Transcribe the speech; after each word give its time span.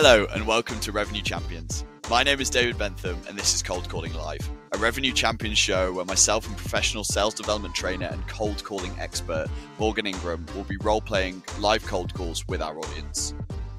Hello 0.00 0.28
and 0.32 0.46
welcome 0.46 0.78
to 0.78 0.92
Revenue 0.92 1.22
Champions. 1.22 1.84
My 2.08 2.22
name 2.22 2.40
is 2.40 2.48
David 2.48 2.78
Bentham 2.78 3.18
and 3.28 3.36
this 3.36 3.52
is 3.52 3.64
Cold 3.64 3.88
Calling 3.88 4.14
Live, 4.14 4.48
a 4.70 4.78
Revenue 4.78 5.12
Champions 5.12 5.58
show 5.58 5.92
where 5.92 6.04
myself 6.04 6.46
and 6.46 6.56
professional 6.56 7.02
sales 7.02 7.34
development 7.34 7.74
trainer 7.74 8.06
and 8.06 8.24
cold 8.28 8.62
calling 8.62 8.92
expert 9.00 9.48
Morgan 9.76 10.06
Ingram 10.06 10.46
will 10.54 10.62
be 10.62 10.76
role 10.76 11.00
playing 11.00 11.42
live 11.58 11.84
cold 11.84 12.14
calls 12.14 12.46
with 12.46 12.62
our 12.62 12.78
audience. 12.78 13.34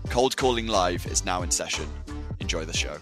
Cold 0.09 0.35
Calling 0.35 0.67
Live 0.67 1.05
is 1.07 1.23
now 1.23 1.41
in 1.41 1.51
session. 1.51 1.87
Enjoy 2.41 2.65
the 2.65 2.75
show. 2.75 2.97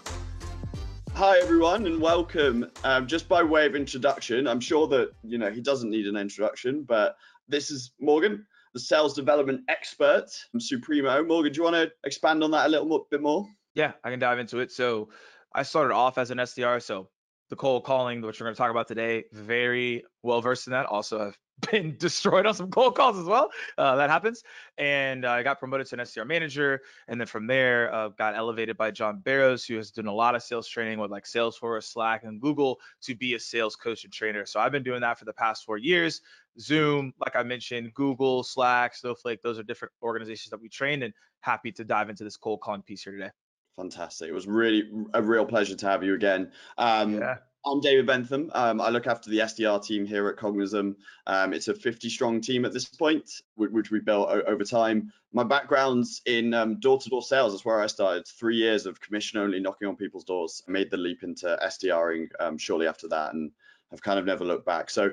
Hi 1.15 1.39
everyone 1.39 1.87
and 1.87 1.99
welcome. 1.99 2.69
Um, 2.83 3.07
just 3.07 3.27
by 3.27 3.41
way 3.41 3.65
of 3.65 3.75
introduction, 3.75 4.47
I'm 4.47 4.59
sure 4.59 4.87
that 4.89 5.09
you 5.23 5.39
know 5.39 5.49
he 5.49 5.59
doesn't 5.59 5.89
need 5.89 6.05
an 6.05 6.17
introduction, 6.17 6.83
but 6.83 7.17
this 7.49 7.71
is 7.71 7.93
Morgan 7.99 8.45
the 8.77 8.83
sales 8.83 9.15
development 9.15 9.61
expert 9.69 10.27
from 10.51 10.59
Supremo. 10.59 11.23
Morgan, 11.23 11.51
do 11.51 11.57
you 11.57 11.63
want 11.63 11.75
to 11.75 11.91
expand 12.03 12.43
on 12.43 12.51
that 12.51 12.67
a 12.67 12.69
little 12.69 13.07
bit 13.09 13.23
more? 13.23 13.47
Yeah, 13.73 13.93
I 14.03 14.11
can 14.11 14.19
dive 14.19 14.37
into 14.37 14.59
it. 14.59 14.71
So 14.71 15.09
I 15.55 15.63
started 15.63 15.95
off 15.95 16.19
as 16.19 16.29
an 16.29 16.37
SDR, 16.37 16.79
so 16.79 17.09
the 17.49 17.55
cold 17.55 17.85
calling, 17.85 18.21
which 18.21 18.39
we're 18.39 18.45
going 18.45 18.53
to 18.53 18.57
talk 18.57 18.69
about 18.69 18.87
today, 18.87 19.23
very 19.33 20.03
well 20.21 20.41
versed 20.41 20.67
in 20.67 20.73
that. 20.73 20.85
Also, 20.85 21.17
have 21.17 21.37
been 21.71 21.97
destroyed 21.97 22.45
on 22.45 22.53
some 22.53 22.69
cold 22.69 22.95
calls 22.95 23.17
as 23.17 23.25
well. 23.25 23.49
Uh, 23.79 23.95
that 23.95 24.11
happens. 24.11 24.43
And 24.77 25.25
uh, 25.25 25.31
I 25.31 25.41
got 25.41 25.57
promoted 25.57 25.87
to 25.87 25.95
an 25.95 26.01
SDR 26.01 26.27
manager. 26.27 26.81
And 27.07 27.19
then 27.19 27.25
from 27.25 27.47
there, 27.47 27.91
uh, 27.91 28.09
got 28.09 28.35
elevated 28.35 28.77
by 28.77 28.91
John 28.91 29.21
Barrows, 29.21 29.65
who 29.65 29.75
has 29.77 29.89
done 29.89 30.05
a 30.05 30.13
lot 30.13 30.35
of 30.35 30.43
sales 30.43 30.67
training 30.67 30.99
with 30.99 31.09
like 31.09 31.23
Salesforce, 31.23 31.85
Slack, 31.85 32.25
and 32.25 32.39
Google 32.39 32.79
to 33.01 33.15
be 33.15 33.33
a 33.33 33.39
sales 33.39 33.75
coach 33.75 34.03
and 34.03 34.13
trainer. 34.13 34.45
So 34.45 34.59
I've 34.59 34.71
been 34.71 34.83
doing 34.83 35.01
that 35.01 35.17
for 35.17 35.25
the 35.25 35.33
past 35.33 35.65
four 35.65 35.79
years. 35.79 36.21
Zoom, 36.59 37.13
like 37.19 37.35
I 37.35 37.43
mentioned, 37.43 37.93
Google, 37.93 38.43
Slack, 38.43 38.95
Snowflake, 38.95 39.41
those 39.41 39.59
are 39.59 39.63
different 39.63 39.93
organizations 40.01 40.49
that 40.51 40.61
we 40.61 40.69
trained 40.69 41.03
and 41.03 41.13
happy 41.41 41.71
to 41.73 41.83
dive 41.83 42.09
into 42.09 42.23
this 42.23 42.37
cold 42.37 42.61
calling 42.61 42.81
piece 42.81 43.03
here 43.03 43.13
today. 43.13 43.29
Fantastic. 43.75 44.29
It 44.29 44.33
was 44.33 44.47
really 44.47 44.89
a 45.13 45.21
real 45.21 45.45
pleasure 45.45 45.75
to 45.75 45.87
have 45.87 46.03
you 46.03 46.15
again. 46.15 46.51
Um, 46.77 47.19
yeah. 47.19 47.37
I'm 47.65 47.81
David 47.81 48.07
Bentham. 48.07 48.49
Um, 48.55 48.79
I 48.79 48.89
look 48.89 49.07
after 49.07 49.29
the 49.29 49.39
SDR 49.39 49.83
team 49.83 50.05
here 50.05 50.27
at 50.29 50.37
Cognism. 50.37 50.95
Um, 51.27 51.53
it's 51.53 51.67
a 51.67 51.73
50 51.73 52.09
strong 52.09 52.39
team 52.39 52.65
at 52.65 52.71
this 52.71 52.85
point, 52.85 53.29
which 53.55 53.91
we 53.91 53.99
built 53.99 54.29
over 54.29 54.63
time. 54.63 55.11
My 55.33 55.43
background's 55.43 56.21
in 56.25 56.53
um, 56.53 56.79
door-to-door 56.79 57.21
sales. 57.21 57.53
That's 57.53 57.65
where 57.65 57.81
I 57.81 57.87
started. 57.87 58.25
Three 58.25 58.55
years 58.55 58.85
of 58.85 59.01
commission 59.01 59.39
only, 59.39 59.59
knocking 59.59 59.87
on 59.87 59.97
people's 59.97 60.23
doors. 60.23 60.63
I 60.67 60.71
made 60.71 60.89
the 60.89 60.97
leap 60.97 61.23
into 61.23 61.59
SDRing 61.61 62.29
um, 62.39 62.57
shortly 62.57 62.87
after 62.87 63.07
that, 63.09 63.33
and 63.33 63.51
have 63.91 64.01
kind 64.01 64.17
of 64.17 64.25
never 64.25 64.45
looked 64.45 64.65
back. 64.65 64.89
So 64.89 65.11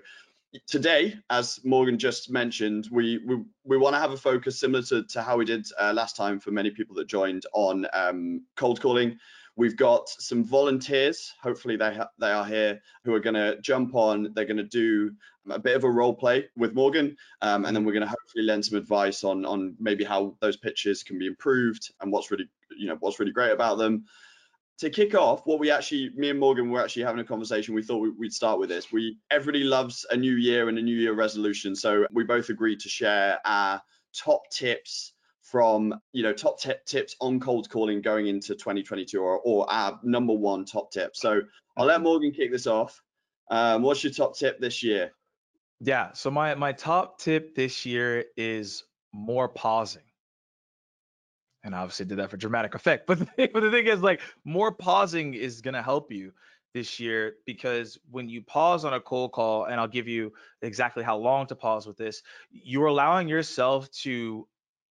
today, 0.67 1.15
as 1.31 1.61
Morgan 1.65 1.99
just 1.99 2.31
mentioned, 2.31 2.89
we 2.91 3.19
we, 3.27 3.43
we 3.65 3.77
want 3.77 3.95
to 3.95 4.01
have 4.01 4.13
a 4.13 4.17
focus 4.17 4.59
similar 4.59 4.83
to, 4.85 5.05
to 5.05 5.23
how 5.23 5.37
we 5.37 5.45
did 5.45 5.67
uh, 5.81 5.93
last 5.95 6.17
time 6.17 6.41
for 6.41 6.51
many 6.51 6.71
people 6.71 6.95
that 6.97 7.07
joined 7.07 7.45
on 7.53 7.87
um, 7.93 8.45
cold 8.57 8.81
calling. 8.81 9.19
We've 9.57 9.77
got 9.77 10.09
some 10.09 10.45
volunteers. 10.45 11.33
Hopefully, 11.43 11.77
they 11.77 11.99
they 12.19 12.31
are 12.31 12.45
here 12.45 12.81
who 13.05 13.15
are 13.15 13.21
going 13.21 13.35
to 13.35 13.61
jump 13.61 13.95
on. 13.95 14.33
They're 14.35 14.45
going 14.45 14.57
to 14.57 14.65
do 14.65 15.13
a 15.51 15.59
bit 15.59 15.77
of 15.77 15.85
a 15.85 15.91
role 15.91 16.15
play 16.15 16.49
with 16.57 16.75
Morgan, 16.75 17.17
um, 17.43 17.65
and 17.65 17.77
then 17.77 17.85
we're 17.85 17.93
going 17.93 18.03
to 18.03 18.09
hopefully 18.09 18.45
lend 18.45 18.65
some 18.65 18.79
advice 18.79 19.25
on 19.25 19.45
on 19.45 19.77
maybe 19.79 20.05
how 20.05 20.37
those 20.41 20.57
pitches 20.57 21.03
can 21.03 21.19
be 21.19 21.27
improved 21.27 21.93
and 22.01 22.11
what's 22.11 22.31
really 22.31 22.49
you 22.77 22.89
know 22.89 22.97
what's 23.01 23.21
really 23.21 23.33
great 23.33 23.53
about 23.53 23.79
them 23.79 24.05
to 24.79 24.91
kick 24.91 25.15
off, 25.15 25.47
what 25.47 25.61
we 25.61 25.71
actually, 25.71 26.11
me 26.17 26.31
and 26.31 26.41
Morgan 26.41 26.71
were 26.71 26.83
actually 26.83 27.05
having 27.05 27.21
a 27.21 27.25
conversation. 27.25 27.75
We 27.75 27.83
thought 27.83 28.07
we'd 28.19 28.33
start 28.33 28.59
with 28.59 28.69
this. 28.69 28.93
We 28.93 29.19
everybody 29.31 29.65
loves 29.65 30.05
a 30.11 30.17
new 30.17 30.35
year 30.35 30.69
and 30.69 30.79
a 30.79 30.83
new 30.83 30.97
year 30.97 31.15
resolution, 31.15 31.77
so 31.77 32.07
we 32.13 32.25
both 32.25 32.49
agreed 32.49 32.81
to 32.81 32.89
share 32.89 33.39
our 33.45 33.81
top 34.13 34.43
tips 34.51 35.13
from 35.45 35.95
you 36.13 36.23
know 36.23 36.33
top 36.33 36.59
t- 36.59 36.73
tips 36.87 37.15
on 37.21 37.39
cold 37.39 37.69
calling 37.69 38.01
going 38.01 38.29
into 38.29 38.55
2022 38.55 39.21
or, 39.21 39.41
or 39.45 39.71
our 39.71 40.01
number 40.03 40.33
one 40.33 40.65
top 40.65 40.91
tip 40.91 41.15
so 41.15 41.41
i'll 41.77 41.85
let 41.85 42.01
morgan 42.01 42.33
kick 42.33 42.51
this 42.51 42.67
off 42.67 43.03
um, 43.51 43.83
what's 43.83 44.03
your 44.03 44.13
top 44.13 44.35
tip 44.35 44.59
this 44.59 44.83
year 44.83 45.13
yeah 45.81 46.11
so 46.15 46.31
my 46.31 46.55
my 46.55 46.73
top 46.73 47.19
tip 47.19 47.55
this 47.55 47.85
year 47.85 48.25
is 48.39 48.85
more 49.13 49.49
pausing 49.49 50.03
and 51.65 51.75
obviously 51.75 52.07
did 52.07 52.19
that 52.19 52.31
for 52.31 52.37
dramatic 52.37 52.75
effect 52.75 53.07
but 53.09 53.19
the 53.19 53.25
thing, 53.25 53.49
but 53.53 53.61
the 53.61 53.71
thing 53.71 53.87
is 53.87 54.01
like 54.01 54.21
more 54.45 54.71
pausing 54.71 55.35
is 55.35 55.61
going 55.61 55.75
to 55.75 55.83
help 55.83 56.13
you 56.13 56.33
this 56.75 56.99
year 56.99 57.37
because 57.47 57.99
when 58.11 58.29
you 58.29 58.43
pause 58.43 58.85
on 58.85 58.95
a 58.95 59.01
cold 59.01 59.33
call 59.33 59.65
and 59.65 59.81
i'll 59.81 59.89
give 59.89 60.09
you 60.09 60.33
exactly 60.63 61.03
how 61.03 61.17
long 61.17 61.47
to 61.47 61.55
pause 61.55 61.87
with 61.87 61.97
this 61.97 62.23
you're 62.51 62.87
allowing 62.87 63.29
yourself 63.29 63.91
to 63.91 64.47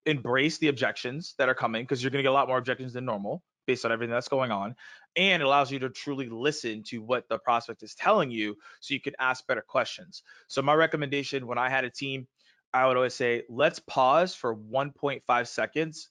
embrace 0.06 0.58
the 0.58 0.68
objections 0.68 1.36
that 1.38 1.48
are 1.48 1.56
coming 1.56 1.84
because 1.84 2.04
you're 2.04 2.12
going 2.12 2.20
to 2.20 2.24
get 2.24 2.32
a 2.32 2.34
lot 2.34 2.48
more 2.48 2.58
objections 2.58 2.94
than 2.94 3.06
normal 3.06 3.42
based 3.66 3.86
on 3.86 3.92
everything 3.92 4.12
that's 4.12 4.28
going 4.28 4.52
on 4.52 4.76
and 5.16 5.42
it 5.42 5.46
allows 5.46 5.72
you 5.72 5.80
to 5.80 5.90
truly 5.90 6.28
listen 6.28 6.84
to 6.84 6.98
what 7.02 7.28
the 7.30 7.38
prospect 7.38 7.84
is 7.84 7.96
telling 7.96 8.32
you 8.32 8.56
so 8.80 8.94
you 8.94 9.00
can 9.00 9.14
ask 9.20 9.46
better 9.46 9.62
questions. 9.62 10.24
So 10.48 10.62
my 10.62 10.74
recommendation 10.74 11.48
when 11.48 11.58
i 11.58 11.70
had 11.70 11.86
a 11.86 11.90
team 11.90 12.28
i 12.74 12.86
would 12.88 12.98
always 12.98 13.14
say 13.14 13.44
let's 13.50 13.80
pause 13.80 14.36
for 14.36 14.56
1.5 14.56 15.48
seconds 15.48 16.10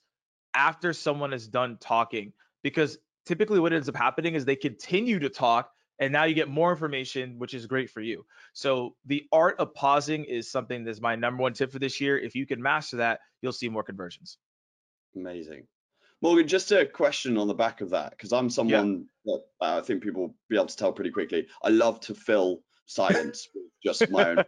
after 0.55 0.93
someone 0.93 1.33
is 1.33 1.47
done 1.47 1.77
talking 1.79 2.33
because 2.63 2.97
typically 3.25 3.59
what 3.59 3.73
ends 3.73 3.89
up 3.89 3.95
happening 3.95 4.35
is 4.35 4.45
they 4.45 4.55
continue 4.55 5.19
to 5.19 5.29
talk 5.29 5.71
and 5.99 6.11
now 6.11 6.23
you 6.23 6.33
get 6.33 6.49
more 6.49 6.71
information 6.71 7.37
which 7.39 7.53
is 7.53 7.65
great 7.65 7.89
for 7.89 8.01
you. 8.01 8.25
So 8.53 8.95
the 9.05 9.25
art 9.31 9.59
of 9.59 9.73
pausing 9.73 10.25
is 10.25 10.49
something 10.49 10.83
that's 10.83 11.01
my 11.01 11.15
number 11.15 11.41
one 11.41 11.53
tip 11.53 11.71
for 11.71 11.79
this 11.79 12.01
year. 12.01 12.17
If 12.17 12.35
you 12.35 12.45
can 12.45 12.61
master 12.61 12.97
that 12.97 13.19
you'll 13.41 13.53
see 13.53 13.69
more 13.69 13.83
conversions. 13.83 14.37
Amazing. 15.15 15.67
Morgan 16.21 16.47
just 16.47 16.71
a 16.71 16.85
question 16.85 17.37
on 17.37 17.47
the 17.47 17.53
back 17.53 17.81
of 17.81 17.89
that 17.91 18.11
because 18.11 18.31
i'm 18.31 18.49
someone 18.49 19.05
yeah. 19.25 19.35
that 19.35 19.65
uh, 19.65 19.77
i 19.77 19.81
think 19.81 20.01
people 20.01 20.21
will 20.21 20.35
be 20.49 20.55
able 20.55 20.67
to 20.67 20.77
tell 20.77 20.91
pretty 20.91 21.11
quickly. 21.11 21.47
I 21.63 21.69
love 21.69 21.99
to 22.01 22.15
fill 22.15 22.61
silence 22.85 23.47
with 23.55 23.65
just 23.83 24.09
my 24.11 24.31
own. 24.31 24.43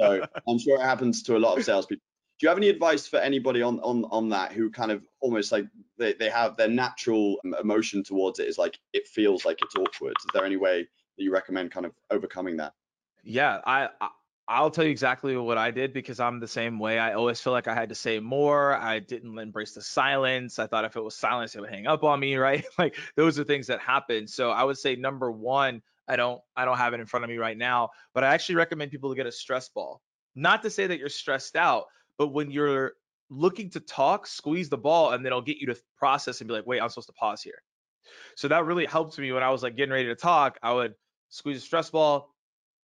So 0.00 0.26
i'm 0.48 0.58
sure 0.58 0.80
it 0.80 0.84
happens 0.84 1.22
to 1.24 1.36
a 1.36 1.38
lot 1.38 1.58
of 1.58 1.64
salespeople 1.64 2.02
you 2.44 2.48
have 2.48 2.58
any 2.58 2.68
advice 2.68 3.06
for 3.06 3.18
anybody 3.18 3.62
on 3.62 3.80
on 3.80 4.04
on 4.06 4.28
that 4.28 4.52
who 4.52 4.70
kind 4.70 4.90
of 4.90 5.02
almost 5.20 5.52
like 5.52 5.66
they, 5.98 6.12
they 6.14 6.28
have 6.28 6.56
their 6.56 6.68
natural 6.68 7.36
um, 7.44 7.54
emotion 7.60 8.02
towards 8.02 8.38
it 8.38 8.48
is 8.48 8.58
like 8.58 8.78
it 8.92 9.06
feels 9.08 9.44
like 9.44 9.58
it's 9.62 9.74
awkward 9.76 10.14
is 10.18 10.26
there 10.34 10.44
any 10.44 10.56
way 10.56 10.86
that 11.16 11.24
you 11.24 11.32
recommend 11.32 11.70
kind 11.70 11.86
of 11.86 11.92
overcoming 12.10 12.56
that 12.56 12.72
yeah 13.24 13.60
i, 13.66 13.88
I 14.00 14.08
I'll 14.48 14.70
tell 14.70 14.84
you 14.84 14.90
exactly 14.90 15.36
what 15.36 15.58
I 15.58 15.72
did 15.72 15.92
because 15.92 16.20
I'm 16.20 16.38
the 16.38 16.46
same 16.46 16.78
way. 16.78 17.00
I 17.00 17.14
always 17.14 17.40
feel 17.40 17.52
like 17.52 17.66
I 17.66 17.74
had 17.74 17.88
to 17.88 17.96
say 17.96 18.20
more. 18.20 18.74
I 18.76 19.00
didn't 19.00 19.36
embrace 19.36 19.72
the 19.72 19.82
silence. 19.82 20.60
I 20.60 20.68
thought 20.68 20.84
if 20.84 20.94
it 20.94 21.02
was 21.02 21.16
silence, 21.16 21.56
it 21.56 21.60
would 21.60 21.70
hang 21.70 21.88
up 21.88 22.04
on 22.04 22.20
me, 22.20 22.36
right? 22.36 22.64
like 22.78 22.96
those 23.16 23.40
are 23.40 23.44
things 23.44 23.66
that 23.66 23.80
happen. 23.80 24.28
So 24.28 24.50
I 24.50 24.62
would 24.62 24.78
say 24.78 24.94
number 24.94 25.32
one, 25.32 25.82
I 26.06 26.14
don't 26.14 26.40
I 26.56 26.64
don't 26.64 26.78
have 26.78 26.94
it 26.94 27.00
in 27.00 27.06
front 27.06 27.24
of 27.24 27.30
me 27.30 27.38
right 27.38 27.58
now, 27.58 27.90
but 28.14 28.22
I 28.22 28.28
actually 28.34 28.54
recommend 28.54 28.92
people 28.92 29.10
to 29.10 29.16
get 29.16 29.26
a 29.26 29.32
stress 29.32 29.68
ball. 29.68 30.00
Not 30.36 30.62
to 30.62 30.70
say 30.70 30.86
that 30.86 30.98
you're 30.98 31.08
stressed 31.08 31.56
out, 31.56 31.86
but 32.18 32.28
when 32.28 32.50
you're 32.50 32.92
looking 33.30 33.70
to 33.70 33.80
talk, 33.80 34.26
squeeze 34.26 34.68
the 34.68 34.78
ball, 34.78 35.12
and 35.12 35.24
then 35.24 35.32
it'll 35.32 35.42
get 35.42 35.58
you 35.58 35.66
to 35.66 35.76
process 35.98 36.40
and 36.40 36.48
be 36.48 36.54
like, 36.54 36.66
wait, 36.66 36.80
I'm 36.80 36.88
supposed 36.88 37.08
to 37.08 37.14
pause 37.14 37.42
here. 37.42 37.62
So 38.36 38.48
that 38.48 38.64
really 38.64 38.86
helped 38.86 39.18
me 39.18 39.32
when 39.32 39.42
I 39.42 39.50
was 39.50 39.62
like 39.62 39.76
getting 39.76 39.92
ready 39.92 40.06
to 40.06 40.14
talk. 40.14 40.58
I 40.62 40.72
would 40.72 40.94
squeeze 41.30 41.58
a 41.58 41.60
stress 41.60 41.90
ball, 41.90 42.34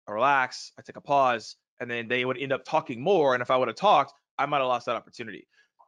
I 0.06 0.12
relax, 0.12 0.72
I 0.78 0.82
take 0.82 0.96
a 0.96 1.00
pause, 1.00 1.56
and 1.80 1.90
then 1.90 2.08
they 2.08 2.24
would 2.24 2.38
end 2.38 2.52
up 2.52 2.64
talking 2.64 3.00
more. 3.00 3.34
And 3.34 3.42
if 3.42 3.50
I 3.50 3.56
would 3.56 3.68
have 3.68 3.76
talked, 3.76 4.12
I 4.38 4.46
might 4.46 4.58
have 4.58 4.66
lost 4.66 4.86
that 4.86 4.96
opportunity. 4.96 5.46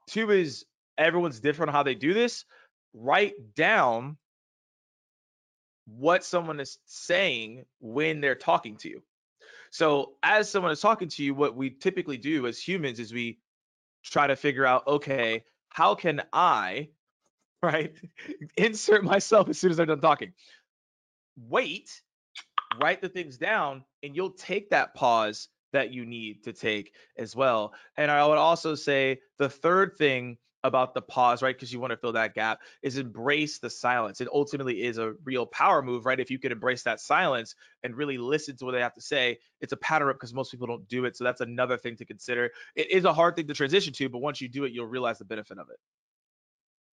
Two 0.08 0.30
is 0.30 0.64
everyone's 0.96 1.40
different 1.40 1.68
on 1.68 1.74
how 1.74 1.82
they 1.82 1.94
do 1.94 2.14
this. 2.14 2.44
Write 2.94 3.34
down 3.54 4.16
what 5.86 6.24
someone 6.24 6.60
is 6.60 6.78
saying 6.86 7.64
when 7.80 8.20
they're 8.20 8.34
talking 8.34 8.76
to 8.78 8.88
you. 8.88 9.02
So 9.70 10.14
as 10.22 10.50
someone 10.50 10.72
is 10.72 10.80
talking 10.80 11.08
to 11.08 11.24
you, 11.24 11.34
what 11.34 11.56
we 11.56 11.70
typically 11.70 12.16
do 12.16 12.46
as 12.46 12.58
humans 12.58 12.98
is 12.98 13.12
we 13.12 13.38
try 14.04 14.26
to 14.26 14.36
figure 14.36 14.66
out, 14.66 14.86
okay, 14.86 15.44
how 15.68 15.94
can 15.94 16.22
I, 16.32 16.88
right, 17.62 17.92
insert 18.56 19.04
myself 19.04 19.48
as 19.48 19.58
soon 19.58 19.70
as 19.70 19.76
they're 19.76 19.86
done 19.86 20.00
talking. 20.00 20.32
Wait, 21.36 22.02
write 22.80 23.00
the 23.00 23.08
things 23.08 23.36
down, 23.36 23.84
and 24.02 24.14
you'll 24.14 24.30
take 24.30 24.70
that 24.70 24.94
pause 24.94 25.48
that 25.72 25.92
you 25.92 26.06
need 26.06 26.42
to 26.44 26.52
take 26.52 26.94
as 27.16 27.36
well. 27.36 27.74
And 27.96 28.10
I 28.10 28.26
would 28.26 28.38
also 28.38 28.74
say 28.74 29.20
the 29.38 29.48
third 29.48 29.96
thing 29.96 30.38
about 30.68 30.94
the 30.94 31.02
pause, 31.02 31.42
right? 31.42 31.54
Because 31.54 31.72
you 31.72 31.80
want 31.80 31.92
to 31.92 31.96
fill 31.96 32.12
that 32.12 32.34
gap, 32.34 32.60
is 32.82 32.98
embrace 32.98 33.58
the 33.58 33.70
silence. 33.70 34.20
It 34.20 34.28
ultimately 34.32 34.82
is 34.82 34.98
a 34.98 35.14
real 35.24 35.46
power 35.46 35.82
move, 35.82 36.06
right? 36.06 36.18
If 36.18 36.30
you 36.30 36.38
can 36.38 36.52
embrace 36.52 36.82
that 36.84 37.00
silence 37.00 37.54
and 37.82 37.94
really 37.94 38.18
listen 38.18 38.56
to 38.56 38.64
what 38.64 38.72
they 38.72 38.80
have 38.80 38.94
to 38.94 39.00
say, 39.00 39.38
it's 39.60 39.72
a 39.72 39.76
pattern 39.76 40.08
interrupt 40.08 40.20
because 40.20 40.34
most 40.34 40.50
people 40.50 40.66
don't 40.66 40.88
do 40.88 41.04
it. 41.04 41.16
So 41.16 41.24
that's 41.24 41.40
another 41.40 41.76
thing 41.76 41.96
to 41.96 42.04
consider. 42.04 42.50
It 42.74 42.90
is 42.90 43.04
a 43.04 43.12
hard 43.12 43.36
thing 43.36 43.46
to 43.48 43.54
transition 43.54 43.92
to, 43.94 44.08
but 44.08 44.18
once 44.18 44.40
you 44.40 44.48
do 44.48 44.64
it, 44.64 44.72
you'll 44.72 44.86
realize 44.86 45.18
the 45.18 45.24
benefit 45.24 45.58
of 45.58 45.68
it. 45.70 45.76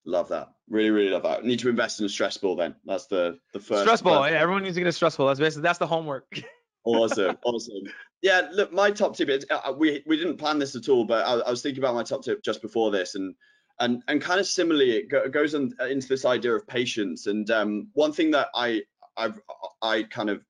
Love 0.07 0.29
that. 0.29 0.49
Really, 0.69 0.91
really 0.91 1.11
love 1.11 1.23
that. 1.23 1.45
Need 1.45 1.61
to 1.61 1.69
invest 1.71 2.01
in 2.01 2.07
a 2.07 2.09
stress 2.09 2.37
ball 2.37 2.57
then. 2.57 2.75
That's 2.85 3.07
the 3.07 3.39
the 3.55 3.61
first 3.61 3.83
stress 3.83 4.03
ball. 4.03 4.29
Yeah, 4.29 4.39
everyone 4.39 4.63
needs 4.63 4.75
to 4.75 4.81
get 4.83 4.89
a 4.89 4.93
stress 4.93 5.17
ball. 5.17 5.29
That's 5.29 5.41
basically 5.41 5.63
that's 5.63 5.79
the 5.79 5.87
homework. 5.87 6.27
awesome, 6.85 7.39
awesome. 7.45 7.85
Yeah, 8.21 8.49
look, 8.53 8.71
my 8.71 8.91
top 8.91 9.17
tip 9.17 9.31
is 9.31 9.47
uh, 9.51 9.73
we 9.75 10.03
we 10.07 10.19
didn't 10.19 10.37
plan 10.37 10.59
this 10.59 10.77
at 10.77 10.91
all, 10.91 11.07
but 11.07 11.27
I, 11.27 11.39
I 11.39 11.51
was 11.51 11.63
thinking 11.63 11.83
about 11.83 11.95
my 11.95 12.03
top 12.03 12.23
tip 12.23 12.43
just 12.43 12.61
before 12.61 12.91
this, 12.91 13.15
and 13.15 13.35
and 13.81 14.03
and 14.09 14.21
kind 14.21 14.41
of 14.41 14.47
similarly, 14.47 14.99
it, 14.99 15.09
go, 15.09 15.29
goes 15.29 15.55
on, 15.55 15.73
uh, 15.81 15.87
into 15.87 16.09
this 16.09 16.25
idea 16.25 16.55
of 16.55 16.67
patience. 16.67 17.27
And 17.27 17.51
um, 17.51 17.89
one 17.95 18.13
thing 18.13 18.31
that 18.33 18.49
I 18.55 18.83
I've 19.17 19.41
I 19.83 20.05
kind 20.05 20.31
of 20.31 20.45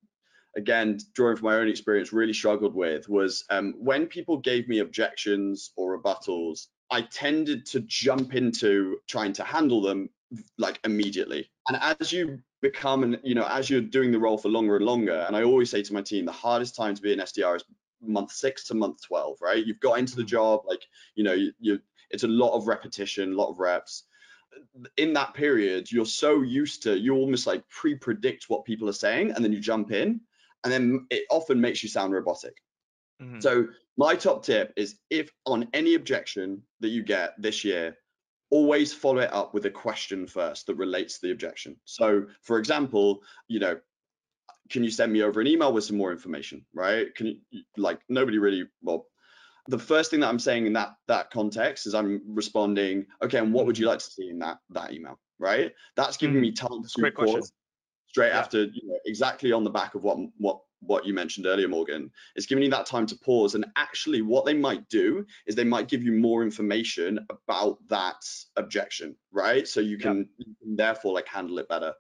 again 0.56 0.98
drawing 1.14 1.36
from 1.36 1.46
my 1.46 1.56
own 1.56 1.68
experience 1.68 2.12
really 2.12 2.32
struggled 2.32 2.74
with 2.74 3.08
was 3.08 3.44
um, 3.50 3.74
when 3.78 4.06
people 4.06 4.38
gave 4.38 4.68
me 4.68 4.78
objections 4.78 5.72
or 5.76 5.98
rebuttals 5.98 6.68
i 6.90 7.02
tended 7.02 7.66
to 7.66 7.80
jump 7.80 8.34
into 8.34 8.98
trying 9.08 9.32
to 9.32 9.42
handle 9.42 9.80
them 9.82 10.08
like 10.58 10.78
immediately 10.84 11.50
and 11.68 11.78
as 12.00 12.12
you 12.12 12.38
become 12.60 13.04
and 13.04 13.20
you 13.22 13.34
know 13.34 13.46
as 13.48 13.68
you're 13.68 13.80
doing 13.80 14.10
the 14.10 14.18
role 14.18 14.38
for 14.38 14.48
longer 14.48 14.76
and 14.76 14.84
longer 14.84 15.24
and 15.26 15.36
i 15.36 15.42
always 15.42 15.70
say 15.70 15.82
to 15.82 15.92
my 15.92 16.02
team 16.02 16.24
the 16.24 16.32
hardest 16.32 16.74
time 16.74 16.94
to 16.94 17.02
be 17.02 17.12
an 17.12 17.18
sdr 17.20 17.56
is 17.56 17.64
month 18.06 18.32
six 18.32 18.64
to 18.64 18.74
month 18.74 19.02
12 19.02 19.38
right 19.40 19.66
you've 19.66 19.80
got 19.80 19.98
into 19.98 20.16
the 20.16 20.22
mm. 20.22 20.28
job 20.28 20.62
like 20.66 20.82
you 21.14 21.24
know 21.24 21.32
you, 21.32 21.52
you 21.58 21.80
it's 22.10 22.24
a 22.24 22.28
lot 22.28 22.54
of 22.56 22.66
repetition 22.66 23.32
a 23.32 23.36
lot 23.36 23.50
of 23.50 23.58
reps 23.58 24.04
in 24.96 25.12
that 25.12 25.34
period 25.34 25.90
you're 25.90 26.06
so 26.06 26.42
used 26.42 26.82
to 26.82 26.98
you 26.98 27.14
almost 27.14 27.46
like 27.46 27.68
pre-predict 27.68 28.44
what 28.48 28.64
people 28.64 28.88
are 28.88 28.92
saying 28.92 29.32
and 29.32 29.44
then 29.44 29.52
you 29.52 29.60
jump 29.60 29.90
in 29.90 30.20
and 30.64 30.72
then 30.72 31.06
it 31.10 31.24
often 31.30 31.60
makes 31.60 31.82
you 31.82 31.88
sound 31.88 32.12
robotic. 32.12 32.56
Mm-hmm. 33.22 33.40
So 33.40 33.68
my 33.96 34.16
top 34.16 34.44
tip 34.44 34.72
is 34.76 34.96
if 35.10 35.30
on 35.44 35.68
any 35.74 35.94
objection 35.94 36.62
that 36.80 36.88
you 36.88 37.02
get 37.02 37.34
this 37.38 37.64
year, 37.64 37.96
always 38.50 38.92
follow 38.92 39.20
it 39.20 39.32
up 39.32 39.54
with 39.54 39.66
a 39.66 39.70
question 39.70 40.26
first 40.26 40.66
that 40.66 40.74
relates 40.76 41.18
to 41.18 41.26
the 41.26 41.32
objection. 41.32 41.76
So 41.84 42.26
for 42.42 42.58
example, 42.58 43.22
you 43.46 43.60
know, 43.60 43.78
can 44.70 44.82
you 44.82 44.90
send 44.90 45.12
me 45.12 45.22
over 45.22 45.40
an 45.40 45.46
email 45.46 45.72
with 45.72 45.84
some 45.84 45.96
more 45.96 46.12
information, 46.12 46.64
right? 46.74 47.14
Can 47.14 47.40
you 47.50 47.62
like 47.76 48.00
nobody 48.08 48.38
really 48.38 48.64
well 48.82 49.06
the 49.68 49.78
first 49.78 50.10
thing 50.10 50.20
that 50.20 50.28
I'm 50.28 50.38
saying 50.38 50.66
in 50.66 50.72
that 50.74 50.94
that 51.08 51.30
context 51.30 51.86
is 51.86 51.94
I'm 51.94 52.20
responding, 52.26 53.06
okay, 53.22 53.38
and 53.38 53.52
what 53.52 53.66
would 53.66 53.78
you 53.78 53.86
like 53.86 53.98
to 54.00 54.04
see 54.04 54.28
in 54.28 54.38
that 54.40 54.58
that 54.70 54.92
email, 54.92 55.18
right? 55.38 55.72
That's 55.96 56.16
giving 56.16 56.36
mm-hmm. 56.36 56.42
me 56.42 56.52
time 56.52 56.82
to 56.82 57.12
pause, 57.12 57.52
straight 58.08 58.28
yeah. 58.28 58.38
after 58.38 58.64
you 58.64 58.88
know, 58.88 58.98
exactly 59.06 59.52
on 59.52 59.64
the 59.64 59.70
back 59.70 59.94
of 59.94 60.02
what 60.02 60.18
what 60.36 60.60
what 60.80 61.06
you 61.06 61.14
mentioned 61.14 61.46
earlier, 61.46 61.68
Morgan, 61.68 62.10
is 62.36 62.44
giving 62.44 62.62
you 62.62 62.70
that 62.70 62.84
time 62.84 63.06
to 63.06 63.16
pause. 63.16 63.54
And 63.54 63.64
actually, 63.76 64.20
what 64.20 64.44
they 64.44 64.52
might 64.52 64.86
do 64.90 65.24
is 65.46 65.54
they 65.54 65.64
might 65.64 65.88
give 65.88 66.02
you 66.02 66.12
more 66.12 66.42
information 66.42 67.18
about 67.30 67.78
that 67.88 68.22
objection, 68.56 69.16
right? 69.32 69.66
So 69.66 69.80
you 69.80 69.96
can, 69.96 70.28
yeah. 70.38 70.44
you 70.46 70.54
can 70.62 70.76
therefore 70.76 71.14
like 71.14 71.26
handle 71.26 71.58
it 71.58 71.70
better. 71.70 71.94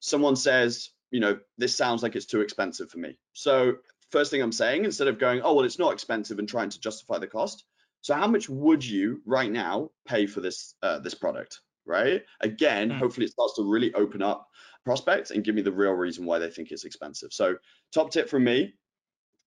Someone 0.00 0.34
says, 0.34 0.90
you 1.10 1.20
know, 1.20 1.38
this 1.58 1.74
sounds 1.74 2.02
like 2.02 2.16
it's 2.16 2.26
too 2.26 2.40
expensive 2.40 2.90
for 2.90 2.98
me. 2.98 3.16
So 3.32 3.74
first 4.10 4.30
thing 4.30 4.42
I'm 4.42 4.52
saying, 4.52 4.84
instead 4.84 5.08
of 5.08 5.18
going, 5.18 5.40
oh 5.42 5.54
well, 5.54 5.64
it's 5.64 5.78
not 5.78 5.92
expensive 5.92 6.38
and 6.38 6.48
trying 6.48 6.70
to 6.70 6.80
justify 6.80 7.18
the 7.18 7.26
cost. 7.26 7.64
So 8.00 8.14
how 8.14 8.26
much 8.26 8.48
would 8.48 8.84
you 8.84 9.22
right 9.24 9.50
now 9.50 9.90
pay 10.06 10.26
for 10.26 10.40
this 10.40 10.74
uh, 10.82 10.98
this 10.98 11.14
product? 11.14 11.60
Right. 11.86 12.22
Again, 12.40 12.90
mm. 12.90 12.98
hopefully 12.98 13.26
it 13.26 13.32
starts 13.32 13.56
to 13.56 13.70
really 13.70 13.92
open 13.94 14.22
up 14.22 14.48
prospects 14.84 15.30
and 15.30 15.44
give 15.44 15.54
me 15.54 15.62
the 15.62 15.72
real 15.72 15.92
reason 15.92 16.24
why 16.24 16.38
they 16.38 16.50
think 16.50 16.70
it's 16.70 16.84
expensive. 16.84 17.32
So 17.32 17.56
top 17.92 18.10
tip 18.10 18.28
from 18.28 18.44
me, 18.44 18.74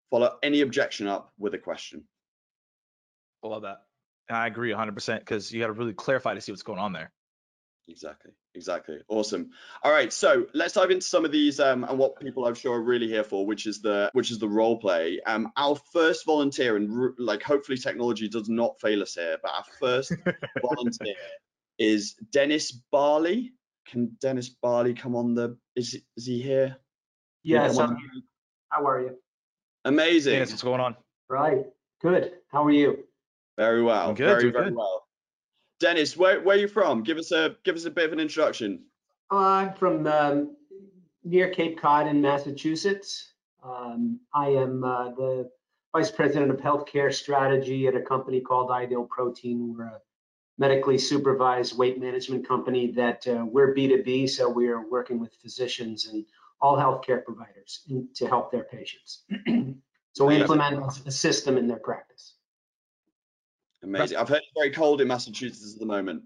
follow 0.10 0.38
any 0.44 0.62
objection 0.62 1.08
up 1.08 1.32
with 1.38 1.54
a 1.54 1.58
question. 1.58 2.04
I 3.44 3.48
love 3.48 3.64
that. 3.64 3.78
I 4.30 4.48
agree 4.48 4.72
100% 4.72 5.20
because 5.20 5.52
you 5.52 5.60
got 5.62 5.68
to 5.68 5.74
really 5.74 5.94
clarify 5.94 6.34
to 6.34 6.42
see 6.42 6.52
what's 6.52 6.64
going 6.64 6.80
on 6.80 6.94
there. 6.94 7.12
Exactly. 7.90 8.32
Exactly. 8.54 8.98
Awesome. 9.08 9.52
All 9.84 9.92
right. 9.92 10.12
So 10.12 10.48
let's 10.54 10.74
dive 10.74 10.92
into 10.92 11.06
some 11.06 11.24
of 11.24 11.32
these 11.32 11.60
um, 11.60 11.84
and 11.86 11.98
what 11.98 12.20
people 12.20 12.46
I'm 12.46 12.56
sure 12.56 12.76
are 12.76 12.84
really 12.84 13.08
here 13.08 13.24
for, 13.24 13.46
which 13.46 13.66
is 13.66 13.82
the 13.82 14.10
which 14.14 14.30
is 14.30 14.40
the 14.40 14.50
role 14.50 14.78
play. 14.78 15.20
Um, 15.26 15.52
our 15.56 15.78
first 15.94 16.26
volunteer 16.26 16.76
and 16.76 17.14
like 17.18 17.42
hopefully 17.42 17.78
technology 17.78 18.28
does 18.28 18.50
not 18.50 18.80
fail 18.82 19.02
us 19.02 19.16
here, 19.16 19.38
but 19.42 19.52
our 19.52 19.66
first 19.80 20.14
volunteer 20.62 21.16
is 21.80 22.16
Dennis 22.32 22.72
Barley 22.92 23.54
can 23.88 24.18
Dennis 24.22 24.50
Barley 24.50 24.94
come 24.94 25.16
on 25.16 25.34
the? 25.34 25.58
Is 25.76 26.00
is 26.16 26.26
he 26.26 26.42
here? 26.42 26.78
Yes. 27.44 27.78
How 27.78 28.86
are 28.86 29.02
you? 29.02 29.18
Amazing. 29.86 30.34
Dennis, 30.34 30.52
what's 30.52 30.64
going 30.64 30.82
on? 30.82 30.96
Right. 31.30 31.66
Good. 32.02 32.34
How 32.52 32.66
are 32.66 32.72
you? 32.72 33.06
Very 33.58 33.82
well. 33.82 34.14
good, 34.14 34.26
very 34.26 34.52
very 34.52 34.66
good. 34.66 34.76
well. 34.76 35.07
Dennis, 35.80 36.18
where 36.18 36.42
where 36.42 36.58
are 36.58 36.60
you 36.60 36.68
from? 36.68 37.04
Give 37.04 37.18
us 37.18 37.32
a 37.32 37.56
give 37.64 37.76
us 37.76 37.86
a 37.86 37.92
bit 37.92 38.06
of 38.06 38.14
an 38.14 38.20
introduction. 38.20 38.84
I'm 39.30 39.74
from 39.74 40.08
um, 40.08 40.56
near 41.24 41.50
Cape 41.50 41.80
Cod 41.80 42.08
in 42.08 42.22
Massachusetts. 42.22 43.34
Um, 43.64 44.20
I 44.34 44.50
am 44.50 44.84
uh, 44.84 45.12
the 45.12 45.50
vice 45.94 46.12
president 46.12 46.52
of 46.52 46.58
healthcare 46.58 47.14
strategy 47.14 47.88
at 47.88 47.96
a 47.96 48.02
company 48.02 48.40
called 48.40 48.72
Ideal 48.72 49.04
Protein. 49.04 49.76
We're 49.78 49.86
a 49.86 50.02
medically 50.58 50.98
supervised 50.98 51.78
weight 51.78 52.00
management 52.00 52.48
company 52.48 52.92
that 52.92 53.28
uh, 53.28 53.46
we're 53.46 53.76
B2B, 53.76 54.30
so 54.30 54.50
we 54.50 54.68
are 54.70 54.88
working 54.90 55.20
with 55.20 55.36
physicians 55.42 56.08
and 56.08 56.26
all 56.62 56.78
healthcare 56.78 57.24
providers 57.24 57.84
in, 57.90 58.08
to 58.16 58.28
help 58.28 58.52
their 58.52 58.64
patients. 58.64 59.24
so 60.14 60.26
we 60.26 60.42
implement 60.42 61.06
a 61.06 61.12
system 61.12 61.58
in 61.58 61.68
their 61.68 61.78
practice. 61.78 62.37
Amazing. 63.88 64.18
I've 64.18 64.30
heard 64.30 64.38
it's 64.38 64.52
very 64.56 64.72
cold 64.72 65.02
in 65.02 65.08
Massachusetts 65.08 65.74
at 65.74 65.80
the 65.80 65.86
moment. 65.86 66.24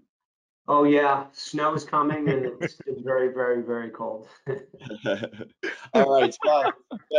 Oh 0.68 0.84
yeah, 0.84 1.26
snow 1.32 1.74
is 1.74 1.84
coming 1.84 2.28
and 2.28 2.46
it's, 2.60 2.78
it's 2.86 3.02
very, 3.02 3.32
very, 3.32 3.62
very 3.62 3.90
cold. 3.90 4.28
All 5.94 6.14
right, 6.14 6.36
well, 6.44 6.72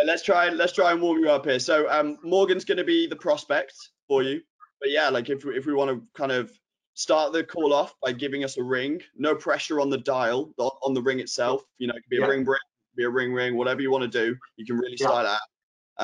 let's 0.05 0.23
try 0.23 0.49
let's 0.49 0.73
try 0.73 0.91
and 0.91 1.01
warm 1.01 1.19
you 1.19 1.29
up 1.29 1.45
here. 1.45 1.59
So 1.59 1.89
um, 1.89 2.17
Morgan's 2.23 2.63
going 2.63 2.77
to 2.77 2.83
be 2.83 3.05
the 3.05 3.15
prospect 3.15 3.73
for 4.07 4.23
you, 4.23 4.41
but 4.79 4.91
yeah, 4.91 5.09
like 5.09 5.29
if 5.29 5.45
if 5.45 5.65
we 5.65 5.73
want 5.73 5.91
to 5.91 6.03
kind 6.13 6.31
of 6.31 6.51
start 6.93 7.33
the 7.33 7.43
call 7.43 7.73
off 7.73 7.95
by 8.01 8.11
giving 8.11 8.43
us 8.43 8.57
a 8.57 8.63
ring. 8.63 9.01
No 9.15 9.35
pressure 9.35 9.79
on 9.79 9.89
the 9.89 9.97
dial, 9.97 10.53
on 10.57 10.93
the 10.93 11.01
ring 11.01 11.19
itself. 11.19 11.63
You 11.77 11.87
know, 11.87 11.95
it 11.95 12.03
could 12.03 12.09
be 12.09 12.17
a 12.17 12.21
yeah. 12.21 12.27
ring 12.27 12.45
ring, 12.45 12.59
be 12.95 13.03
a 13.03 13.09
ring 13.09 13.33
ring, 13.33 13.57
whatever 13.57 13.81
you 13.81 13.91
want 13.91 14.03
to 14.03 14.25
do. 14.25 14.35
You 14.57 14.65
can 14.65 14.77
really 14.77 14.97
start 14.97 15.25
yeah. 15.25 15.31
that. 15.31 15.41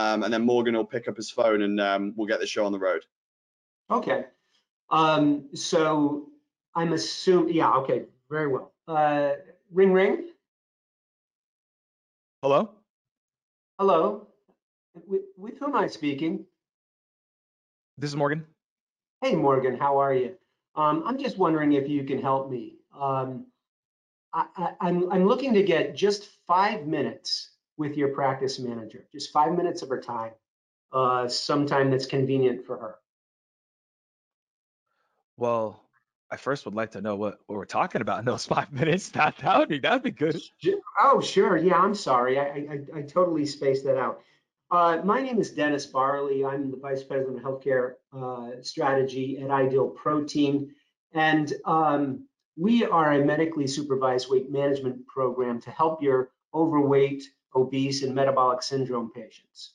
Um, 0.02 0.24
and 0.24 0.34
then 0.34 0.46
Morgan 0.46 0.76
will 0.76 0.86
pick 0.86 1.08
up 1.08 1.16
his 1.16 1.32
phone 1.32 1.64
and 1.64 1.80
um, 1.82 2.14
we'll 2.16 2.28
get 2.28 2.40
the 2.40 2.48
show 2.48 2.66
on 2.66 2.72
the 2.72 2.80
road. 2.80 3.04
Okay. 3.92 4.26
Um, 4.92 5.50
so 5.56 6.30
I'm 6.76 6.94
assuming, 6.94 7.56
yeah, 7.56 7.72
okay, 7.78 8.04
very 8.30 8.48
well. 8.48 8.74
Uh, 8.88 9.32
ring 9.72 9.92
ring. 9.92 10.30
Hello? 12.42 12.72
Hello. 13.80 14.28
With, 15.08 15.22
with 15.38 15.60
whom 15.60 15.76
am 15.76 15.84
I 15.84 15.88
speaking? 15.88 16.46
This 17.98 18.12
is 18.12 18.16
Morgan. 18.16 18.46
Hey, 19.22 19.36
Morgan, 19.36 19.78
how 19.78 19.98
are 19.98 20.14
you? 20.14 20.36
Um, 20.76 21.04
I'm 21.06 21.18
just 21.18 21.38
wondering 21.38 21.74
if 21.74 21.90
you 21.90 22.04
can 22.04 22.22
help 22.22 22.50
me. 22.50 22.78
Um, 22.98 23.48
I, 24.34 24.46
am 24.58 24.76
I'm, 24.80 25.12
I'm 25.12 25.26
looking 25.26 25.54
to 25.56 25.64
get 25.64 25.96
just 25.96 26.30
five 26.48 26.86
minutes 26.86 27.52
with 27.78 27.98
your 27.98 28.10
practice 28.10 28.60
manager, 28.60 29.06
just 29.12 29.32
five 29.32 29.58
minutes 29.58 29.82
of 29.82 29.90
her 29.90 30.00
time, 30.00 30.32
uh, 30.94 31.28
sometime 31.28 31.90
that's 31.90 32.06
convenient 32.06 32.66
for 32.66 32.78
her. 32.78 32.96
Well, 35.40 35.84
I 36.32 36.38
first 36.38 36.66
would 36.66 36.76
like 36.76 36.92
to 36.92 37.02
know 37.02 37.16
what, 37.16 37.40
what 37.48 37.56
we're 37.56 37.66
talking 37.66 38.02
about 38.02 38.20
in 38.20 38.26
those 38.26 38.46
five 38.56 38.72
minutes. 38.72 39.10
That 39.10 39.38
that 39.38 39.58
would 39.58 39.70
be 39.70 39.80
that 39.80 39.94
would 39.94 40.04
be 40.04 40.12
good. 40.12 40.40
Oh, 41.02 41.22
sure. 41.22 41.58
Yeah, 41.58 41.78
I'm 41.78 41.96
sorry. 41.96 42.40
I 42.40 42.44
I, 42.44 42.80
I 43.00 43.02
totally 43.02 43.46
spaced 43.46 43.86
that 43.86 43.98
out. 43.98 44.22
Uh, 44.72 45.02
my 45.04 45.20
name 45.20 45.40
is 45.40 45.50
Dennis 45.52 45.88
Barley. 45.88 46.46
I'm 46.46 46.70
the 46.70 46.78
Vice 46.78 47.04
President 47.04 47.38
of 47.38 47.44
Healthcare 47.44 47.94
uh, 48.14 48.62
Strategy 48.62 49.40
at 49.40 49.50
Ideal 49.50 49.88
Protein. 49.88 50.72
And 51.14 51.52
um, 51.66 52.28
we 52.56 52.86
are 52.86 53.14
a 53.14 53.26
medically 53.26 53.66
supervised 53.66 54.30
weight 54.30 54.52
management 54.52 55.08
program 55.08 55.60
to 55.62 55.72
help 55.72 56.04
your 56.04 56.30
overweight, 56.54 57.24
obese, 57.56 58.04
and 58.04 58.14
metabolic 58.14 58.62
syndrome 58.62 59.12
patients. 59.12 59.74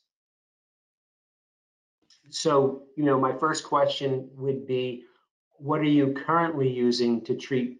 So, 2.31 2.85
you 2.97 3.05
know, 3.05 3.19
my 3.19 3.33
first 3.33 3.65
question 3.65 4.31
would 4.37 4.65
be, 4.65 5.05
what 5.59 5.81
are 5.81 5.85
you 5.85 6.13
currently 6.13 6.69
using 6.69 7.23
to 7.25 7.35
treat 7.35 7.79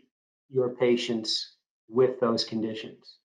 your 0.51 0.71
patients 0.71 1.57
with 1.89 2.21
those 2.21 2.45
conditions? 2.45 3.19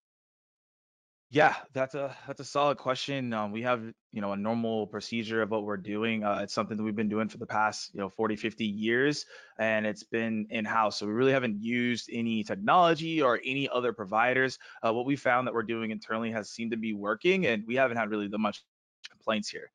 Yeah, 1.31 1.55
that's 1.73 1.93
a 1.93 2.15
that's 2.25 2.39
a 2.39 2.45
solid 2.45 2.79
question. 2.79 3.33
Um, 3.33 3.51
we 3.51 3.61
have, 3.61 3.83
you 4.11 4.19
know, 4.19 4.31
a 4.31 4.37
normal 4.37 4.87
procedure 4.87 5.43
of 5.43 5.51
what 5.51 5.63
we're 5.63 5.77
doing. 5.77 6.23
Uh, 6.23 6.39
it's 6.41 6.55
something 6.55 6.75
that 6.75 6.81
we've 6.81 6.95
been 6.95 7.07
doing 7.07 7.29
for 7.29 7.37
the 7.37 7.45
past, 7.45 7.93
you 7.93 7.99
know, 7.99 8.09
40, 8.09 8.35
50 8.35 8.65
years, 8.65 9.27
and 9.59 9.85
it's 9.85 10.03
been 10.03 10.47
in-house. 10.49 10.97
So 10.97 11.05
we 11.05 11.13
really 11.13 11.31
haven't 11.31 11.61
used 11.61 12.09
any 12.11 12.43
technology 12.43 13.21
or 13.21 13.39
any 13.45 13.69
other 13.69 13.93
providers. 13.93 14.57
Uh, 14.81 14.91
what 14.91 15.05
we 15.05 15.15
found 15.15 15.45
that 15.45 15.53
we're 15.53 15.61
doing 15.61 15.91
internally 15.91 16.31
has 16.31 16.49
seemed 16.49 16.71
to 16.71 16.77
be 16.77 16.93
working, 16.93 17.45
and 17.45 17.63
we 17.67 17.75
haven't 17.75 17.97
had 17.97 18.09
really 18.09 18.27
the 18.27 18.39
much 18.39 18.63
complaints 19.11 19.49
here. 19.49 19.69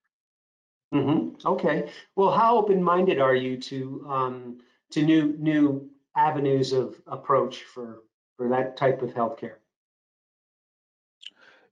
Mm-hmm. 0.92 1.46
Okay. 1.46 1.90
Well, 2.16 2.30
how 2.30 2.56
open-minded 2.58 3.20
are 3.20 3.34
you 3.34 3.56
to 3.58 4.06
um, 4.08 4.58
to 4.90 5.02
new 5.02 5.36
new 5.38 5.90
avenues 6.16 6.72
of 6.72 7.00
approach 7.06 7.64
for 7.64 8.02
for 8.36 8.48
that 8.50 8.76
type 8.76 9.02
of 9.02 9.14
healthcare? 9.14 9.56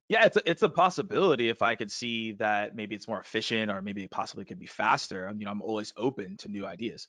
Yeah, 0.08 0.26
it's 0.26 0.36
a, 0.36 0.50
it's 0.50 0.62
a 0.62 0.68
possibility 0.68 1.48
if 1.48 1.62
I 1.62 1.74
could 1.74 1.90
see 1.90 2.32
that 2.32 2.74
maybe 2.74 2.94
it's 2.94 3.08
more 3.08 3.20
efficient 3.20 3.70
or 3.70 3.80
maybe 3.80 4.04
it 4.04 4.10
possibly 4.10 4.44
could 4.44 4.58
be 4.58 4.66
faster. 4.66 5.28
I 5.28 5.32
mean, 5.32 5.48
I'm 5.48 5.62
always 5.62 5.92
open 5.96 6.36
to 6.38 6.48
new 6.48 6.66
ideas. 6.66 7.08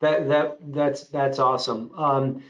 That 0.00 0.28
that 0.28 0.58
that's 0.72 1.04
that's 1.04 1.38
awesome. 1.38 1.92
Um, 1.96 2.42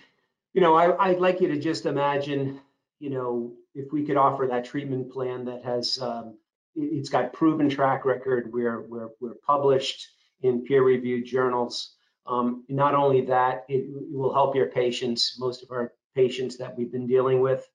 you 0.55 0.61
know, 0.61 0.75
I, 0.75 1.09
I'd 1.09 1.21
like 1.21 1.41
you 1.41 1.49
to 1.49 1.61
just 1.61 1.85
imagine, 1.85 2.61
you 2.99 3.11
know, 3.11 3.53
if 3.75 3.93
we 3.93 4.05
could 4.05 4.17
offer 4.17 4.47
that 4.47 4.65
treatment 4.65 5.13
plan 5.13 5.45
that 5.45 5.65
has 5.65 5.99
um, 6.01 6.39
it, 6.77 6.99
has 6.99 7.09
got 7.09 7.33
proven 7.33 7.69
track 7.69 8.05
record. 8.05 8.53
We're 8.53 8.83
we're 8.83 9.11
we're 9.21 9.37
published 9.47 10.09
in 10.43 10.65
peer-reviewed 10.65 11.25
journals. 11.25 11.95
Um, 12.27 12.65
not 12.69 12.95
only 12.95 13.23
that, 13.27 13.65
it, 13.69 13.87
it 13.89 14.13
will 14.13 14.35
help 14.35 14.55
your 14.55 14.67
patients. 14.67 15.37
Most 15.39 15.63
of 15.63 15.71
our 15.71 15.93
patients 16.15 16.57
that 16.59 16.77
we've 16.77 16.91
been 16.91 17.07
dealing 17.07 17.41
with 17.41 17.69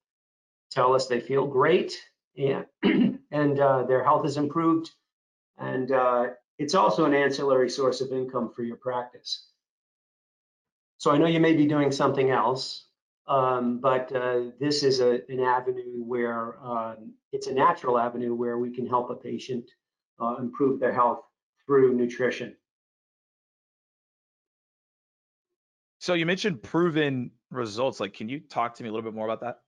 tell 0.71 0.93
us 0.93 1.07
they 1.07 1.19
feel 1.19 1.45
great 1.45 1.97
and 2.37 2.65
and 3.31 3.59
uh, 3.59 3.83
their 3.83 4.03
health 4.03 4.25
is 4.25 4.37
improved. 4.37 4.89
And 5.57 5.91
uh, 5.91 6.27
it's 6.57 6.75
also 6.75 7.05
an 7.05 7.13
ancillary 7.13 7.69
source 7.69 8.01
of 8.01 8.11
income 8.11 8.51
for 8.55 8.63
your 8.63 8.77
practice. 8.77 9.47
So 10.97 11.11
I 11.11 11.17
know 11.17 11.27
you 11.27 11.39
may 11.39 11.53
be 11.53 11.65
doing 11.65 11.91
something 11.91 12.29
else, 12.29 12.85
um, 13.31 13.79
but 13.79 14.13
uh, 14.13 14.41
this 14.59 14.83
is 14.83 14.99
a, 14.99 15.21
an 15.29 15.39
avenue 15.39 16.03
where 16.03 16.59
um, 16.61 17.13
it's 17.31 17.47
a 17.47 17.53
natural 17.53 17.97
avenue 17.97 18.35
where 18.35 18.57
we 18.57 18.69
can 18.69 18.85
help 18.85 19.09
a 19.09 19.15
patient 19.15 19.71
uh, 20.19 20.35
improve 20.37 20.81
their 20.81 20.91
health 20.91 21.21
through 21.65 21.93
nutrition. 21.93 22.57
So 25.99 26.13
you 26.13 26.25
mentioned 26.25 26.61
proven 26.61 27.31
results. 27.51 28.01
Like, 28.01 28.13
can 28.13 28.27
you 28.27 28.41
talk 28.41 28.75
to 28.75 28.83
me 28.83 28.89
a 28.89 28.91
little 28.91 29.09
bit 29.09 29.15
more 29.15 29.25
about 29.25 29.39
that? 29.41 29.59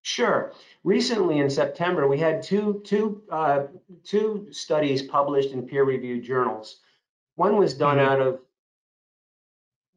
Sure. 0.00 0.54
Recently 0.82 1.40
in 1.40 1.50
September, 1.50 2.08
we 2.08 2.18
had 2.18 2.42
two, 2.42 2.80
two, 2.86 3.22
uh, 3.30 3.64
two 4.04 4.46
studies 4.52 5.02
published 5.02 5.50
in 5.50 5.66
peer-reviewed 5.66 6.24
journals. 6.24 6.80
One 7.34 7.58
was 7.58 7.74
done 7.74 7.98
mm-hmm. 7.98 8.08
out 8.08 8.20
of 8.22 8.40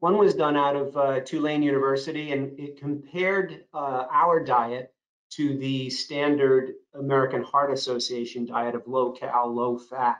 one 0.00 0.16
was 0.16 0.34
done 0.34 0.56
out 0.56 0.76
of 0.76 0.96
uh, 0.96 1.20
Tulane 1.20 1.62
University, 1.62 2.32
and 2.32 2.58
it 2.58 2.78
compared 2.78 3.64
uh, 3.72 4.06
our 4.10 4.42
diet 4.42 4.92
to 5.32 5.56
the 5.58 5.90
standard 5.90 6.72
American 6.94 7.42
Heart 7.42 7.72
Association 7.72 8.46
diet 8.46 8.74
of 8.74 8.88
low 8.88 9.12
cal, 9.12 9.54
low 9.54 9.78
fat. 9.78 10.18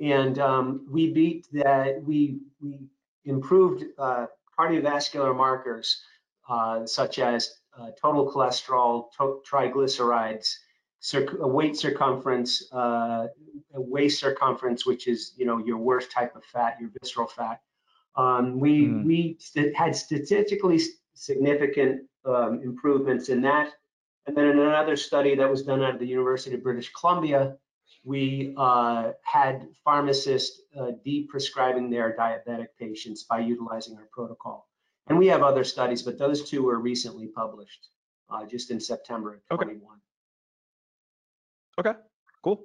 And 0.00 0.38
um, 0.38 0.86
we 0.88 1.12
beat 1.12 1.46
that, 1.52 2.02
we, 2.02 2.38
we 2.60 2.78
improved 3.24 3.84
uh, 3.98 4.26
cardiovascular 4.58 5.36
markers 5.36 6.00
uh, 6.48 6.86
such 6.86 7.18
as 7.18 7.58
uh, 7.78 7.90
total 8.00 8.32
cholesterol, 8.32 9.10
to 9.18 9.42
triglycerides, 9.48 10.54
weight 11.40 11.76
circumference, 11.76 12.72
uh, 12.72 13.26
waist 13.72 14.20
circumference, 14.20 14.86
which 14.86 15.06
is 15.06 15.32
you 15.36 15.44
know 15.44 15.58
your 15.58 15.76
worst 15.76 16.10
type 16.10 16.34
of 16.34 16.44
fat, 16.44 16.76
your 16.80 16.90
visceral 17.00 17.26
fat, 17.26 17.60
um, 18.18 18.58
we 18.58 18.86
mm. 18.86 19.04
we 19.04 19.36
st 19.38 19.74
had 19.74 19.94
statistically 19.94 20.78
significant 21.14 22.02
um, 22.24 22.60
improvements 22.62 23.28
in 23.28 23.40
that. 23.42 23.72
And 24.26 24.36
then 24.36 24.46
in 24.46 24.58
another 24.58 24.96
study 24.96 25.34
that 25.36 25.48
was 25.48 25.62
done 25.62 25.82
at 25.82 25.98
the 25.98 26.06
University 26.06 26.54
of 26.54 26.62
British 26.62 26.92
Columbia, 26.92 27.56
we 28.04 28.52
uh, 28.58 29.12
had 29.22 29.68
pharmacists 29.84 30.60
uh, 30.78 30.90
de-prescribing 31.02 31.88
their 31.88 32.14
diabetic 32.14 32.68
patients 32.78 33.22
by 33.22 33.38
utilizing 33.38 33.96
our 33.96 34.08
protocol. 34.12 34.68
And 35.06 35.16
we 35.16 35.28
have 35.28 35.42
other 35.42 35.64
studies, 35.64 36.02
but 36.02 36.18
those 36.18 36.50
two 36.50 36.62
were 36.64 36.78
recently 36.78 37.28
published 37.28 37.88
uh, 38.28 38.44
just 38.44 38.70
in 38.70 38.80
September 38.80 39.40
of 39.50 39.56
21. 39.56 39.96
Okay, 41.78 41.88
okay. 41.90 41.98
cool. 42.42 42.62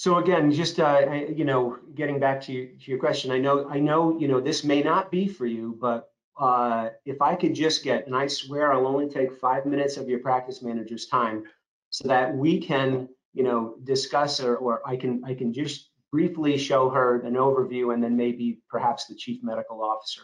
So 0.00 0.16
again, 0.16 0.50
just 0.50 0.80
uh, 0.80 1.12
you 1.28 1.44
know, 1.44 1.76
getting 1.94 2.18
back 2.18 2.40
to, 2.44 2.52
you, 2.54 2.68
to 2.68 2.90
your 2.90 2.98
question, 2.98 3.30
I 3.30 3.38
know, 3.38 3.68
I 3.68 3.78
know, 3.80 4.18
you 4.18 4.28
know, 4.28 4.40
this 4.40 4.64
may 4.64 4.82
not 4.82 5.10
be 5.10 5.28
for 5.28 5.44
you, 5.44 5.76
but 5.78 6.08
uh, 6.38 6.88
if 7.04 7.20
I 7.20 7.34
could 7.34 7.54
just 7.54 7.84
get, 7.84 8.06
and 8.06 8.16
I 8.16 8.26
swear 8.26 8.72
I'll 8.72 8.86
only 8.86 9.10
take 9.10 9.38
five 9.38 9.66
minutes 9.66 9.98
of 9.98 10.08
your 10.08 10.20
practice 10.20 10.62
manager's 10.62 11.04
time, 11.04 11.44
so 11.90 12.08
that 12.08 12.34
we 12.34 12.58
can, 12.58 13.10
you 13.34 13.42
know, 13.42 13.74
discuss 13.84 14.40
or, 14.40 14.56
or 14.56 14.80
I 14.88 14.96
can, 14.96 15.22
I 15.22 15.34
can 15.34 15.52
just 15.52 15.90
briefly 16.10 16.56
show 16.56 16.88
her 16.88 17.20
an 17.20 17.34
overview, 17.34 17.92
and 17.92 18.02
then 18.02 18.16
maybe 18.16 18.62
perhaps 18.70 19.04
the 19.04 19.14
chief 19.14 19.42
medical 19.42 19.82
officer 19.82 20.22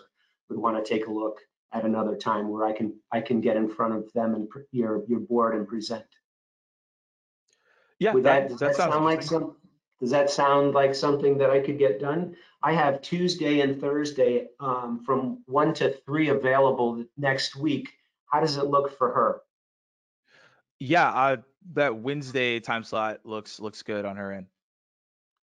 would 0.49 0.59
want 0.59 0.83
to 0.83 0.91
take 0.91 1.07
a 1.07 1.13
look 1.13 1.37
at 1.75 1.85
another 1.85 2.17
time 2.17 2.49
where 2.49 2.65
I 2.65 2.73
can, 2.73 2.99
I 3.13 3.21
can 3.21 3.43
get 3.43 3.59
in 3.59 3.69
front 3.69 3.93
of 3.93 4.11
them 4.15 4.37
and 4.37 4.49
your 4.73 5.05
your 5.07 5.21
board 5.21 5.55
and 5.55 5.69
present. 5.69 6.07
Yeah, 7.99 8.13
Would 8.13 8.25
that, 8.25 8.43
that, 8.43 8.49
does 8.49 8.61
that, 8.61 8.77
that 8.77 8.91
sound 8.91 9.05
like 9.05 9.23
some? 9.23 9.57
Does 10.01 10.11
that 10.11 10.31
sound 10.31 10.75
like 10.75 10.95
something 10.95 11.39
that 11.39 11.51
I 11.51 11.61
could 11.61 11.79
get 11.79 12.01
done? 12.01 12.37
I 12.63 12.73
have 12.73 13.01
Tuesday 13.01 13.61
and 13.61 13.81
Thursday 13.81 14.49
um, 14.61 15.03
from 15.05 15.43
one 15.47 15.73
to 15.75 15.91
three 16.05 16.29
available 16.29 17.05
next 17.17 17.57
week. 17.57 17.93
How 18.27 18.41
does 18.41 18.57
it 18.57 18.67
look 18.67 18.97
for 18.99 19.13
her? 19.13 19.41
Yeah, 20.79 21.09
uh, 21.09 21.37
that 21.73 21.97
Wednesday 21.97 22.61
time 22.61 22.85
slot 22.85 23.21
looks 23.25 23.59
looks 23.59 23.83
good 23.83 24.05
on 24.05 24.17
her 24.17 24.33
end. 24.33 24.47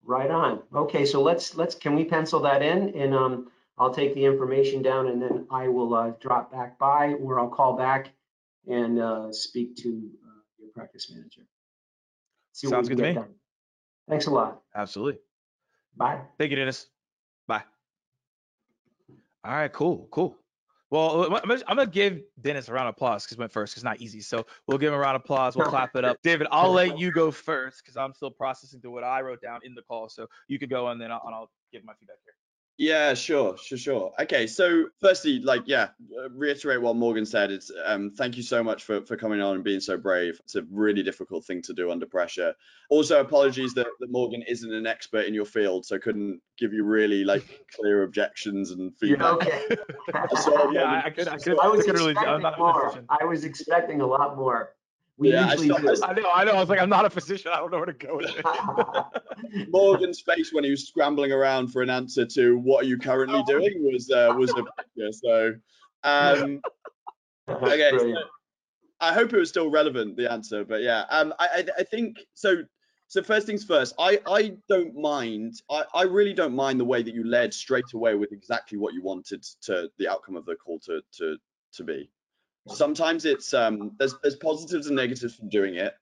Right 0.03 0.29
on. 0.29 0.61
Okay, 0.73 1.05
so 1.05 1.21
let's 1.21 1.55
let's 1.55 1.73
can 1.73 1.95
we 1.95 2.03
pencil 2.05 2.39
that 2.41 2.61
in 2.61 2.89
and 2.89 3.15
um, 3.15 3.47
I'll 3.77 3.93
take 3.93 4.13
the 4.13 4.23
information 4.23 4.83
down 4.83 5.07
and 5.07 5.19
then 5.19 5.47
I 5.49 5.67
will 5.67 5.95
uh, 5.95 6.11
drop 6.19 6.51
back 6.51 6.77
by 6.77 7.13
or 7.13 7.39
I'll 7.39 7.49
call 7.49 7.75
back 7.75 8.11
and 8.67 8.99
uh, 8.99 9.31
speak 9.31 9.75
to 9.77 9.89
uh, 9.89 10.41
your 10.59 10.69
practice 10.69 11.09
manager. 11.09 11.47
See 12.51 12.67
Sounds 12.67 12.87
good 12.87 12.97
to 12.97 13.03
me. 13.03 13.13
Done. 13.13 13.33
Thanks 14.07 14.27
a 14.27 14.31
lot. 14.31 14.61
Absolutely. 14.75 15.19
Bye. 15.97 16.19
Thank 16.37 16.51
you, 16.51 16.57
Dennis. 16.57 16.87
Bye. 17.47 17.63
All 19.43 19.53
right, 19.53 19.71
cool, 19.71 20.07
cool. 20.11 20.37
Well, 20.91 21.35
I'm 21.43 21.61
gonna 21.67 21.87
give 21.87 22.21
Dennis 22.39 22.69
a 22.69 22.73
round 22.73 22.87
of 22.87 22.95
applause 22.95 23.23
because 23.23 23.37
he 23.37 23.39
went 23.39 23.51
first. 23.51 23.75
It's 23.75 23.83
not 23.83 23.99
easy, 23.99 24.21
so 24.21 24.45
we'll 24.67 24.77
give 24.77 24.89
him 24.89 24.93
a 24.93 24.99
round 24.99 25.15
of 25.15 25.23
applause. 25.23 25.55
We'll 25.55 25.65
clap 25.65 25.95
it 25.95 26.05
up. 26.05 26.17
David, 26.23 26.47
I'll 26.51 26.71
let 26.71 26.99
you 26.99 27.11
go 27.11 27.31
first 27.31 27.83
because 27.83 27.97
I'm 27.97 28.13
still 28.13 28.31
processing 28.31 28.81
through 28.81 28.91
what 28.91 29.03
I 29.03 29.21
wrote 29.21 29.41
down 29.41 29.61
in 29.63 29.73
the 29.73 29.81
call. 29.81 30.09
So 30.09 30.27
you 30.47 30.59
could 30.59 30.69
go 30.69 30.87
and 30.89 31.01
then 31.01 31.11
I'll, 31.11 31.21
and 31.25 31.33
I'll 31.33 31.51
give 31.71 31.83
my 31.83 31.93
feedback 31.99 32.17
here. 32.23 32.33
Yeah, 32.77 33.13
sure, 33.13 33.55
sure, 33.57 33.77
sure. 33.77 34.11
Okay, 34.19 34.47
so 34.47 34.87
firstly, 34.99 35.39
like, 35.39 35.63
yeah, 35.65 35.89
uh, 36.19 36.29
reiterate 36.31 36.81
what 36.81 36.97
Morgan 36.97 37.25
said. 37.25 37.49
It's 37.49 37.71
um, 37.85 38.11
thank 38.11 38.35
you 38.35 38.43
so 38.43 38.61
much 38.61 38.83
for 38.83 39.05
for 39.05 39.15
coming 39.15 39.39
on 39.39 39.55
and 39.55 39.63
being 39.63 39.79
so 39.79 39.97
brave. 39.97 40.41
It's 40.43 40.55
a 40.55 40.63
really 40.69 41.01
difficult 41.01 41.45
thing 41.45 41.61
to 41.63 41.73
do 41.73 41.89
under 41.89 42.05
pressure. 42.05 42.53
Also, 42.89 43.21
apologies 43.21 43.73
that, 43.75 43.87
that 43.99 44.11
Morgan 44.11 44.43
isn't 44.45 44.73
an 44.73 44.85
expert 44.85 45.25
in 45.25 45.33
your 45.33 45.45
field, 45.45 45.85
so 45.85 45.97
couldn't 45.97 46.41
give 46.57 46.73
you 46.73 46.83
really 46.83 47.23
like 47.23 47.65
clear 47.73 48.03
objections 48.03 48.71
and 48.71 48.93
feedback. 48.97 49.35
okay. 49.35 49.61
so, 50.41 50.69
yeah, 50.71 51.01
I 51.03 51.09
could, 51.11 51.29
I 51.29 51.37
could, 51.37 51.57
I 51.59 51.67
was 51.67 51.79
expecting 51.87 52.13
really, 52.13 52.57
more. 52.57 53.05
I 53.09 53.23
was 53.23 53.45
expecting 53.45 54.01
a 54.01 54.05
lot 54.05 54.35
more. 54.35 54.74
We 55.17 55.31
yeah, 55.31 55.51
usually 55.51 55.71
I, 55.71 55.77
do. 55.79 56.03
I 56.03 56.13
know, 56.13 56.31
I 56.33 56.43
know. 56.43 56.51
I 56.51 56.59
was 56.59 56.67
like, 56.67 56.79
I'm 56.79 56.89
not 56.89 57.05
a 57.05 57.09
physician. 57.09 57.51
I 57.53 57.57
don't 57.57 57.71
know 57.71 57.77
where 57.77 57.85
to 57.85 57.93
go 57.93 58.17
with 58.17 58.35
it. 58.35 59.69
Morgan's 59.69 60.19
face 60.19 60.51
when 60.51 60.65
he 60.65 60.71
was 60.71 60.87
scrambling 60.87 61.31
around 61.31 61.69
for 61.69 61.81
an 61.81 61.89
answer 61.89 62.25
to 62.25 62.57
"What 62.57 62.83
are 62.83 62.87
you 62.87 62.97
currently 62.97 63.39
oh. 63.39 63.45
doing?" 63.45 63.81
was 63.81 64.11
uh, 64.11 64.33
was 64.37 64.51
a 64.51 64.55
picture. 64.55 65.11
So, 65.13 65.53
um, 66.03 66.61
okay. 67.49 67.91
So 67.97 68.13
I 68.99 69.13
hope 69.13 69.33
it 69.33 69.37
was 69.37 69.49
still 69.49 69.69
relevant 69.69 70.17
the 70.17 70.31
answer, 70.31 70.65
but 70.65 70.81
yeah, 70.81 71.05
um, 71.09 71.33
I, 71.39 71.47
I, 71.47 71.65
I 71.79 71.83
think 71.83 72.17
so. 72.33 72.63
So 73.07 73.21
first 73.21 73.45
things 73.45 73.63
first, 73.63 73.93
I, 73.99 74.19
I 74.25 74.53
don't 74.67 74.95
mind. 74.95 75.53
I, 75.69 75.83
I 75.93 76.03
really 76.03 76.33
don't 76.33 76.55
mind 76.55 76.79
the 76.79 76.85
way 76.85 77.03
that 77.03 77.13
you 77.13 77.23
led 77.23 77.53
straight 77.53 77.93
away 77.93 78.15
with 78.15 78.31
exactly 78.31 78.77
what 78.77 78.93
you 78.93 79.03
wanted 79.03 79.43
to 79.61 79.89
the 79.97 80.07
outcome 80.07 80.35
of 80.35 80.45
the 80.45 80.55
call 80.55 80.79
to 80.79 81.01
to 81.19 81.37
to 81.73 81.83
be 81.83 82.09
sometimes 82.67 83.25
it's 83.25 83.53
um 83.53 83.91
there's 83.97 84.15
there's 84.21 84.35
positives 84.35 84.87
and 84.87 84.95
negatives 84.95 85.35
from 85.35 85.49
doing 85.49 85.75
it. 85.75 85.93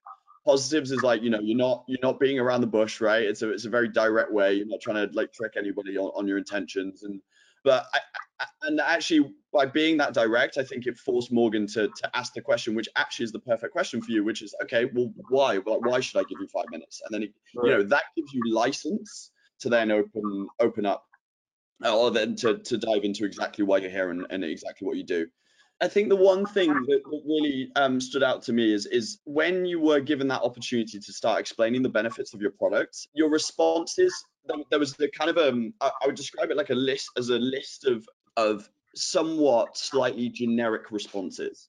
Positives 0.44 0.90
is 0.90 1.02
like 1.02 1.22
you 1.22 1.30
know 1.30 1.40
you're 1.40 1.56
not 1.56 1.84
you're 1.86 1.98
not 2.02 2.20
being 2.20 2.38
around 2.38 2.60
the 2.60 2.66
bush 2.66 3.00
right? 3.00 3.22
It's 3.22 3.42
a 3.42 3.50
it's 3.50 3.64
a 3.64 3.70
very 3.70 3.88
direct 3.88 4.32
way. 4.32 4.54
You're 4.54 4.66
not 4.66 4.80
trying 4.80 5.08
to 5.08 5.14
like 5.14 5.32
trick 5.32 5.54
anybody 5.56 5.96
on, 5.96 6.10
on 6.16 6.28
your 6.28 6.38
intentions. 6.38 7.02
And 7.02 7.20
but 7.64 7.86
I, 7.94 7.98
I, 8.40 8.46
and 8.62 8.80
actually 8.80 9.34
by 9.52 9.66
being 9.66 9.96
that 9.96 10.12
direct 10.12 10.58
i 10.58 10.64
think 10.64 10.86
it 10.86 10.98
forced 10.98 11.32
morgan 11.32 11.66
to 11.66 11.88
to 11.88 12.10
ask 12.16 12.34
the 12.34 12.40
question 12.40 12.74
which 12.74 12.88
actually 12.96 13.24
is 13.24 13.32
the 13.32 13.38
perfect 13.38 13.72
question 13.72 14.02
for 14.02 14.10
you 14.10 14.22
which 14.22 14.42
is 14.42 14.54
okay 14.62 14.84
well 14.92 15.12
why? 15.28 15.56
Why 15.58 16.00
should 16.00 16.18
i 16.18 16.24
give 16.28 16.38
you 16.40 16.48
five 16.48 16.66
minutes? 16.70 17.00
And 17.04 17.14
then 17.14 17.22
he, 17.22 17.32
right. 17.56 17.70
you 17.70 17.76
know 17.76 17.82
that 17.84 18.02
gives 18.16 18.32
you 18.32 18.42
license 18.52 19.30
to 19.60 19.68
then 19.68 19.90
open 19.90 20.48
open 20.60 20.86
up 20.86 21.04
or 21.84 22.10
then 22.10 22.36
to, 22.36 22.58
to 22.58 22.78
dive 22.78 23.04
into 23.04 23.24
exactly 23.24 23.64
why 23.64 23.78
you're 23.78 23.90
here 23.90 24.10
and, 24.10 24.26
and 24.30 24.44
exactly 24.44 24.86
what 24.86 24.96
you 24.96 25.04
do 25.04 25.26
I 25.80 25.88
think 25.88 26.08
the 26.08 26.16
one 26.16 26.46
thing 26.46 26.72
that, 26.72 27.02
that 27.04 27.22
really 27.26 27.70
um, 27.76 28.00
stood 28.00 28.22
out 28.22 28.42
to 28.42 28.52
me 28.52 28.72
is 28.72 28.86
is 28.86 29.18
when 29.24 29.66
you 29.66 29.80
were 29.80 30.00
given 30.00 30.28
that 30.28 30.42
opportunity 30.42 30.98
to 30.98 31.12
start 31.12 31.40
explaining 31.40 31.82
the 31.82 31.88
benefits 31.88 32.32
of 32.32 32.40
your 32.40 32.52
product, 32.52 33.08
your 33.14 33.28
responses. 33.30 34.14
There, 34.46 34.56
there 34.70 34.78
was 34.78 34.94
the 34.94 35.10
kind 35.10 35.30
of 35.30 35.38
um, 35.38 35.74
I, 35.80 35.90
I 36.02 36.06
would 36.06 36.14
describe 36.14 36.50
it 36.50 36.56
like 36.56 36.70
a 36.70 36.74
list 36.74 37.10
as 37.16 37.28
a 37.28 37.38
list 37.38 37.86
of 37.86 38.08
of 38.36 38.68
somewhat 38.94 39.76
slightly 39.76 40.28
generic 40.28 40.90
responses, 40.90 41.68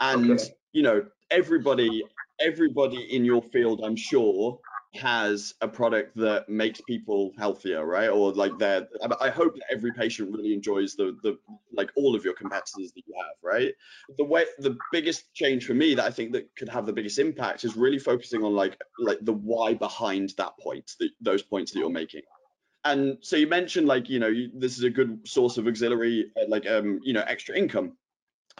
and 0.00 0.32
okay. 0.32 0.44
you 0.72 0.82
know 0.82 1.06
everybody 1.30 2.04
everybody 2.40 3.14
in 3.14 3.24
your 3.24 3.42
field, 3.42 3.80
I'm 3.82 3.96
sure, 3.96 4.58
has 4.94 5.54
a 5.60 5.68
product 5.68 6.16
that 6.16 6.48
makes 6.48 6.80
people 6.80 7.32
healthier, 7.38 7.84
right? 7.84 8.08
Or 8.08 8.32
like 8.32 8.56
they're, 8.58 8.86
I 9.20 9.28
hope 9.28 9.54
that 9.54 9.64
every 9.70 9.92
patient 9.92 10.34
really 10.34 10.54
enjoys 10.54 10.94
the, 10.94 11.16
the, 11.22 11.38
like 11.72 11.90
all 11.96 12.14
of 12.14 12.24
your 12.24 12.34
competitors 12.34 12.92
that 12.94 13.02
you 13.06 13.14
have, 13.16 13.36
right? 13.42 13.74
The 14.16 14.24
way, 14.24 14.46
the 14.58 14.76
biggest 14.92 15.32
change 15.34 15.66
for 15.66 15.74
me 15.74 15.94
that 15.94 16.04
I 16.04 16.10
think 16.10 16.32
that 16.32 16.54
could 16.56 16.68
have 16.68 16.86
the 16.86 16.92
biggest 16.92 17.18
impact 17.18 17.64
is 17.64 17.76
really 17.76 17.98
focusing 17.98 18.42
on 18.42 18.54
like, 18.54 18.80
like 18.98 19.18
the 19.22 19.34
why 19.34 19.74
behind 19.74 20.32
that 20.38 20.58
point, 20.58 20.92
the, 20.98 21.10
those 21.20 21.42
points 21.42 21.72
that 21.72 21.80
you're 21.80 21.90
making. 21.90 22.22
And 22.84 23.18
so 23.20 23.36
you 23.36 23.48
mentioned 23.48 23.88
like, 23.88 24.08
you 24.08 24.18
know, 24.18 24.28
you, 24.28 24.50
this 24.54 24.78
is 24.78 24.84
a 24.84 24.90
good 24.90 25.26
source 25.28 25.58
of 25.58 25.66
auxiliary, 25.66 26.30
uh, 26.40 26.44
like, 26.48 26.66
um, 26.68 27.00
you 27.02 27.12
know, 27.12 27.24
extra 27.26 27.56
income 27.56 27.92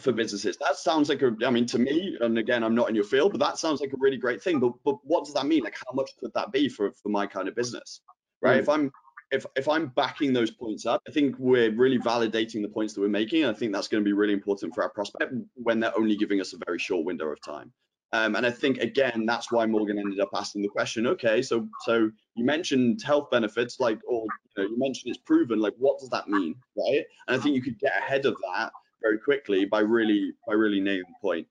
for 0.01 0.13
businesses. 0.13 0.57
That 0.59 0.77
sounds 0.77 1.09
like 1.09 1.23
a, 1.23 1.35
I 1.45 1.51
mean, 1.51 1.67
to 1.67 1.79
me, 1.79 2.17
and 2.21 2.39
again, 2.39 2.63
I'm 2.63 2.75
not 2.75 2.89
in 2.89 2.95
your 2.95 3.05
field, 3.05 3.33
but 3.33 3.41
that 3.41 3.59
sounds 3.59 3.81
like 3.81 3.93
a 3.93 3.97
really 3.99 4.19
great 4.19 4.43
thing. 4.43 4.61
But 4.61 4.73
but 4.85 4.97
what 5.05 5.25
does 5.25 5.35
that 5.35 5.47
mean? 5.47 5.65
Like, 5.65 5.77
how 5.87 5.93
much 5.95 6.11
could 6.21 6.33
that 6.35 6.53
be 6.53 6.69
for 6.69 6.93
for 7.03 7.09
my 7.09 7.27
kind 7.27 7.49
of 7.49 7.55
business, 7.55 8.01
right? 8.43 8.59
Mm. 8.59 8.61
If 8.61 8.69
I'm 8.69 8.93
if 9.31 9.47
if 9.57 9.69
I'm 9.69 9.89
backing 9.89 10.33
those 10.33 10.51
points 10.51 10.87
up, 10.87 11.03
I 11.09 11.13
think 11.13 11.37
we're 11.39 11.73
really 11.73 11.99
validating 11.99 12.63
the 12.63 12.69
points 12.69 12.95
that 12.95 13.01
we're 13.01 13.09
making. 13.09 13.45
And 13.45 13.55
I 13.55 13.59
think 13.59 13.73
that's 13.73 13.89
going 13.89 14.03
to 14.03 14.09
be 14.09 14.13
really 14.13 14.35
important 14.35 14.75
for 14.75 14.83
our 14.83 14.91
prospect 14.91 15.33
when 15.55 15.81
they're 15.81 15.99
only 15.99 16.17
giving 16.17 16.41
us 16.41 16.53
a 16.53 16.59
very 16.67 16.79
short 16.79 17.05
window 17.05 17.27
of 17.27 17.41
time. 17.43 17.73
Um, 18.13 18.37
and 18.37 18.47
I 18.47 18.51
think 18.51 18.79
again, 18.79 19.27
that's 19.27 19.51
why 19.51 19.67
Morgan 19.67 19.99
ended 19.99 20.21
up 20.21 20.29
asking 20.35 20.63
the 20.63 20.69
question. 20.69 21.07
Okay, 21.07 21.43
so 21.43 21.67
so 21.85 22.11
you 22.37 22.45
mentioned 22.45 23.03
health 23.03 23.31
benefits, 23.31 23.81
like, 23.81 23.99
or 24.07 24.27
you, 24.57 24.63
know, 24.63 24.69
you 24.71 24.79
mentioned 24.79 25.15
it's 25.15 25.23
proven. 25.25 25.59
Like, 25.59 25.75
what 25.79 25.99
does 25.99 26.11
that 26.11 26.29
mean, 26.29 26.55
right? 26.77 27.05
And 27.27 27.39
I 27.39 27.43
think 27.43 27.57
you 27.57 27.63
could 27.63 27.79
get 27.81 27.93
ahead 27.99 28.27
of 28.27 28.37
that 28.53 28.71
very 29.07 29.19
quickly 29.19 29.65
by 29.65 29.81
really 29.81 30.33
by 30.47 30.55
really 30.55 30.81
nailing 30.81 31.05
the 31.09 31.21
point. 31.21 31.47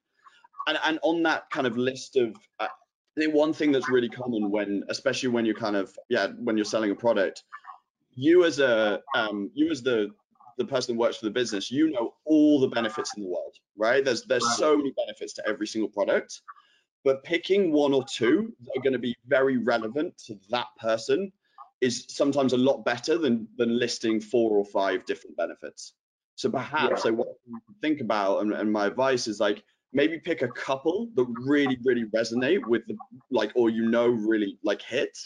And 0.67 0.77
and 0.83 0.99
on 1.03 1.23
that 1.23 1.49
kind 1.49 1.67
of 1.67 1.77
list 1.77 2.15
of 2.17 2.35
uh, 2.59 2.67
I 3.17 3.21
think 3.21 3.33
one 3.33 3.53
thing 3.53 3.71
that's 3.71 3.89
really 3.89 4.09
common 4.09 4.51
when, 4.51 4.83
especially 4.89 5.29
when 5.29 5.45
you're 5.45 5.55
kind 5.55 5.75
of 5.75 5.97
yeah, 6.09 6.27
when 6.37 6.57
you're 6.57 6.65
selling 6.65 6.91
a 6.91 6.95
product, 6.95 7.43
you 8.13 8.43
as 8.43 8.59
a 8.59 9.01
um, 9.15 9.51
you 9.53 9.71
as 9.71 9.81
the 9.81 10.09
the 10.57 10.65
person 10.65 10.95
who 10.95 10.99
works 10.99 11.17
for 11.17 11.25
the 11.25 11.31
business, 11.31 11.71
you 11.71 11.91
know 11.91 12.13
all 12.25 12.59
the 12.59 12.67
benefits 12.67 13.15
in 13.15 13.23
the 13.23 13.29
world, 13.29 13.55
right? 13.77 14.03
There's 14.03 14.23
there's 14.23 14.57
so 14.57 14.75
many 14.75 14.91
benefits 14.91 15.33
to 15.33 15.47
every 15.47 15.67
single 15.67 15.89
product, 15.89 16.41
but 17.03 17.23
picking 17.23 17.71
one 17.71 17.93
or 17.93 18.03
two 18.03 18.53
that 18.63 18.77
are 18.77 18.81
going 18.81 18.93
to 18.93 18.99
be 18.99 19.15
very 19.27 19.57
relevant 19.57 20.17
to 20.27 20.37
that 20.49 20.67
person 20.79 21.31
is 21.81 22.05
sometimes 22.09 22.53
a 22.53 22.57
lot 22.57 22.83
better 22.83 23.17
than 23.17 23.47
than 23.57 23.79
listing 23.79 24.19
four 24.19 24.57
or 24.57 24.65
five 24.65 25.05
different 25.05 25.37
benefits. 25.37 25.93
So 26.35 26.49
perhaps 26.49 27.05
yeah. 27.05 27.11
like 27.11 27.19
what 27.19 27.35
you 27.47 27.59
think 27.81 28.01
about, 28.01 28.41
and, 28.41 28.53
and 28.53 28.71
my 28.71 28.85
advice 28.85 29.27
is 29.27 29.39
like 29.39 29.63
maybe 29.93 30.19
pick 30.19 30.41
a 30.41 30.49
couple 30.49 31.09
that 31.15 31.25
really, 31.39 31.77
really 31.83 32.05
resonate 32.15 32.65
with 32.65 32.85
the 32.87 32.97
like, 33.31 33.51
or 33.55 33.69
you 33.69 33.89
know, 33.89 34.07
really 34.07 34.57
like 34.63 34.81
hit 34.81 35.17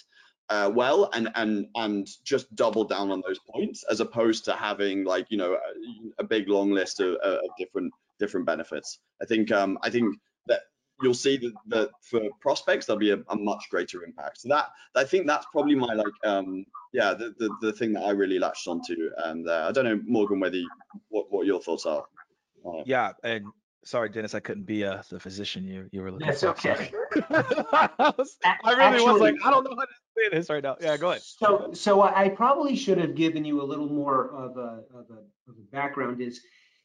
uh, 0.49 0.71
well, 0.73 1.09
and 1.13 1.29
and 1.35 1.67
and 1.75 2.07
just 2.23 2.53
double 2.55 2.83
down 2.83 3.11
on 3.11 3.21
those 3.25 3.39
points 3.39 3.83
as 3.89 3.99
opposed 3.99 4.43
to 4.45 4.53
having 4.53 5.03
like 5.03 5.27
you 5.29 5.37
know 5.37 5.53
a, 5.53 6.21
a 6.21 6.23
big 6.23 6.49
long 6.49 6.71
list 6.71 6.99
of, 6.99 7.15
of 7.15 7.39
different 7.57 7.93
different 8.17 8.45
benefits. 8.45 8.99
I 9.21 9.25
think 9.25 9.51
um 9.51 9.77
I 9.83 9.89
think 9.91 10.15
that 10.47 10.61
you'll 11.01 11.13
see 11.13 11.37
that, 11.37 11.53
that 11.67 11.89
for 12.01 12.21
prospects 12.41 12.85
there'll 12.85 12.99
be 12.99 13.11
a, 13.11 13.19
a, 13.29 13.35
much 13.35 13.65
greater 13.69 14.03
impact. 14.03 14.41
So 14.41 14.49
that 14.49 14.69
I 14.95 15.03
think 15.03 15.27
that's 15.27 15.45
probably 15.51 15.75
my 15.75 15.93
like 15.93 16.07
um 16.23 16.65
yeah 16.93 17.13
the, 17.13 17.33
the, 17.37 17.49
the 17.61 17.73
thing 17.73 17.93
that 17.93 18.03
I 18.03 18.11
really 18.11 18.39
latched 18.39 18.67
onto 18.67 19.09
and 19.25 19.47
uh, 19.47 19.65
I 19.69 19.71
don't 19.71 19.85
know 19.85 20.01
Morgan 20.05 20.39
whether 20.39 20.57
you, 20.57 20.69
what 21.09 21.31
what 21.31 21.45
your 21.45 21.61
thoughts 21.61 21.85
are. 21.85 22.03
Uh, 22.65 22.83
yeah, 22.85 23.13
and 23.23 23.45
sorry 23.85 24.09
Dennis, 24.09 24.35
I 24.35 24.39
couldn't 24.39 24.65
be 24.65 24.83
uh, 24.83 25.01
the 25.09 25.19
physician 25.19 25.65
you 25.65 25.87
you 25.91 26.01
were 26.01 26.11
looking 26.11 26.27
That's 26.27 26.41
for. 26.41 26.49
okay. 26.49 26.91
I, 27.29 28.13
was, 28.17 28.37
I 28.43 28.71
really 28.71 28.81
Actually, 28.81 29.11
was 29.11 29.21
like 29.21 29.35
I 29.43 29.49
don't 29.49 29.63
know 29.63 29.75
how 29.77 29.85
to 29.85 29.93
say 30.17 30.37
this 30.37 30.49
right 30.49 30.63
now. 30.63 30.77
Yeah, 30.81 30.97
go 30.97 31.11
ahead. 31.11 31.21
So 31.21 31.71
so 31.73 32.01
I 32.01 32.29
probably 32.29 32.75
should 32.75 32.97
have 32.97 33.15
given 33.15 33.45
you 33.45 33.61
a 33.61 33.63
little 33.63 33.89
more 33.89 34.31
of 34.33 34.57
a 34.57 34.83
of 34.93 35.05
a, 35.09 35.49
of 35.49 35.57
a 35.57 35.71
background 35.71 36.21
is 36.21 36.41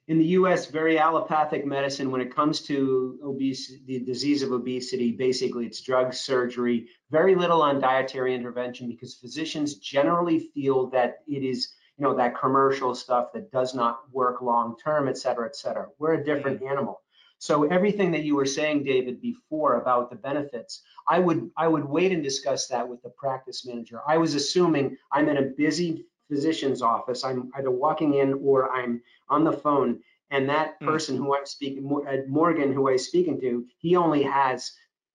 in 0.07 0.19
the 0.19 0.25
US, 0.39 0.67
very 0.67 0.99
allopathic 0.99 1.65
medicine 1.65 2.11
when 2.11 2.21
it 2.21 2.35
comes 2.35 2.61
to 2.63 3.19
obesity, 3.25 3.83
the 3.87 4.01
disease 4.01 4.43
of 4.43 4.53
obesity, 4.53 5.13
basically 5.13 5.65
it's 5.67 5.81
drug 5.81 6.13
surgery, 6.13 6.89
very 7.11 7.35
little 7.35 7.63
on 7.63 7.81
dietary 7.81 8.35
intervention 8.35 8.87
because 8.87 9.15
physicians 9.15 9.77
generally 9.77 10.51
feel 10.53 10.91
that 10.91 11.21
it 11.27 11.43
is, 11.43 11.75
you 11.97 12.05
know, 12.05 12.15
that 12.15 12.39
commercial 12.39 12.95
stuff 12.95 13.33
that 13.33 13.51
does 13.51 13.75
not 13.75 14.01
work 14.13 14.43
long 14.43 14.77
term, 14.83 15.09
et 15.09 15.17
cetera, 15.17 15.47
et 15.47 15.57
cetera. 15.57 15.89
We're 15.99 16.15
a 16.15 16.25
different 16.25 16.59
mm-hmm. 16.59 16.73
animal. 16.73 17.01
So 17.39 17.65
everything 17.65 18.11
that 18.13 18.25
you 18.25 18.37
were 18.37 18.47
saying, 18.47 18.85
David, 18.85 19.21
before 19.21 19.81
about 19.81 20.11
the 20.11 20.17
benefits, 20.17 20.83
I 21.09 21.19
would 21.19 21.51
I 21.57 21.67
would 21.69 21.85
wait 21.85 22.13
and 22.13 22.23
discuss 22.23 22.69
that 22.69 22.89
with 22.89 23.03
the 23.03 23.11
practice 23.11 23.67
manager. 23.67 24.01
I 24.07 24.19
was 24.19 24.35
assuming 24.35 24.97
I'm 25.13 25.29
in 25.29 25.39
a 25.39 25.43
busy 25.43 26.07
physician's 26.35 26.83
office. 26.83 27.25
I'm 27.25 27.51
either 27.55 27.71
walking 27.71 28.15
in 28.15 28.35
or 28.35 28.73
I'm 28.73 29.01
on 29.29 29.45
the 29.45 29.53
phone, 29.53 30.01
and 30.31 30.49
that 30.49 30.75
hmm. 30.81 30.87
person 30.87 31.17
who 31.17 31.37
I'm 31.37 31.47
speaking, 31.47 31.85
Morgan, 32.29 32.73
who 32.73 32.91
I'm 32.91 32.99
speaking 32.99 33.41
to, 33.41 33.65
he 33.79 33.95
only 33.95 34.23
has 34.25 34.73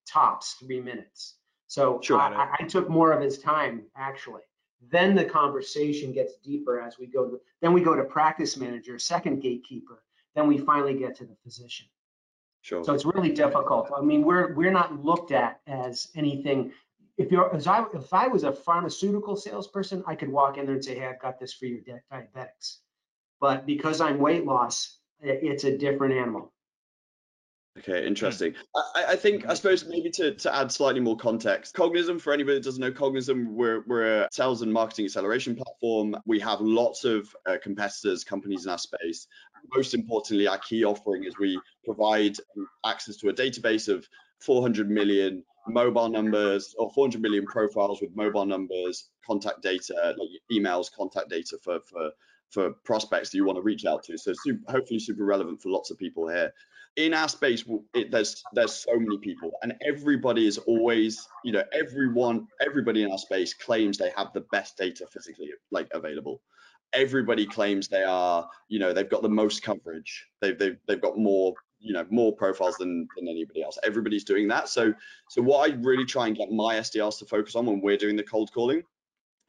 tops 0.08 0.54
three 0.54 0.80
minutes. 0.80 1.34
So 1.66 2.00
sure, 2.02 2.18
I, 2.18 2.56
I, 2.58 2.64
took 2.64 2.88
more 2.88 3.12
of 3.12 3.22
his 3.22 3.38
time 3.38 3.82
actually. 3.96 4.42
Then 4.90 5.14
the 5.14 5.24
conversation 5.24 6.10
gets 6.10 6.36
deeper 6.38 6.80
as 6.80 6.98
we 6.98 7.06
go 7.06 7.28
to, 7.28 7.40
then 7.60 7.72
we 7.72 7.80
go 7.80 7.94
to 7.94 8.02
practice 8.02 8.56
manager, 8.56 8.98
second 8.98 9.40
gatekeeper. 9.40 10.02
Then 10.34 10.48
we 10.48 10.58
finally 10.58 10.94
get 10.94 11.14
to 11.18 11.24
the 11.24 11.36
physician. 11.44 11.86
Sure. 12.62 12.82
So 12.82 12.92
it's 12.92 13.04
really 13.04 13.30
difficult. 13.30 13.90
I 13.96 14.00
mean, 14.00 14.22
we're 14.22 14.54
we're 14.54 14.72
not 14.72 15.04
looked 15.04 15.32
at 15.32 15.60
as 15.66 16.08
anything 16.16 16.72
if 17.20 17.30
you're 17.30 17.54
as 17.54 17.66
I 17.66 17.84
if 17.94 18.12
I 18.12 18.28
was 18.28 18.44
a 18.44 18.52
pharmaceutical 18.52 19.36
salesperson, 19.36 20.02
I 20.06 20.14
could 20.14 20.30
walk 20.30 20.56
in 20.56 20.64
there 20.64 20.74
and 20.74 20.84
say, 20.84 20.98
"Hey, 20.98 21.06
I've 21.06 21.20
got 21.20 21.38
this 21.38 21.52
for 21.52 21.66
your 21.66 21.80
diabetics." 22.12 22.78
But 23.40 23.66
because 23.66 24.00
I'm 24.00 24.18
weight 24.18 24.46
loss, 24.46 24.98
it's 25.20 25.64
a 25.64 25.76
different 25.76 26.14
animal. 26.14 26.52
Okay, 27.78 28.06
interesting. 28.06 28.54
I, 28.74 29.04
I, 29.10 29.16
think, 29.16 29.48
I 29.48 29.54
suppose, 29.54 29.86
maybe 29.86 30.10
to, 30.10 30.34
to 30.34 30.54
add 30.54 30.72
slightly 30.72 31.00
more 31.00 31.16
context, 31.16 31.74
Cognism, 31.74 32.20
for 32.20 32.32
anybody 32.32 32.56
that 32.56 32.64
doesn't 32.64 32.80
know 32.80 32.90
Cognism, 32.90 33.46
we're, 33.54 33.84
we're 33.86 34.22
a 34.22 34.28
sales 34.32 34.60
and 34.62 34.72
marketing 34.72 35.04
acceleration 35.04 35.54
platform. 35.54 36.16
We 36.26 36.40
have 36.40 36.60
lots 36.60 37.04
of 37.04 37.34
uh, 37.46 37.56
competitors, 37.62 38.24
companies 38.24 38.64
in 38.64 38.72
our 38.72 38.78
space. 38.78 39.28
Most 39.74 39.94
importantly, 39.94 40.48
our 40.48 40.58
key 40.58 40.84
offering 40.84 41.24
is 41.24 41.38
we 41.38 41.58
provide 41.84 42.36
access 42.84 43.16
to 43.18 43.28
a 43.28 43.32
database 43.32 43.88
of 43.88 44.06
400 44.40 44.90
million 44.90 45.44
mobile 45.68 46.08
numbers 46.08 46.74
or 46.78 46.90
400 46.90 47.20
million 47.20 47.46
profiles 47.46 48.00
with 48.00 48.14
mobile 48.14 48.46
numbers, 48.46 49.10
contact 49.26 49.62
data, 49.62 50.14
like 50.18 50.28
emails, 50.52 50.90
contact 50.92 51.28
data 51.28 51.58
for 51.62 51.80
for 51.88 52.10
for 52.50 52.72
prospects 52.84 53.30
that 53.30 53.36
you 53.36 53.44
want 53.44 53.56
to 53.56 53.62
reach 53.62 53.84
out 53.84 54.02
to. 54.04 54.18
So 54.18 54.32
super, 54.42 54.70
hopefully 54.70 54.98
super 54.98 55.24
relevant 55.24 55.62
for 55.62 55.70
lots 55.70 55.90
of 55.90 55.98
people 55.98 56.28
here. 56.28 56.52
In 56.96 57.14
our 57.14 57.28
space, 57.28 57.64
it, 57.94 58.10
there's 58.10 58.42
there's 58.52 58.74
so 58.74 58.98
many 58.98 59.18
people, 59.18 59.52
and 59.62 59.74
everybody 59.86 60.46
is 60.46 60.58
always, 60.58 61.26
you 61.44 61.52
know, 61.52 61.62
everyone, 61.72 62.48
everybody 62.60 63.04
in 63.04 63.12
our 63.12 63.18
space 63.18 63.54
claims 63.54 63.96
they 63.96 64.10
have 64.16 64.32
the 64.32 64.44
best 64.52 64.76
data 64.76 65.06
physically 65.12 65.50
like 65.70 65.88
available. 65.92 66.42
Everybody 66.92 67.46
claims 67.46 67.86
they 67.86 68.02
are, 68.02 68.48
you 68.68 68.80
know, 68.80 68.92
they've 68.92 69.08
got 69.08 69.22
the 69.22 69.28
most 69.28 69.62
coverage. 69.62 70.26
They've 70.40 70.58
they've 70.58 70.78
they've 70.88 71.00
got 71.00 71.16
more 71.16 71.54
you 71.80 71.92
know 71.92 72.06
more 72.10 72.34
profiles 72.34 72.76
than 72.76 73.08
than 73.16 73.28
anybody 73.28 73.62
else. 73.62 73.78
Everybody's 73.82 74.24
doing 74.24 74.48
that. 74.48 74.68
So 74.68 74.94
so 75.28 75.42
what 75.42 75.70
i 75.70 75.74
really 75.76 76.04
try 76.04 76.26
and 76.26 76.36
get 76.36 76.50
my 76.50 76.76
sdrs 76.76 77.18
to 77.18 77.24
focus 77.24 77.54
on 77.56 77.66
when 77.66 77.80
we're 77.80 77.96
doing 77.96 78.16
the 78.16 78.22
cold 78.22 78.52
calling 78.52 78.82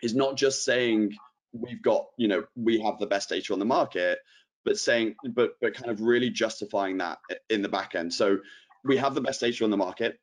is 0.01 0.15
not 0.15 0.35
just 0.37 0.63
saying 0.63 1.13
we've 1.53 1.81
got 1.81 2.05
you 2.17 2.27
know 2.27 2.43
we 2.55 2.79
have 2.79 2.97
the 2.99 3.05
best 3.05 3.29
data 3.29 3.53
on 3.53 3.59
the 3.59 3.65
market 3.65 4.19
but 4.63 4.77
saying 4.77 5.15
but 5.29 5.51
but 5.61 5.73
kind 5.73 5.91
of 5.91 6.01
really 6.01 6.29
justifying 6.29 6.97
that 6.97 7.19
in 7.49 7.61
the 7.61 7.69
back 7.69 7.95
end. 7.95 8.13
So 8.13 8.39
we 8.83 8.97
have 8.97 9.15
the 9.15 9.21
best 9.21 9.41
data 9.41 9.63
on 9.63 9.69
the 9.69 9.77
market 9.77 10.19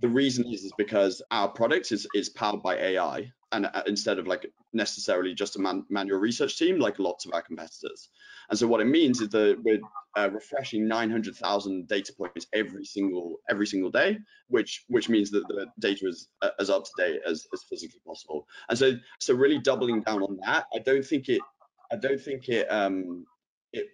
the 0.00 0.08
reason 0.08 0.46
is 0.46 0.64
is 0.64 0.72
because 0.78 1.22
our 1.30 1.48
product 1.48 1.92
is 1.92 2.06
is 2.14 2.28
powered 2.28 2.62
by 2.62 2.76
ai 2.76 3.30
and 3.52 3.66
uh, 3.66 3.82
instead 3.86 4.18
of 4.18 4.26
like 4.26 4.46
necessarily 4.74 5.34
just 5.34 5.56
a 5.56 5.58
man, 5.58 5.84
manual 5.88 6.18
research 6.18 6.58
team 6.58 6.78
like 6.78 6.98
lots 6.98 7.24
of 7.24 7.32
our 7.32 7.42
competitors 7.42 8.10
and 8.48 8.58
so 8.58 8.66
what 8.66 8.80
it 8.80 8.86
means 8.86 9.20
is 9.20 9.28
that 9.30 9.58
we're 9.62 9.80
uh, 10.16 10.30
refreshing 10.30 10.88
900,000 10.88 11.86
data 11.86 12.12
points 12.14 12.46
every 12.52 12.84
single 12.84 13.36
every 13.50 13.66
single 13.66 13.90
day, 13.90 14.18
which 14.48 14.84
which 14.88 15.08
means 15.08 15.30
that 15.30 15.46
the 15.48 15.66
data 15.78 16.08
is 16.08 16.28
uh, 16.40 16.50
as 16.58 16.70
up 16.70 16.84
to 16.84 16.90
date 16.96 17.20
as, 17.26 17.46
as 17.52 17.64
physically 17.68 18.00
possible. 18.06 18.46
And 18.68 18.78
so 18.78 18.92
so 19.20 19.34
really 19.34 19.58
doubling 19.58 20.00
down 20.02 20.22
on 20.22 20.38
that, 20.46 20.66
I 20.74 20.78
don't 20.78 21.04
think 21.04 21.28
it 21.28 21.42
I 21.92 21.96
don't 21.96 22.20
think 22.20 22.48
it 22.48 22.66
um 22.72 23.26
it 23.72 23.88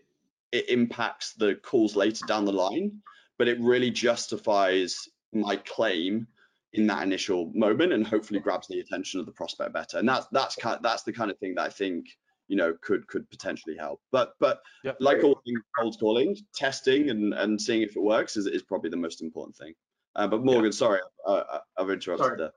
it 0.52 0.68
impacts 0.68 1.34
the 1.34 1.56
calls 1.56 1.96
later 1.96 2.24
down 2.26 2.44
the 2.44 2.52
line, 2.52 3.02
but 3.38 3.48
it 3.48 3.60
really 3.60 3.90
justifies 3.90 5.08
my 5.34 5.56
claim 5.56 6.26
in 6.72 6.86
that 6.88 7.02
initial 7.02 7.52
moment 7.54 7.92
and 7.92 8.06
hopefully 8.06 8.40
grabs 8.40 8.66
the 8.68 8.80
attention 8.80 9.20
of 9.20 9.26
the 9.26 9.32
prospect 9.32 9.72
better. 9.72 9.98
And 9.98 10.08
that's 10.08 10.26
that's 10.32 10.56
kind 10.56 10.76
of, 10.76 10.82
that's 10.82 11.02
the 11.02 11.12
kind 11.12 11.30
of 11.30 11.38
thing 11.38 11.54
that 11.56 11.62
I 11.62 11.70
think 11.70 12.06
you 12.48 12.56
know 12.56 12.74
could 12.82 13.06
could 13.06 13.28
potentially 13.30 13.74
help 13.74 14.02
but 14.12 14.34
but 14.38 14.60
yep. 14.84 14.98
like 15.00 15.24
all 15.24 15.40
things 15.46 15.62
cold 15.80 15.96
calling 15.98 16.36
testing 16.54 17.08
and 17.08 17.32
and 17.32 17.58
seeing 17.58 17.80
if 17.80 17.96
it 17.96 18.02
works 18.02 18.36
is, 18.36 18.46
is 18.46 18.62
probably 18.62 18.90
the 18.90 18.98
most 18.98 19.22
important 19.22 19.56
thing 19.56 19.72
uh, 20.16 20.26
but 20.26 20.44
morgan 20.44 20.70
sorry 20.70 21.00
uh, 21.26 21.42
i've 21.78 21.88
interrupted 21.88 22.26
sorry. 22.26 22.36
there 22.36 22.50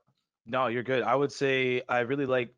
No, 0.48 0.68
you're 0.68 0.82
good. 0.82 1.02
I 1.02 1.14
would 1.14 1.30
say 1.30 1.82
I 1.88 2.00
really 2.00 2.26
like. 2.26 2.54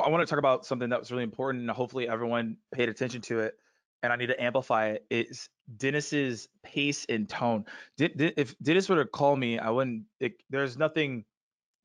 I 0.00 0.08
want 0.08 0.20
to 0.20 0.30
talk 0.30 0.38
about 0.38 0.66
something 0.66 0.90
that 0.90 1.00
was 1.00 1.10
really 1.10 1.24
important, 1.24 1.62
and 1.62 1.70
hopefully 1.70 2.06
everyone 2.06 2.58
paid 2.72 2.88
attention 2.88 3.22
to 3.22 3.40
it. 3.40 3.54
And 4.02 4.12
I 4.12 4.16
need 4.16 4.28
to 4.28 4.42
amplify 4.42 4.88
it. 4.88 5.06
Is 5.10 5.48
Dennis's 5.76 6.48
pace 6.62 7.06
and 7.08 7.28
tone. 7.28 7.64
if 7.98 8.58
Dennis 8.58 8.88
were 8.88 8.96
to 8.96 9.04
call 9.04 9.36
me, 9.36 9.58
I 9.58 9.70
wouldn't. 9.70 10.04
It, 10.20 10.34
there's 10.48 10.78
nothing 10.78 11.24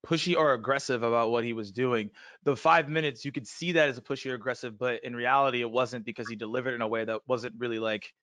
pushy 0.05 0.35
or 0.37 0.53
aggressive 0.53 1.03
about 1.03 1.31
what 1.31 1.43
he 1.43 1.53
was 1.53 1.71
doing. 1.71 2.11
The 2.43 2.55
five 2.55 2.89
minutes, 2.89 3.25
you 3.25 3.31
could 3.31 3.47
see 3.47 3.71
that 3.73 3.89
as 3.89 3.97
a 3.97 4.01
pushy 4.01 4.31
or 4.31 4.35
aggressive, 4.35 4.77
but 4.77 5.03
in 5.03 5.15
reality, 5.15 5.61
it 5.61 5.69
wasn't 5.69 6.05
because 6.05 6.29
he 6.29 6.35
delivered 6.35 6.75
in 6.75 6.81
a 6.81 6.87
way 6.87 7.03
that 7.03 7.21
wasn't 7.27 7.55
really 7.57 7.79
like, 7.79 8.13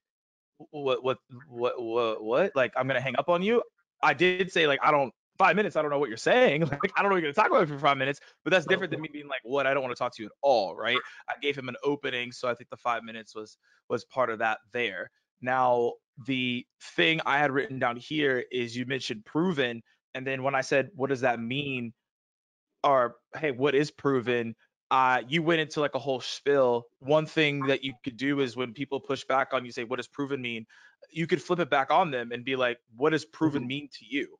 what, 0.71 1.03
what, 1.03 1.17
what, 1.49 1.81
what, 1.81 2.23
what? 2.23 2.55
Like, 2.55 2.73
I'm 2.77 2.87
gonna 2.87 3.01
hang 3.01 3.15
up 3.17 3.29
on 3.29 3.41
you. 3.41 3.61
I 4.01 4.13
did 4.13 4.51
say 4.51 4.67
like, 4.67 4.79
I 4.81 4.91
don't. 4.91 5.13
Five 5.37 5.55
minutes, 5.55 5.75
I 5.75 5.81
don't 5.81 5.89
know 5.89 5.99
what 5.99 6.09
you're 6.09 6.17
saying. 6.17 6.61
Like, 6.71 6.91
I 6.95 7.01
don't 7.01 7.09
know 7.09 7.15
what 7.15 7.23
you're 7.23 7.33
gonna 7.33 7.49
talk 7.49 7.49
about 7.49 7.67
for 7.67 7.79
five 7.79 7.97
minutes, 7.97 8.19
but 8.43 8.51
that's 8.51 8.65
different 8.65 8.91
than 8.91 9.01
me 9.01 9.09
being 9.11 9.27
like, 9.27 9.41
what? 9.43 9.65
I 9.65 9.73
don't 9.73 9.83
want 9.83 9.95
to 9.95 9.99
talk 9.99 10.15
to 10.15 10.21
you 10.23 10.27
at 10.27 10.33
all, 10.41 10.75
right? 10.75 10.99
I 11.29 11.33
gave 11.41 11.57
him 11.57 11.69
an 11.69 11.75
opening, 11.83 12.31
so 12.31 12.47
I 12.47 12.53
think 12.53 12.69
the 12.69 12.77
five 12.77 13.03
minutes 13.03 13.35
was 13.35 13.57
was 13.89 14.05
part 14.05 14.29
of 14.29 14.39
that 14.39 14.59
there. 14.73 15.09
Now, 15.41 15.93
the 16.25 16.65
thing 16.95 17.19
I 17.25 17.39
had 17.39 17.51
written 17.51 17.79
down 17.79 17.97
here 17.97 18.43
is 18.51 18.77
you 18.77 18.85
mentioned 18.85 19.25
proven 19.25 19.81
and 20.13 20.25
then 20.25 20.43
when 20.43 20.55
I 20.55 20.61
said, 20.61 20.89
what 20.95 21.09
does 21.09 21.21
that 21.21 21.39
mean? 21.39 21.93
Or, 22.83 23.15
hey, 23.37 23.51
what 23.51 23.75
is 23.75 23.91
proven? 23.91 24.55
Uh, 24.91 25.21
you 25.27 25.41
went 25.41 25.61
into 25.61 25.79
like 25.79 25.95
a 25.95 25.99
whole 25.99 26.21
spill. 26.21 26.85
One 26.99 27.25
thing 27.25 27.65
that 27.67 27.83
you 27.83 27.93
could 28.03 28.17
do 28.17 28.41
is 28.41 28.55
when 28.55 28.73
people 28.73 28.99
push 28.99 29.23
back 29.23 29.53
on 29.53 29.65
you, 29.65 29.71
say, 29.71 29.85
what 29.85 29.97
does 29.97 30.07
proven 30.07 30.41
mean? 30.41 30.65
You 31.11 31.25
could 31.25 31.41
flip 31.41 31.59
it 31.59 31.69
back 31.69 31.89
on 31.91 32.11
them 32.11 32.31
and 32.31 32.45
be 32.45 32.55
like, 32.55 32.77
what 32.95 33.09
does 33.09 33.25
proven 33.25 33.63
mm-hmm. 33.63 33.67
mean 33.67 33.89
to 33.99 34.05
you? 34.05 34.37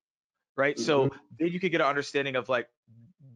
Right. 0.55 0.75
Mm-hmm. 0.75 0.85
So 0.85 1.09
then 1.39 1.49
you 1.49 1.59
could 1.59 1.71
get 1.71 1.81
an 1.81 1.87
understanding 1.87 2.35
of 2.35 2.49
like 2.49 2.67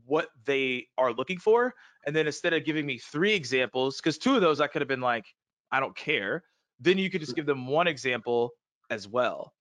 what 0.06 0.30
they 0.46 0.88
are 0.98 1.14
looking 1.14 1.38
for. 1.38 1.74
And 2.06 2.16
then 2.16 2.28
instead 2.28 2.54
of 2.54 2.64
giving 2.64 2.86
me 2.86 2.98
three 2.98 3.34
examples, 3.34 3.98
because 3.98 4.18
two 4.18 4.36
of 4.36 4.42
those 4.42 4.62
I 4.62 4.68
could 4.68 4.82
have 4.82 4.88
been 4.88 5.02
like, 5.02 5.26
I 5.72 5.80
don't 5.80 5.96
care. 5.96 6.44
Then 6.80 6.98
you 6.98 7.10
could 7.10 7.22
just 7.22 7.36
give 7.36 7.46
them 7.46 7.68
one 7.68 7.88
example 7.88 8.52
as 8.90 9.08
well. 9.08 9.54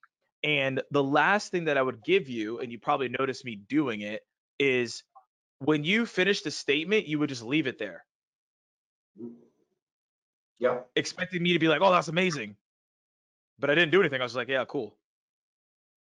And 0.43 0.81
the 0.91 1.03
last 1.03 1.51
thing 1.51 1.65
that 1.65 1.77
I 1.77 1.81
would 1.81 2.03
give 2.03 2.29
you, 2.29 2.59
and 2.59 2.71
you 2.71 2.79
probably 2.79 3.09
noticed 3.09 3.43
me 3.43 3.55
doing 3.67 4.01
it, 4.01 4.21
is 4.59 5.03
when 5.59 5.83
you 5.83 6.05
finish 6.05 6.41
the 6.41 6.51
statement, 6.51 7.07
you 7.07 7.19
would 7.19 7.29
just 7.29 7.43
leave 7.43 7.67
it 7.67 7.79
there. 7.79 8.05
Yeah. 10.59 10.79
Expecting 10.95 11.43
me 11.43 11.53
to 11.53 11.59
be 11.59 11.67
like, 11.67 11.81
oh, 11.81 11.91
that's 11.91 12.07
amazing. 12.07 12.55
But 13.59 13.69
I 13.69 13.75
didn't 13.75 13.91
do 13.91 13.99
anything. 13.99 14.21
I 14.21 14.23
was 14.23 14.35
like, 14.35 14.47
yeah, 14.47 14.65
cool. 14.65 14.95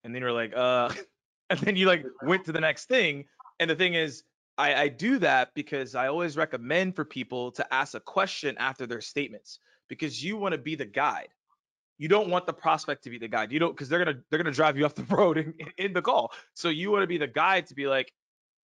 And 0.04 0.13
then 0.13 0.21
you're 0.21 0.32
like, 0.32 0.54
uh, 0.56 0.89
and 1.49 1.60
then 1.60 1.75
you 1.75 1.88
like 1.88 2.05
went 2.23 2.45
to 2.45 2.51
the 2.51 2.62
next 2.62 2.86
thing. 2.86 3.25
And 3.60 3.69
the 3.69 3.75
thing 3.75 3.93
is, 3.93 4.23
I, 4.57 4.75
I 4.75 4.88
do 4.88 5.19
that 5.19 5.53
because 5.53 5.95
I 5.95 6.07
always 6.07 6.38
recommend 6.38 6.95
for 6.95 7.05
people 7.05 7.51
to 7.53 7.73
ask 7.73 7.93
a 7.93 7.99
question 7.99 8.55
after 8.57 8.86
their 8.88 9.01
statements 9.01 9.60
because 9.88 10.23
you 10.23 10.38
want 10.38 10.53
to 10.53 10.57
be 10.57 10.75
the 10.75 10.86
guide 10.86 11.29
you 11.97 12.07
don't 12.07 12.29
want 12.29 12.45
the 12.45 12.53
prospect 12.53 13.03
to 13.03 13.10
be 13.10 13.17
the 13.17 13.27
guide. 13.27 13.51
You 13.51 13.60
don't 13.60 13.71
because 13.71 13.89
they're 13.89 14.03
gonna 14.03 14.19
they're 14.29 14.38
gonna 14.38 14.51
drive 14.51 14.77
you 14.77 14.86
off 14.86 14.95
the 14.95 15.03
road 15.15 15.38
in, 15.38 15.53
in 15.77 15.93
the 15.93 16.01
call. 16.01 16.31
So 16.53 16.69
you 16.69 16.91
want 16.91 17.03
to 17.03 17.07
be 17.07 17.17
the 17.17 17.27
guide 17.27 17.67
to 17.67 17.75
be 17.75 17.88
like, 17.88 18.12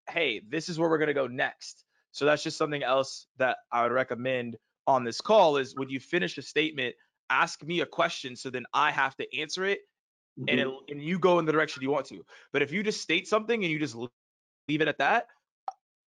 hey, 0.09 0.42
this 0.49 0.68
is 0.68 0.79
where 0.79 0.88
we're 0.88 0.99
gonna 0.99 1.14
go 1.14 1.27
next. 1.27 1.85
So 2.12 2.27
that's 2.27 2.42
just 2.42 2.59
something 2.59 2.83
else 2.83 3.27
that 3.38 3.59
I 3.73 3.83
would 3.83 3.92
recommend 3.92 4.57
on 4.87 5.05
this 5.05 5.21
call 5.21 5.57
is 5.57 5.75
when 5.77 5.88
you 5.88 5.99
finish 5.99 6.37
a 6.37 6.42
statement, 6.42 6.95
ask 7.31 7.62
me 7.62 7.81
a 7.81 7.87
question 7.87 8.37
so 8.37 8.51
then 8.51 8.64
I 8.75 8.90
have 8.90 9.16
to 9.16 9.38
answer 9.38 9.64
it 9.64 9.81
mm-hmm. 10.38 10.49
and 10.49 10.61
it, 10.61 10.68
and 10.88 11.03
you 11.03 11.18
go 11.18 11.38
in 11.38 11.45
the 11.45 11.53
direction 11.53 11.83
you 11.83 11.90
want 11.90 12.07
to. 12.07 12.25
But 12.53 12.62
if 12.62 12.73
you 12.73 12.83
just 12.83 13.01
state 13.01 13.29
something 13.29 13.62
and 13.62 13.73
you 13.73 13.79
just 13.79 13.95
leave 13.95 14.11
it 14.81 14.88
at 14.88 14.99
that, 14.99 15.27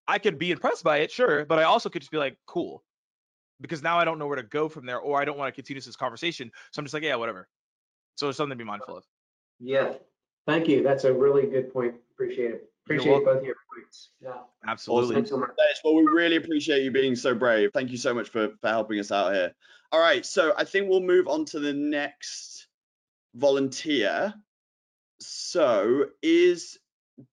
I 0.07 0.19
could 0.19 0.37
be 0.37 0.51
impressed 0.51 0.83
by 0.83 0.97
it, 0.97 1.11
sure, 1.11 1.45
but 1.45 1.59
I 1.59 1.63
also 1.63 1.89
could 1.89 2.01
just 2.01 2.11
be 2.11 2.17
like, 2.17 2.37
cool 2.45 2.83
because 3.61 3.81
now 3.81 3.97
I 3.97 4.05
don't 4.05 4.19
know 4.19 4.27
where 4.27 4.35
to 4.35 4.43
go 4.43 4.69
from 4.69 4.85
there, 4.85 4.99
or 4.99 5.19
I 5.19 5.25
don't 5.25 5.37
want 5.37 5.47
to 5.47 5.55
continue 5.55 5.81
this 5.81 5.95
conversation. 5.95 6.51
So 6.71 6.79
I'm 6.79 6.85
just 6.85 6.93
like, 6.93 7.03
yeah, 7.03 7.15
whatever. 7.15 7.47
So 8.15 8.29
it's 8.29 8.37
something 8.37 8.57
to 8.57 8.63
be 8.63 8.67
mindful 8.67 8.97
of. 8.97 9.03
Yeah, 9.59 9.93
thank 10.45 10.67
you. 10.67 10.83
That's 10.83 11.03
a 11.05 11.13
really 11.13 11.47
good 11.47 11.71
point. 11.71 11.95
Appreciate 12.13 12.51
it. 12.51 12.69
Appreciate 12.85 13.25
both 13.25 13.43
your 13.43 13.55
points. 13.73 14.09
Yeah, 14.21 14.33
absolutely. 14.67 15.21
Awesome. 15.21 15.43
Well, 15.83 15.95
we 15.95 16.03
really 16.03 16.35
appreciate 16.35 16.83
you 16.83 16.91
being 16.91 17.15
so 17.15 17.33
brave. 17.33 17.71
Thank 17.73 17.89
you 17.91 17.97
so 17.97 18.13
much 18.13 18.29
for 18.29 18.49
for 18.61 18.67
helping 18.67 18.99
us 18.99 19.11
out 19.11 19.33
here. 19.33 19.53
All 19.91 19.99
right, 19.99 20.25
so 20.25 20.53
I 20.57 20.65
think 20.65 20.89
we'll 20.89 21.01
move 21.01 21.27
on 21.27 21.45
to 21.45 21.59
the 21.59 21.73
next 21.73 22.64
volunteer. 23.35 24.33
So 25.19 26.05
is 26.21 26.77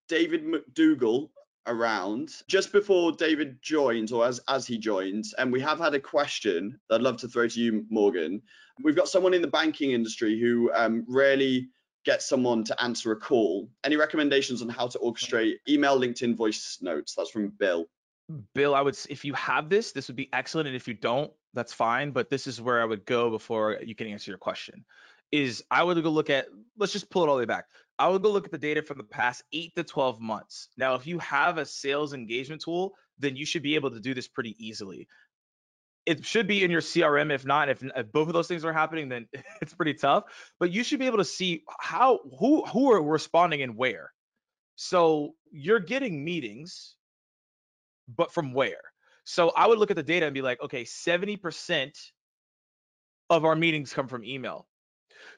David 0.08 0.44
McDougall 0.44 1.30
around 1.66 2.30
just 2.48 2.72
before 2.72 3.12
David 3.12 3.60
joins, 3.62 4.12
or 4.12 4.26
as 4.26 4.40
as 4.48 4.66
he 4.66 4.78
joins, 4.78 5.32
and 5.34 5.52
we 5.52 5.60
have 5.60 5.78
had 5.78 5.94
a 5.94 6.00
question 6.00 6.78
that 6.88 6.96
I'd 6.96 7.02
love 7.02 7.18
to 7.18 7.28
throw 7.28 7.48
to 7.48 7.60
you, 7.60 7.84
Morgan. 7.90 8.42
We've 8.82 8.96
got 8.96 9.08
someone 9.08 9.34
in 9.34 9.42
the 9.42 9.48
banking 9.48 9.92
industry 9.92 10.40
who 10.40 10.72
um, 10.74 11.04
rarely 11.08 11.68
gets 12.04 12.28
someone 12.28 12.64
to 12.64 12.82
answer 12.82 13.12
a 13.12 13.16
call. 13.16 13.68
Any 13.84 13.96
recommendations 13.96 14.60
on 14.60 14.68
how 14.68 14.88
to 14.88 14.98
orchestrate 14.98 15.54
email, 15.68 15.98
LinkedIn, 15.98 16.36
voice 16.36 16.78
notes? 16.80 17.14
That's 17.14 17.30
from 17.30 17.48
Bill. 17.50 17.86
Bill, 18.54 18.74
I 18.74 18.80
would 18.80 18.98
if 19.08 19.24
you 19.24 19.34
have 19.34 19.68
this, 19.68 19.92
this 19.92 20.08
would 20.08 20.16
be 20.16 20.28
excellent, 20.32 20.66
and 20.66 20.76
if 20.76 20.88
you 20.88 20.94
don't, 20.94 21.30
that's 21.54 21.72
fine. 21.72 22.10
But 22.10 22.30
this 22.30 22.46
is 22.46 22.60
where 22.60 22.80
I 22.80 22.84
would 22.84 23.04
go 23.04 23.30
before 23.30 23.78
you 23.84 23.94
can 23.94 24.06
answer 24.06 24.30
your 24.30 24.38
question. 24.38 24.84
Is 25.32 25.64
I 25.70 25.82
would 25.82 26.02
go 26.02 26.10
look 26.10 26.30
at 26.30 26.46
let's 26.78 26.92
just 26.92 27.10
pull 27.10 27.24
it 27.24 27.28
all 27.28 27.34
the 27.34 27.40
way 27.40 27.46
back. 27.46 27.64
I 27.98 28.08
would 28.08 28.22
go 28.22 28.30
look 28.30 28.44
at 28.44 28.50
the 28.50 28.58
data 28.58 28.82
from 28.82 28.98
the 28.98 29.04
past 29.04 29.42
eight 29.52 29.74
to 29.76 29.84
12 29.84 30.20
months. 30.20 30.68
Now, 30.76 30.94
if 30.94 31.06
you 31.06 31.18
have 31.20 31.58
a 31.58 31.66
sales 31.66 32.14
engagement 32.14 32.62
tool, 32.62 32.94
then 33.18 33.36
you 33.36 33.46
should 33.46 33.62
be 33.62 33.74
able 33.74 33.90
to 33.90 34.00
do 34.00 34.14
this 34.14 34.28
pretty 34.28 34.56
easily. 34.58 35.08
It 36.04 36.24
should 36.24 36.48
be 36.48 36.64
in 36.64 36.70
your 36.70 36.80
CRM. 36.80 37.32
If 37.32 37.46
not, 37.46 37.68
if, 37.68 37.82
if 37.82 38.10
both 38.10 38.26
of 38.26 38.34
those 38.34 38.48
things 38.48 38.64
are 38.64 38.72
happening, 38.72 39.08
then 39.08 39.28
it's 39.62 39.74
pretty 39.74 39.94
tough. 39.94 40.24
But 40.58 40.72
you 40.72 40.82
should 40.82 40.98
be 40.98 41.06
able 41.06 41.18
to 41.18 41.24
see 41.24 41.62
how 41.80 42.20
who 42.38 42.64
who 42.64 42.90
are 42.92 43.02
responding 43.02 43.62
and 43.62 43.76
where. 43.76 44.12
So 44.74 45.34
you're 45.52 45.80
getting 45.80 46.24
meetings, 46.24 46.96
but 48.08 48.32
from 48.32 48.52
where? 48.52 48.80
So 49.24 49.50
I 49.50 49.66
would 49.68 49.78
look 49.78 49.90
at 49.90 49.96
the 49.96 50.02
data 50.02 50.26
and 50.26 50.34
be 50.34 50.42
like, 50.42 50.60
okay, 50.60 50.82
70% 50.84 51.92
of 53.30 53.44
our 53.44 53.54
meetings 53.54 53.92
come 53.92 54.08
from 54.08 54.24
email. 54.24 54.66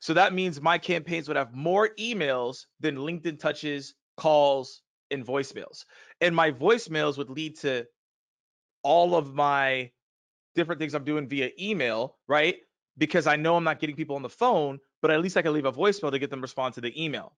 So 0.00 0.14
that 0.14 0.32
means 0.32 0.60
my 0.60 0.78
campaigns 0.78 1.28
would 1.28 1.36
have 1.36 1.54
more 1.54 1.90
emails 1.98 2.66
than 2.80 2.96
LinkedIn 2.96 3.38
touches, 3.38 3.94
calls, 4.16 4.82
and 5.10 5.24
voicemails. 5.24 5.84
And 6.20 6.34
my 6.34 6.50
voicemails 6.50 7.18
would 7.18 7.30
lead 7.30 7.58
to 7.60 7.86
all 8.82 9.14
of 9.14 9.34
my 9.34 9.90
different 10.54 10.80
things 10.80 10.94
I'm 10.94 11.04
doing 11.04 11.28
via 11.28 11.50
email, 11.60 12.16
right? 12.28 12.56
Because 12.96 13.26
I 13.26 13.36
know 13.36 13.56
I'm 13.56 13.64
not 13.64 13.80
getting 13.80 13.96
people 13.96 14.16
on 14.16 14.22
the 14.22 14.28
phone, 14.28 14.78
but 15.02 15.10
at 15.10 15.20
least 15.20 15.36
I 15.36 15.42
can 15.42 15.52
leave 15.52 15.64
a 15.64 15.72
voicemail 15.72 16.10
to 16.12 16.18
get 16.18 16.30
them 16.30 16.40
respond 16.40 16.74
to 16.74 16.80
the 16.80 17.02
email. 17.02 17.36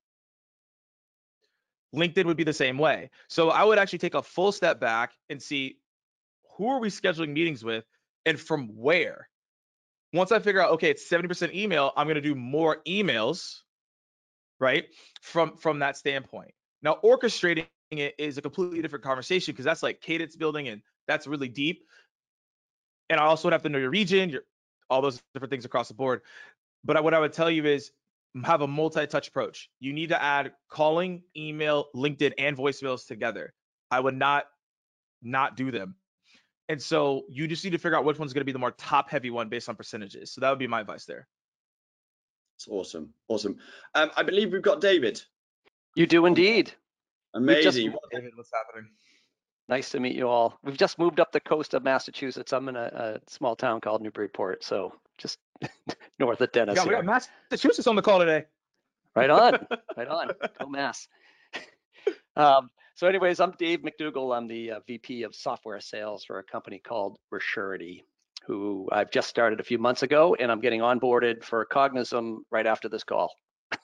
LinkedIn 1.94 2.26
would 2.26 2.36
be 2.36 2.44
the 2.44 2.52
same 2.52 2.78
way. 2.78 3.10
So 3.28 3.50
I 3.50 3.64
would 3.64 3.78
actually 3.78 4.00
take 4.00 4.14
a 4.14 4.22
full 4.22 4.52
step 4.52 4.80
back 4.80 5.12
and 5.30 5.42
see 5.42 5.78
who 6.56 6.68
are 6.68 6.80
we 6.80 6.88
scheduling 6.88 7.32
meetings 7.32 7.64
with 7.64 7.84
and 8.26 8.38
from 8.38 8.68
where 8.68 9.28
once 10.12 10.32
I 10.32 10.38
figure 10.38 10.60
out, 10.60 10.70
okay, 10.72 10.90
it's 10.90 11.08
70% 11.08 11.54
email, 11.54 11.92
I'm 11.96 12.06
going 12.06 12.16
to 12.16 12.20
do 12.20 12.34
more 12.34 12.78
emails, 12.86 13.60
right? 14.60 14.86
From 15.22 15.56
from 15.56 15.80
that 15.80 15.96
standpoint. 15.96 16.52
Now, 16.82 16.98
orchestrating 17.04 17.66
it 17.90 18.14
is 18.18 18.38
a 18.38 18.42
completely 18.42 18.82
different 18.82 19.04
conversation 19.04 19.52
because 19.52 19.64
that's 19.64 19.82
like 19.82 20.00
cadence 20.00 20.36
building 20.36 20.68
and 20.68 20.82
that's 21.06 21.26
really 21.26 21.48
deep. 21.48 21.84
And 23.10 23.20
I 23.20 23.24
also 23.24 23.46
would 23.48 23.52
have 23.52 23.62
to 23.62 23.68
know 23.68 23.78
your 23.78 23.90
region, 23.90 24.30
your 24.30 24.42
all 24.90 25.02
those 25.02 25.20
different 25.34 25.50
things 25.50 25.64
across 25.64 25.88
the 25.88 25.94
board. 25.94 26.22
But 26.84 27.02
what 27.02 27.14
I 27.14 27.18
would 27.18 27.32
tell 27.32 27.50
you 27.50 27.64
is 27.64 27.90
have 28.44 28.62
a 28.62 28.66
multi-touch 28.66 29.28
approach. 29.28 29.70
You 29.80 29.92
need 29.92 30.10
to 30.10 30.22
add 30.22 30.52
calling, 30.68 31.22
email, 31.36 31.86
LinkedIn, 31.94 32.34
and 32.38 32.56
voicemails 32.56 33.06
together. 33.06 33.54
I 33.90 34.00
would 34.00 34.16
not 34.16 34.46
not 35.22 35.56
do 35.56 35.70
them. 35.70 35.96
And 36.68 36.82
so 36.82 37.24
you 37.28 37.46
just 37.46 37.64
need 37.64 37.70
to 37.70 37.78
figure 37.78 37.96
out 37.96 38.04
which 38.04 38.18
one's 38.18 38.32
going 38.32 38.40
to 38.40 38.46
be 38.46 38.52
the 38.52 38.58
more 38.58 38.72
top 38.72 39.08
heavy 39.08 39.30
one 39.30 39.48
based 39.48 39.68
on 39.68 39.76
percentages. 39.76 40.32
So 40.32 40.40
that 40.40 40.50
would 40.50 40.58
be 40.58 40.66
my 40.66 40.80
advice 40.80 41.04
there. 41.04 41.28
It's 42.56 42.66
awesome. 42.68 43.12
Awesome. 43.28 43.58
Um, 43.94 44.10
I 44.16 44.22
believe 44.22 44.52
we've 44.52 44.62
got 44.62 44.80
David. 44.80 45.22
You 45.94 46.06
do 46.06 46.26
indeed. 46.26 46.72
Amazing. 47.34 47.62
Just, 47.62 47.76
David, 48.10 48.32
what's 48.34 48.50
happening? 48.52 48.90
Nice 49.68 49.90
to 49.90 50.00
meet 50.00 50.14
you 50.14 50.28
all. 50.28 50.58
We've 50.62 50.76
just 50.76 50.98
moved 50.98 51.20
up 51.20 51.32
the 51.32 51.40
coast 51.40 51.74
of 51.74 51.82
Massachusetts. 51.82 52.52
I'm 52.52 52.68
in 52.68 52.76
a, 52.76 53.18
a 53.24 53.30
small 53.30 53.56
town 53.56 53.80
called 53.80 54.00
Newburyport, 54.00 54.64
so 54.64 54.94
just 55.18 55.38
north 56.18 56.40
of 56.40 56.52
Dennis. 56.52 56.76
Yeah, 56.76 56.84
we 56.84 56.90
got 56.90 57.04
Massachusetts 57.04 57.86
on 57.86 57.96
the 57.96 58.02
call 58.02 58.20
today. 58.20 58.44
Right 59.14 59.30
on, 59.30 59.66
right 59.96 60.08
on. 60.08 60.30
Go 60.58 60.66
Mass. 60.68 61.08
Um, 62.36 62.68
so 62.96 63.06
anyways, 63.06 63.40
I'm 63.40 63.52
Dave 63.58 63.82
McDougall. 63.82 64.36
I'm 64.36 64.48
the 64.48 64.72
uh, 64.72 64.80
VP 64.86 65.22
of 65.22 65.34
software 65.34 65.80
sales 65.80 66.24
for 66.24 66.38
a 66.38 66.42
company 66.42 66.80
called 66.82 67.18
Resurety, 67.32 68.00
who 68.46 68.88
I've 68.90 69.10
just 69.10 69.28
started 69.28 69.60
a 69.60 69.62
few 69.62 69.78
months 69.78 70.02
ago, 70.02 70.34
and 70.40 70.50
I'm 70.50 70.60
getting 70.60 70.80
onboarded 70.80 71.44
for 71.44 71.66
Cognism 71.66 72.38
right 72.50 72.66
after 72.66 72.88
this 72.88 73.04
call. 73.04 73.32
How 73.70 73.78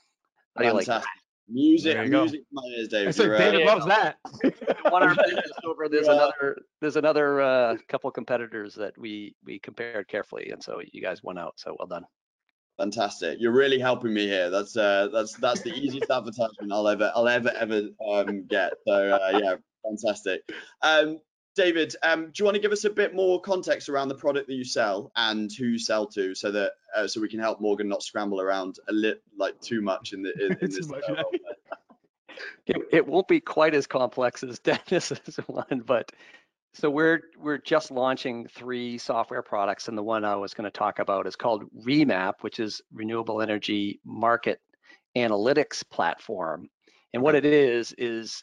do 0.58 0.64
you 0.64 0.72
like 0.72 0.86
that? 0.86 1.04
Music, 1.48 2.08
music 2.08 2.40
to 2.40 2.46
my 2.52 2.62
ears, 2.76 2.88
David. 2.88 3.14
So 3.14 3.28
David 3.36 3.66
loves 3.66 3.84
that. 3.84 4.16
One 4.88 5.02
our 5.02 5.14
over. 5.66 5.88
There's 5.90 6.06
yeah. 6.06 6.14
another. 6.14 6.56
There's 6.80 6.96
another 6.96 7.42
uh, 7.42 7.76
couple 7.88 8.10
competitors 8.10 8.74
that 8.76 8.96
we 8.96 9.34
we 9.44 9.58
compared 9.58 10.08
carefully, 10.08 10.50
and 10.50 10.62
so 10.62 10.80
you 10.92 11.02
guys 11.02 11.22
won 11.22 11.36
out. 11.36 11.54
So 11.56 11.76
well 11.78 11.88
done. 11.88 12.04
Fantastic. 12.78 13.38
You're 13.40 13.52
really 13.52 13.78
helping 13.78 14.14
me 14.14 14.26
here. 14.26 14.50
That's 14.50 14.76
uh, 14.76 15.08
that's 15.12 15.34
that's 15.36 15.60
the 15.60 15.74
easiest 15.74 16.10
advertisement 16.10 16.72
I'll 16.72 16.88
ever 16.88 17.12
I'll 17.14 17.28
ever 17.28 17.50
ever 17.50 17.88
um, 18.10 18.46
get. 18.46 18.72
So 18.86 18.92
uh, 18.92 19.38
yeah, 19.40 19.54
fantastic. 19.84 20.42
Um, 20.80 21.18
David, 21.54 21.94
um, 22.02 22.26
do 22.26 22.32
you 22.38 22.44
want 22.46 22.54
to 22.54 22.62
give 22.62 22.72
us 22.72 22.84
a 22.84 22.90
bit 22.90 23.14
more 23.14 23.40
context 23.40 23.90
around 23.90 24.08
the 24.08 24.14
product 24.14 24.48
that 24.48 24.54
you 24.54 24.64
sell 24.64 25.12
and 25.16 25.50
who 25.52 25.66
you 25.66 25.78
sell 25.78 26.06
to, 26.06 26.34
so 26.34 26.50
that 26.50 26.72
uh, 26.96 27.06
so 27.06 27.20
we 27.20 27.28
can 27.28 27.40
help 27.40 27.60
Morgan 27.60 27.88
not 27.88 28.02
scramble 28.02 28.40
around 28.40 28.78
a 28.88 28.92
lit 28.92 29.22
like 29.36 29.60
too 29.60 29.82
much 29.82 30.14
in 30.14 30.22
the 30.22 30.32
in, 30.34 30.52
in 30.52 30.58
this. 30.70 30.88
Much, 30.88 31.02
uh, 31.08 31.22
it, 32.66 32.76
it 32.90 33.06
won't 33.06 33.28
be 33.28 33.40
quite 33.40 33.74
as 33.74 33.86
complex 33.86 34.42
as 34.42 34.58
Dennis's 34.60 35.36
one, 35.46 35.82
but 35.84 36.10
so 36.74 36.88
we're 36.88 37.20
we're 37.38 37.58
just 37.58 37.90
launching 37.90 38.46
three 38.48 38.96
software 38.98 39.42
products, 39.42 39.88
and 39.88 39.96
the 39.96 40.02
one 40.02 40.24
I 40.24 40.36
was 40.36 40.54
going 40.54 40.64
to 40.64 40.78
talk 40.78 40.98
about 40.98 41.26
is 41.26 41.36
called 41.36 41.64
Remap, 41.84 42.34
which 42.40 42.60
is 42.60 42.80
Renewable 42.92 43.42
Energy 43.42 44.00
Market 44.04 44.60
Analytics 45.16 45.88
Platform. 45.90 46.68
And 47.12 47.22
what 47.22 47.34
it 47.34 47.44
is 47.44 47.94
is 47.98 48.42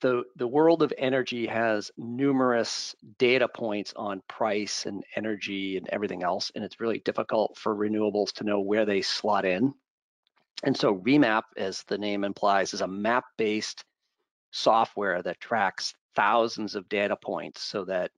the 0.00 0.24
the 0.36 0.48
world 0.48 0.82
of 0.82 0.92
energy 0.96 1.46
has 1.46 1.90
numerous 1.98 2.94
data 3.18 3.46
points 3.46 3.92
on 3.94 4.22
price 4.26 4.86
and 4.86 5.04
energy 5.14 5.76
and 5.76 5.86
everything 5.90 6.22
else, 6.22 6.50
and 6.54 6.64
it's 6.64 6.80
really 6.80 7.00
difficult 7.00 7.58
for 7.58 7.76
renewables 7.76 8.32
to 8.32 8.44
know 8.44 8.60
where 8.60 8.86
they 8.86 9.02
slot 9.02 9.44
in. 9.44 9.74
And 10.62 10.76
so 10.76 10.96
Remap, 10.96 11.42
as 11.56 11.82
the 11.84 11.98
name 11.98 12.24
implies, 12.24 12.74
is 12.74 12.80
a 12.80 12.86
map-based 12.86 13.84
software 14.50 15.22
that 15.22 15.40
tracks 15.40 15.94
thousands 16.14 16.74
of 16.74 16.88
data 16.88 17.16
points 17.16 17.62
so 17.62 17.84
that 17.84 18.10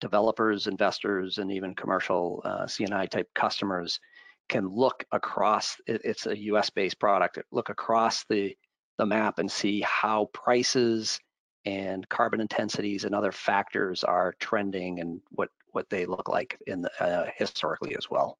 developers, 0.00 0.66
investors, 0.66 1.38
and 1.38 1.52
even 1.52 1.74
commercial 1.74 2.42
uh, 2.44 2.66
C&I 2.66 3.06
type 3.06 3.28
customers 3.34 4.00
can 4.48 4.68
look 4.68 5.04
across. 5.12 5.76
It's 5.86 6.26
a 6.26 6.36
US-based 6.36 6.98
product. 6.98 7.38
Look 7.52 7.68
across 7.68 8.24
the 8.28 8.56
the 8.98 9.06
map 9.06 9.38
and 9.38 9.50
see 9.50 9.80
how 9.80 10.28
prices 10.34 11.18
and 11.64 12.06
carbon 12.08 12.40
intensities 12.40 13.04
and 13.04 13.14
other 13.14 13.32
factors 13.32 14.04
are 14.04 14.34
trending 14.38 15.00
and 15.00 15.20
what 15.30 15.48
what 15.70 15.88
they 15.88 16.04
look 16.04 16.28
like 16.28 16.58
in 16.66 16.82
the, 16.82 17.02
uh, 17.02 17.30
historically 17.36 17.96
as 17.96 18.10
well. 18.10 18.38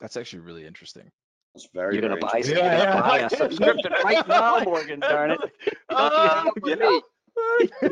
That's 0.00 0.16
actually 0.16 0.40
really 0.40 0.66
interesting. 0.66 1.08
It's 1.54 1.68
very. 1.72 1.94
You're 1.94 2.02
gonna 2.02 2.20
buy, 2.20 2.42
you're 2.44 2.58
yeah, 2.58 2.86
gonna 2.86 3.00
buy 3.00 3.18
a 3.20 3.30
subscription 3.30 3.92
right 4.04 4.26
now, 4.26 4.60
Morgan. 4.60 5.00
Darn 5.00 5.32
it! 5.32 5.40
Uh, 5.88 6.50
yeah. 6.66 6.98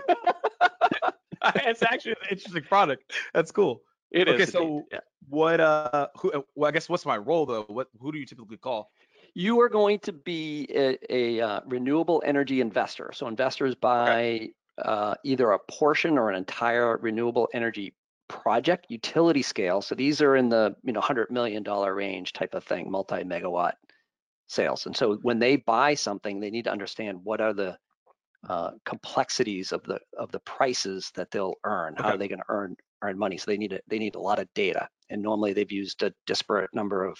it's 1.57 1.83
actually 1.83 2.13
an 2.13 2.29
interesting 2.31 2.63
product. 2.63 3.13
That's 3.33 3.51
cool. 3.51 3.83
It 4.11 4.29
okay, 4.29 4.45
is. 4.45 4.51
so 4.51 4.85
yeah. 4.93 5.01
what? 5.29 5.61
Uh, 5.61 6.09
who? 6.17 6.33
Uh, 6.33 6.41
well, 6.55 6.69
I 6.69 6.73
guess 6.73 6.89
what's 6.89 7.05
my 7.05 7.17
role 7.17 7.47
though? 7.47 7.65
What? 7.65 7.89
Who 8.01 8.13
do 8.13 8.19
you 8.19 8.27
typically 8.27 8.57
call? 8.57 8.91
You 9.35 9.61
are 9.61 9.69
going 9.69 9.99
to 10.01 10.13
be 10.13 10.69
a, 10.71 10.97
a 11.11 11.41
uh, 11.41 11.61
renewable 11.67 12.23
energy 12.25 12.61
investor. 12.61 13.11
So 13.13 13.27
investors 13.27 13.75
buy 13.75 14.13
okay. 14.13 14.53
uh, 14.79 15.15
either 15.25 15.51
a 15.51 15.59
portion 15.69 16.17
or 16.17 16.31
an 16.31 16.37
entire 16.37 16.97
renewable 16.99 17.49
energy 17.53 17.95
project, 18.29 18.87
utility 18.89 19.43
scale. 19.43 19.83
So 19.83 19.97
these 19.97 20.23
are 20.23 20.37
in 20.37 20.49
the 20.49 20.77
you 20.85 20.93
know 20.93 21.01
hundred 21.01 21.31
million 21.31 21.63
dollar 21.63 21.95
range 21.95 22.33
type 22.33 22.55
of 22.55 22.63
thing, 22.65 22.91
multi 22.91 23.25
megawatt 23.25 23.73
sales. 24.47 24.87
And 24.87 24.97
so 24.97 25.17
when 25.23 25.39
they 25.39 25.57
buy 25.57 25.95
something, 25.95 26.41
they 26.41 26.51
need 26.51 26.65
to 26.65 26.73
understand 26.73 27.21
what 27.25 27.41
are 27.41 27.53
the 27.53 27.77
uh, 28.49 28.71
complexities 28.85 29.73
of 29.73 29.83
the 29.85 29.99
of 30.19 30.31
the 30.33 30.41
prices 30.41 31.11
that 31.15 31.31
they'll 31.31 31.55
earn. 31.65 31.95
Okay. 31.95 32.03
How 32.03 32.15
are 32.15 32.19
they 32.19 32.29
going 32.29 32.41
to 32.41 32.45
earn 32.49 32.77
earn 33.03 33.19
money? 33.19 33.37
So 33.37 33.51
they 33.51 33.57
need 33.57 33.73
a, 33.73 33.81
they 33.89 33.99
need 33.99 34.15
a 34.15 34.21
lot 34.21 34.39
of 34.39 34.53
data. 34.55 34.89
And 35.11 35.23
normally 35.23 35.53
they've 35.53 35.71
used 35.71 36.03
a 36.03 36.13
disparate 36.27 36.75
number 36.75 37.05
of 37.05 37.19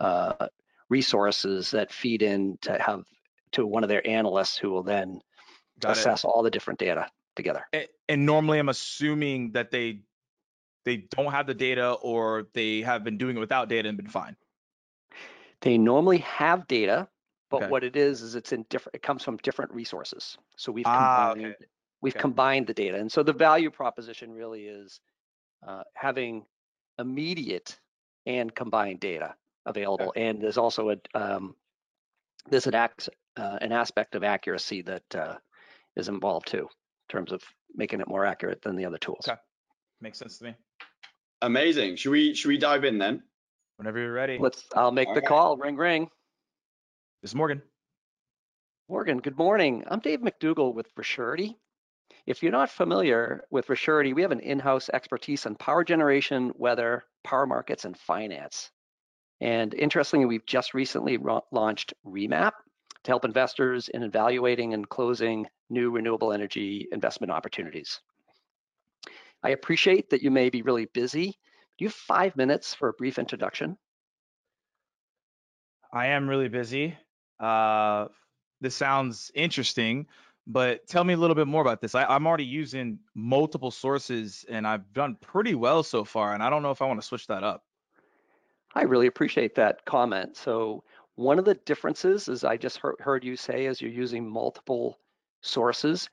uh, 0.00 0.48
resources 0.88 1.70
that 1.72 1.92
feed 1.92 2.22
in 2.22 2.58
to 2.62 2.78
have 2.78 3.04
to 3.52 3.66
one 3.66 3.82
of 3.82 3.88
their 3.88 4.06
analysts 4.06 4.56
who 4.56 4.70
will 4.70 4.82
then 4.82 5.20
Got 5.80 5.96
assess 5.96 6.24
it. 6.24 6.28
all 6.28 6.42
the 6.42 6.50
different 6.50 6.78
data 6.78 7.08
together. 7.36 7.64
And, 7.72 7.86
and, 8.08 8.26
normally 8.26 8.58
I'm 8.58 8.68
assuming 8.68 9.52
that 9.52 9.70
they 9.70 10.00
they 10.84 10.96
don't 11.10 11.32
have 11.32 11.46
the 11.46 11.54
data 11.54 11.92
or 11.92 12.46
they 12.54 12.80
have 12.82 13.04
been 13.04 13.18
doing 13.18 13.36
it 13.36 13.40
without 13.40 13.68
data 13.68 13.88
and 13.88 13.96
been 13.96 14.08
fine. 14.08 14.36
They 15.60 15.76
normally 15.76 16.18
have 16.18 16.66
data, 16.68 17.08
but 17.50 17.62
okay. 17.62 17.68
what 17.68 17.84
it 17.84 17.96
is 17.96 18.22
is 18.22 18.34
it's 18.34 18.52
in 18.52 18.64
different 18.68 18.94
it 18.94 19.02
comes 19.02 19.22
from 19.22 19.36
different 19.38 19.72
resources. 19.72 20.36
So 20.56 20.72
we've 20.72 20.86
ah, 20.86 21.30
combined 21.30 21.54
okay. 21.54 21.64
we've 22.00 22.14
okay. 22.14 22.20
combined 22.20 22.66
the 22.66 22.74
data. 22.74 22.98
And 22.98 23.10
so 23.10 23.22
the 23.22 23.32
value 23.32 23.70
proposition 23.70 24.32
really 24.32 24.64
is 24.66 25.00
uh, 25.66 25.82
having 25.94 26.44
immediate 26.98 27.78
and 28.26 28.54
combined 28.54 29.00
data 29.00 29.34
available. 29.66 30.08
Okay. 30.08 30.28
And 30.28 30.40
there's 30.42 30.58
also 30.58 30.90
a 30.90 30.96
um, 31.14 31.54
there's 32.50 32.66
an 32.66 32.74
act, 32.74 33.08
uh, 33.36 33.58
an 33.60 33.72
aspect 33.72 34.14
of 34.14 34.24
accuracy 34.24 34.82
that 34.82 35.14
uh, 35.14 35.34
is 35.96 36.08
involved 36.08 36.46
too, 36.48 36.62
in 36.62 37.08
terms 37.08 37.32
of 37.32 37.42
making 37.74 38.00
it 38.00 38.08
more 38.08 38.24
accurate 38.24 38.62
than 38.62 38.76
the 38.76 38.84
other 38.84 38.98
tools. 38.98 39.26
Okay, 39.28 39.38
makes 40.00 40.18
sense 40.18 40.38
to 40.38 40.44
me. 40.44 40.54
Amazing. 41.42 41.96
Should 41.96 42.10
we 42.10 42.34
should 42.34 42.48
we 42.48 42.58
dive 42.58 42.84
in 42.84 42.98
then? 42.98 43.22
Whenever 43.76 43.98
you're 43.98 44.12
ready. 44.12 44.38
Let's. 44.40 44.64
I'll 44.74 44.90
make 44.90 45.08
All 45.08 45.14
the 45.14 45.20
right. 45.20 45.28
call. 45.28 45.56
Ring 45.56 45.76
ring. 45.76 46.10
This 47.20 47.32
is 47.32 47.34
Morgan. 47.34 47.60
Morgan, 48.88 49.18
good 49.18 49.36
morning. 49.36 49.82
I'm 49.90 49.98
Dave 49.98 50.20
McDougall 50.20 50.72
with 50.72 50.94
Resurety. 50.94 51.56
If 52.26 52.44
you're 52.44 52.52
not 52.52 52.70
familiar 52.70 53.42
with 53.50 53.66
Resurety, 53.66 54.14
we 54.14 54.22
have 54.22 54.30
an 54.30 54.38
in-house 54.38 54.88
expertise 54.90 55.44
in 55.44 55.56
power 55.56 55.82
generation, 55.82 56.52
weather, 56.54 57.02
power 57.24 57.44
markets, 57.44 57.84
and 57.84 57.98
finance. 57.98 58.70
And 59.40 59.74
interestingly, 59.74 60.26
we've 60.26 60.46
just 60.46 60.74
recently 60.74 61.18
launched 61.50 61.92
Remap 62.06 62.52
to 63.02 63.10
help 63.10 63.24
investors 63.24 63.88
in 63.88 64.04
evaluating 64.04 64.72
and 64.74 64.88
closing 64.88 65.44
new 65.70 65.90
renewable 65.90 66.32
energy 66.32 66.86
investment 66.92 67.32
opportunities. 67.32 68.00
I 69.42 69.50
appreciate 69.50 70.08
that 70.10 70.22
you 70.22 70.30
may 70.30 70.50
be 70.50 70.62
really 70.62 70.86
busy. 70.86 71.36
Do 71.78 71.84
you 71.84 71.88
have 71.88 71.94
five 71.94 72.36
minutes 72.36 72.74
for 72.74 72.88
a 72.88 72.94
brief 72.94 73.18
introduction? 73.18 73.76
I 75.92 76.06
am 76.06 76.28
really 76.28 76.48
busy. 76.48 76.96
Uh, 77.40 78.06
this 78.60 78.74
sounds 78.74 79.30
interesting, 79.34 80.06
but 80.46 80.86
tell 80.86 81.04
me 81.04 81.14
a 81.14 81.16
little 81.16 81.36
bit 81.36 81.46
more 81.46 81.62
about 81.62 81.80
this. 81.80 81.94
I, 81.94 82.14
am 82.14 82.26
already 82.26 82.44
using 82.44 82.98
multiple 83.14 83.70
sources 83.70 84.44
and 84.48 84.66
I've 84.66 84.92
done 84.92 85.16
pretty 85.20 85.54
well 85.54 85.82
so 85.82 86.04
far, 86.04 86.34
and 86.34 86.42
I 86.42 86.50
don't 86.50 86.62
know 86.62 86.70
if 86.70 86.82
I 86.82 86.86
want 86.86 87.00
to 87.00 87.06
switch 87.06 87.26
that 87.28 87.44
up. 87.44 87.64
I 88.74 88.82
really 88.82 89.06
appreciate 89.06 89.54
that 89.56 89.84
comment. 89.84 90.36
So 90.36 90.84
one 91.14 91.38
of 91.38 91.44
the 91.44 91.54
differences, 91.54 92.28
as 92.28 92.44
I 92.44 92.56
just 92.56 92.78
heard, 92.78 92.96
heard 93.00 93.24
you 93.24 93.36
say, 93.36 93.66
is 93.66 93.80
you're 93.80 93.90
using 93.90 94.28
multiple 94.28 94.98
sources. 95.42 96.08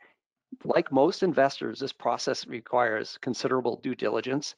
Like 0.63 0.91
most 0.91 1.21
investors, 1.21 1.79
this 1.79 1.93
process 1.93 2.47
requires 2.47 3.17
considerable 3.21 3.79
due 3.83 3.95
diligence 3.95 4.55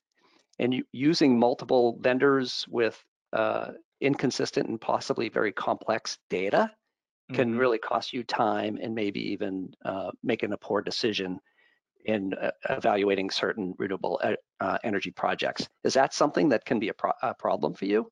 and 0.60 0.84
using 0.92 1.38
multiple 1.38 1.98
vendors 2.02 2.66
with 2.70 3.04
uh, 3.34 3.72
inconsistent 4.02 4.70
and 4.70 4.80
possibly 4.80 5.30
very 5.30 5.52
complex 5.52 6.18
data 6.30 6.72
can 7.34 7.50
mm-hmm. 7.50 7.60
really 7.60 7.78
cost 7.78 8.14
you 8.14 8.24
time 8.24 8.78
and 8.82 8.96
maybe 8.96 9.32
even 9.32 9.74
uh, 9.84 10.12
making 10.24 10.54
a 10.54 10.58
poor 10.58 10.82
decision 10.82 11.40
in 12.06 12.34
uh, 12.34 12.52
evaluating 12.70 13.30
certain 13.30 13.74
renewable 13.78 14.22
uh, 14.62 14.78
energy 14.84 15.12
projects. 15.12 15.68
Is 15.84 15.94
that 15.96 16.14
something 16.14 16.50
that 16.50 16.64
can 16.64 16.80
be 16.80 16.90
a, 16.90 16.94
pro- 16.94 17.12
a 17.22 17.34
problem 17.34 17.74
for 17.74 17.86
you? 17.86 18.10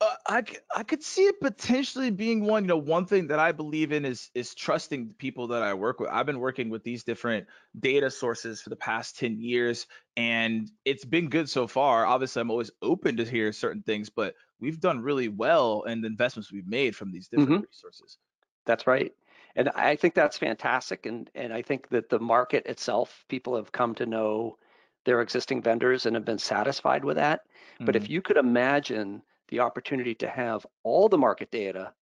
Uh, 0.00 0.14
I, 0.26 0.42
I 0.74 0.82
could 0.82 1.02
see 1.02 1.22
it 1.22 1.40
potentially 1.40 2.10
being 2.10 2.44
one. 2.44 2.64
You 2.64 2.68
know, 2.68 2.76
one 2.76 3.06
thing 3.06 3.28
that 3.28 3.38
I 3.38 3.52
believe 3.52 3.92
in 3.92 4.04
is 4.04 4.30
is 4.34 4.54
trusting 4.54 5.08
the 5.08 5.14
people 5.14 5.48
that 5.48 5.62
I 5.62 5.74
work 5.74 6.00
with. 6.00 6.10
I've 6.10 6.26
been 6.26 6.40
working 6.40 6.68
with 6.68 6.82
these 6.82 7.04
different 7.04 7.46
data 7.78 8.10
sources 8.10 8.60
for 8.60 8.70
the 8.70 8.76
past 8.76 9.18
10 9.18 9.40
years, 9.40 9.86
and 10.16 10.70
it's 10.84 11.04
been 11.04 11.28
good 11.28 11.48
so 11.48 11.66
far. 11.66 12.06
Obviously, 12.06 12.40
I'm 12.40 12.50
always 12.50 12.72
open 12.82 13.16
to 13.18 13.24
hear 13.24 13.52
certain 13.52 13.82
things, 13.82 14.10
but 14.10 14.34
we've 14.60 14.80
done 14.80 15.00
really 15.00 15.28
well 15.28 15.82
in 15.82 16.00
the 16.00 16.08
investments 16.08 16.52
we've 16.52 16.66
made 16.66 16.96
from 16.96 17.12
these 17.12 17.28
different 17.28 17.50
mm-hmm. 17.50 17.62
resources. 17.62 18.18
That's 18.66 18.86
right 18.86 19.12
and 19.56 19.68
I 19.70 19.96
think 19.96 20.14
that's 20.14 20.38
fantastic. 20.38 21.06
And 21.06 21.30
and 21.34 21.52
I 21.52 21.62
think 21.62 21.88
that 21.90 22.08
the 22.08 22.18
market 22.18 22.66
itself, 22.66 23.24
people 23.28 23.56
have 23.56 23.72
come 23.72 23.94
to 23.96 24.06
know 24.06 24.58
their 25.04 25.20
existing 25.20 25.62
vendors 25.62 26.06
and 26.06 26.16
have 26.16 26.24
been 26.24 26.38
satisfied 26.38 27.04
with 27.04 27.16
that. 27.16 27.42
Mm-hmm. 27.74 27.84
But 27.84 27.96
if 27.96 28.04
mm-hmm. 28.04 28.12
you 28.12 28.22
could 28.22 28.36
imagine 28.36 29.22
the 29.54 29.60
opportunity 29.60 30.16
to 30.16 30.28
have 30.28 30.66
all 30.82 31.08
the 31.08 31.16
market 31.16 31.48
data 31.52 31.92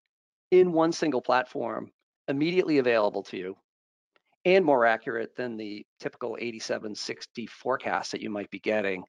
in 0.52 0.72
one 0.72 0.90
single 0.90 1.20
platform 1.20 1.92
immediately 2.26 2.78
available 2.78 3.22
to 3.22 3.36
you 3.36 3.54
and 4.46 4.64
more 4.64 4.86
accurate 4.86 5.36
than 5.36 5.58
the 5.58 5.84
typical 6.00 6.38
8760 6.40 7.46
forecast 7.48 8.10
that 8.10 8.22
you 8.22 8.30
might 8.30 8.50
be 8.50 8.58
getting, 8.58 9.04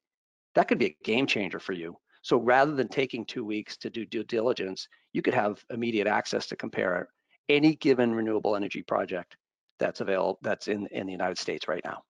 that 0.55 0.67
could 0.67 0.77
be 0.77 0.87
a 0.87 0.97
game 1.05 1.25
changer 1.25 1.57
for 1.57 1.71
you. 1.71 1.95
So 2.21 2.35
rather 2.35 2.75
than 2.75 2.89
taking 2.89 3.23
two 3.23 3.45
weeks 3.45 3.77
to 3.77 3.89
do 3.89 4.05
due 4.05 4.25
diligence, 4.25 4.89
you 5.13 5.21
could 5.21 5.33
have 5.33 5.63
immediate 5.69 6.07
access 6.07 6.45
to 6.47 6.57
compare 6.57 7.07
any 7.47 7.75
given 7.75 8.13
renewable 8.13 8.57
energy 8.57 8.83
project 8.83 9.37
that's 9.79 10.01
available 10.01 10.37
that's 10.41 10.67
in 10.67 10.87
in 10.87 11.05
the 11.05 11.13
United 11.13 11.37
States 11.37 11.69
right 11.69 11.83
now. 11.85 12.03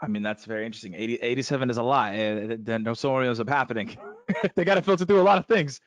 I 0.00 0.06
mean, 0.06 0.22
that's 0.22 0.44
very 0.44 0.64
interesting. 0.64 0.94
80, 0.94 1.16
87 1.16 1.70
is 1.70 1.76
a 1.76 1.82
lot. 1.82 2.12
Then 2.12 2.82
no 2.82 2.94
so 2.94 3.18
ends 3.18 3.40
up 3.40 3.48
happening. 3.48 3.96
they 4.54 4.64
got 4.64 4.76
to 4.76 4.82
filter 4.82 5.04
through 5.04 5.20
a 5.20 5.22
lot 5.22 5.38
of 5.38 5.46
things. 5.46 5.80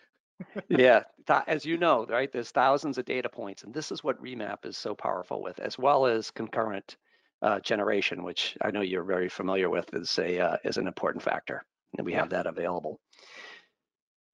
yeah, 0.70 1.04
as 1.48 1.66
you 1.66 1.78
know, 1.78 2.06
right? 2.08 2.32
There's 2.32 2.52
thousands 2.52 2.98
of 2.98 3.06
data 3.06 3.30
points, 3.30 3.64
and 3.64 3.74
this 3.74 3.92
is 3.92 4.04
what 4.04 4.22
Remap 4.22 4.66
is 4.66 4.78
so 4.78 4.96
powerful 4.96 5.42
with, 5.42 5.60
as 5.60 5.78
well 5.78 6.06
as 6.06 6.32
concurrent 6.32 6.98
uh, 7.42 7.60
generation, 7.60 8.24
which 8.24 8.58
I 8.62 8.72
know 8.72 8.82
you're 8.82 9.04
very 9.04 9.30
familiar 9.30 9.70
with, 9.70 9.94
is 9.94 10.18
a 10.20 10.40
uh, 10.40 10.58
is 10.64 10.78
an 10.78 10.88
important 10.88 11.24
factor, 11.24 11.64
and 11.98 12.06
we 12.06 12.14
have 12.14 12.30
that 12.30 12.48
available. 12.48 13.00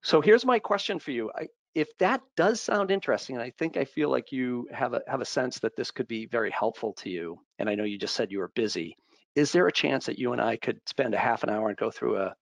So 0.01 0.21
here's 0.21 0.45
my 0.45 0.59
question 0.59 0.99
for 0.99 1.11
you. 1.11 1.31
I, 1.35 1.47
if 1.75 1.95
that 1.99 2.21
does 2.35 2.61
sound 2.61 2.89
interesting, 2.91 3.35
and 3.35 3.43
I 3.43 3.51
think 3.51 3.77
I 3.77 3.85
feel 3.85 4.09
like 4.09 4.31
you 4.31 4.67
have 4.71 4.93
a 4.93 5.01
have 5.07 5.21
a 5.21 5.25
sense 5.25 5.59
that 5.59 5.75
this 5.75 5.91
could 5.91 6.07
be 6.07 6.25
very 6.25 6.51
helpful 6.51 6.93
to 6.93 7.09
you, 7.09 7.39
and 7.59 7.69
I 7.69 7.75
know 7.75 7.83
you 7.83 7.97
just 7.97 8.15
said 8.15 8.31
you 8.31 8.39
were 8.39 8.51
busy, 8.55 8.97
is 9.37 9.51
there 9.51 9.67
a 9.67 9.71
chance 9.71 10.07
that 10.07 10.17
you 10.17 10.31
and 10.33 10.41
I 10.41 10.57
could 10.57 10.81
spend 10.87 11.13
a 11.13 11.19
half 11.19 11.43
an 11.43 11.51
hour 11.51 11.69
and 11.69 11.77
go 11.77 11.91
through 11.91 12.17
a 12.17 12.33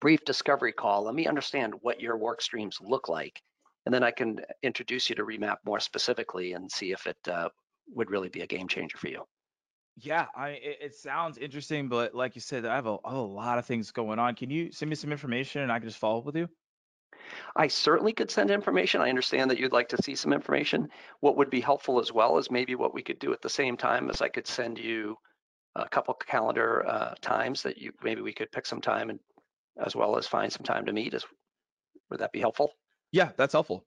brief 0.00 0.24
discovery 0.24 0.72
call? 0.72 1.04
Let 1.04 1.14
me 1.14 1.28
understand 1.28 1.74
what 1.80 2.00
your 2.00 2.18
work 2.18 2.42
streams 2.42 2.78
look 2.80 3.08
like, 3.08 3.40
and 3.86 3.94
then 3.94 4.02
I 4.02 4.10
can 4.10 4.40
introduce 4.64 5.08
you 5.08 5.14
to 5.14 5.24
Remap 5.24 5.58
more 5.64 5.78
specifically 5.78 6.54
and 6.54 6.70
see 6.70 6.90
if 6.90 7.06
it 7.06 7.16
uh, 7.28 7.50
would 7.94 8.10
really 8.10 8.28
be 8.30 8.40
a 8.40 8.48
game 8.48 8.66
changer 8.66 8.98
for 8.98 9.06
you. 9.06 9.22
Yeah, 9.96 10.26
I 10.34 10.50
it, 10.50 10.78
it 10.80 10.94
sounds 10.96 11.38
interesting, 11.38 11.88
but 11.88 12.16
like 12.16 12.34
you 12.34 12.40
said, 12.40 12.66
I 12.66 12.74
have 12.74 12.86
a, 12.86 12.98
a 13.04 13.14
lot 13.14 13.58
of 13.58 13.66
things 13.66 13.92
going 13.92 14.18
on. 14.18 14.34
Can 14.34 14.50
you 14.50 14.72
send 14.72 14.88
me 14.88 14.96
some 14.96 15.12
information 15.12 15.62
and 15.62 15.70
I 15.70 15.78
can 15.78 15.86
just 15.86 16.00
follow 16.00 16.18
up 16.18 16.24
with 16.24 16.36
you? 16.36 16.48
I 17.54 17.68
certainly 17.68 18.12
could 18.12 18.30
send 18.30 18.50
information. 18.50 19.00
I 19.00 19.08
understand 19.08 19.52
that 19.52 19.58
you'd 19.58 19.72
like 19.72 19.88
to 19.90 20.02
see 20.02 20.16
some 20.16 20.32
information. 20.32 20.88
What 21.20 21.36
would 21.36 21.50
be 21.50 21.60
helpful 21.60 22.00
as 22.00 22.12
well 22.12 22.38
is 22.38 22.50
maybe 22.50 22.74
what 22.74 22.92
we 22.92 23.02
could 23.02 23.20
do 23.20 23.32
at 23.32 23.40
the 23.40 23.48
same 23.48 23.76
time 23.76 24.10
is 24.10 24.20
I 24.20 24.28
could 24.28 24.46
send 24.48 24.78
you 24.78 25.16
a 25.78 25.88
couple 25.88 26.14
calendar 26.14 26.86
uh, 26.86 27.14
times 27.20 27.62
that 27.62 27.78
you 27.78 27.92
maybe 28.02 28.20
we 28.20 28.32
could 28.32 28.50
pick 28.52 28.66
some 28.66 28.80
time 28.80 29.10
and 29.10 29.20
as 29.84 29.94
well 29.94 30.16
as 30.16 30.26
find 30.26 30.52
some 30.52 30.64
time 30.64 30.84
to 30.86 30.92
meet. 30.92 31.14
Is 31.14 31.24
would 32.10 32.20
that 32.20 32.32
be 32.32 32.40
helpful? 32.40 32.72
Yeah, 33.12 33.30
that's 33.36 33.52
helpful. 33.52 33.84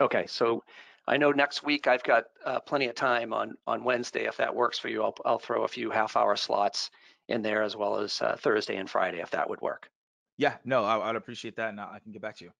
Okay, 0.00 0.26
so 0.26 0.62
I 1.06 1.16
know 1.16 1.30
next 1.32 1.62
week 1.62 1.86
I've 1.86 2.02
got 2.02 2.24
uh, 2.44 2.60
plenty 2.60 2.86
of 2.86 2.94
time 2.94 3.32
on 3.32 3.54
on 3.66 3.84
Wednesday. 3.84 4.26
If 4.26 4.36
that 4.36 4.54
works 4.54 4.78
for 4.78 4.88
you, 4.88 5.02
I'll 5.02 5.14
I'll 5.24 5.38
throw 5.38 5.64
a 5.64 5.68
few 5.68 5.90
half 5.90 6.16
hour 6.16 6.36
slots 6.36 6.90
in 7.28 7.42
there 7.42 7.62
as 7.62 7.76
well 7.76 7.96
as 7.96 8.20
uh, 8.20 8.36
Thursday 8.38 8.76
and 8.76 8.90
Friday 8.90 9.20
if 9.20 9.30
that 9.30 9.48
would 9.48 9.60
work. 9.60 9.88
Yeah, 10.36 10.56
no, 10.64 10.84
I, 10.84 11.06
would 11.06 11.16
appreciate 11.16 11.56
that, 11.56 11.68
and 11.68 11.80
I 11.80 11.98
can 12.02 12.12
get 12.12 12.22
back 12.22 12.36
to 12.36 12.44
you. 12.44 12.50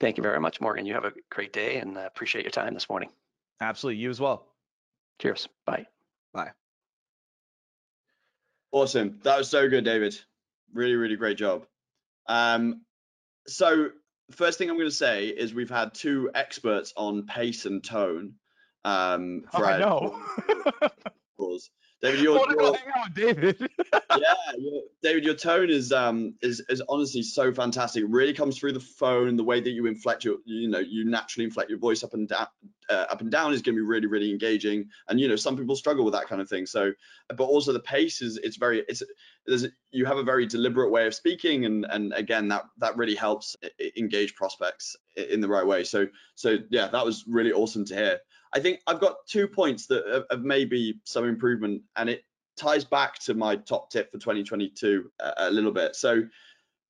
Thank 0.00 0.16
you 0.16 0.22
very 0.22 0.40
much, 0.40 0.60
Morgan. 0.60 0.84
You 0.84 0.94
have 0.94 1.04
a 1.04 1.12
great 1.30 1.52
day, 1.52 1.78
and 1.78 1.96
uh, 1.96 2.00
appreciate 2.00 2.42
your 2.42 2.50
time 2.50 2.74
this 2.74 2.88
morning. 2.88 3.10
Absolutely, 3.60 4.02
you 4.02 4.10
as 4.10 4.20
well. 4.20 4.46
Cheers. 5.20 5.48
Bye. 5.64 5.86
Bye. 6.34 6.50
Awesome. 8.72 9.20
That 9.22 9.38
was 9.38 9.48
so 9.48 9.68
good, 9.68 9.84
David. 9.84 10.18
Really, 10.72 10.94
really 10.94 11.16
great 11.16 11.38
job. 11.38 11.66
Um, 12.28 12.82
so 13.46 13.90
first 14.32 14.58
thing 14.58 14.68
I'm 14.68 14.76
going 14.76 14.88
to 14.88 14.94
say 14.94 15.28
is 15.28 15.54
we've 15.54 15.70
had 15.70 15.94
two 15.94 16.30
experts 16.34 16.92
on 16.96 17.26
pace 17.26 17.64
and 17.64 17.82
tone. 17.82 18.34
Um, 18.84 19.44
for 19.52 19.64
oh, 19.64 19.68
I 19.68 19.78
know. 19.78 20.22
David, 22.06 22.22
your, 22.22 22.46
your 22.50 22.76
David. 23.14 23.70
yeah, 23.92 24.34
David, 25.02 25.24
your 25.24 25.34
tone 25.34 25.70
is 25.70 25.92
um 25.92 26.34
is 26.42 26.62
is 26.68 26.82
honestly 26.88 27.22
so 27.22 27.52
fantastic. 27.52 28.04
It 28.04 28.10
really 28.10 28.32
comes 28.32 28.58
through 28.58 28.72
the 28.72 28.80
phone. 28.80 29.36
The 29.36 29.44
way 29.44 29.60
that 29.60 29.70
you 29.70 29.86
inflect 29.86 30.24
your, 30.24 30.36
you 30.44 30.68
know, 30.68 30.78
you 30.78 31.04
naturally 31.04 31.44
inflect 31.44 31.70
your 31.70 31.78
voice 31.78 32.04
up 32.04 32.14
and 32.14 32.28
down, 32.28 32.46
uh, 32.88 33.06
up 33.10 33.20
and 33.20 33.30
down 33.30 33.52
is 33.52 33.62
going 33.62 33.74
to 33.76 33.82
be 33.82 33.86
really, 33.86 34.06
really 34.06 34.30
engaging. 34.30 34.88
And 35.08 35.18
you 35.18 35.28
know, 35.28 35.36
some 35.36 35.56
people 35.56 35.76
struggle 35.76 36.04
with 36.04 36.14
that 36.14 36.28
kind 36.28 36.40
of 36.40 36.48
thing. 36.48 36.66
So, 36.66 36.92
but 37.28 37.44
also 37.44 37.72
the 37.72 37.80
pace 37.80 38.22
is 38.22 38.36
it's 38.38 38.56
very 38.56 38.84
it's 38.88 39.02
there's 39.46 39.66
you 39.90 40.04
have 40.04 40.18
a 40.18 40.22
very 40.22 40.46
deliberate 40.46 40.90
way 40.90 41.06
of 41.06 41.14
speaking, 41.14 41.64
and 41.64 41.86
and 41.90 42.12
again 42.14 42.48
that 42.48 42.64
that 42.78 42.96
really 42.96 43.14
helps 43.14 43.56
engage 43.96 44.34
prospects 44.34 44.96
in 45.16 45.40
the 45.40 45.48
right 45.48 45.66
way. 45.66 45.84
So 45.84 46.06
so 46.34 46.58
yeah, 46.70 46.88
that 46.88 47.04
was 47.04 47.24
really 47.26 47.52
awesome 47.52 47.84
to 47.86 47.94
hear. 47.94 48.20
I 48.56 48.60
think 48.60 48.80
I've 48.86 49.00
got 49.00 49.16
two 49.26 49.46
points 49.46 49.86
that 49.88 50.24
have, 50.30 50.40
maybe 50.40 50.98
some 51.04 51.26
improvement, 51.26 51.82
and 51.94 52.08
it 52.08 52.22
ties 52.56 52.86
back 52.86 53.18
to 53.18 53.34
my 53.34 53.56
top 53.56 53.90
tip 53.90 54.10
for 54.10 54.16
2022 54.16 55.10
a, 55.20 55.32
a 55.36 55.50
little 55.50 55.72
bit. 55.72 55.94
So 55.94 56.22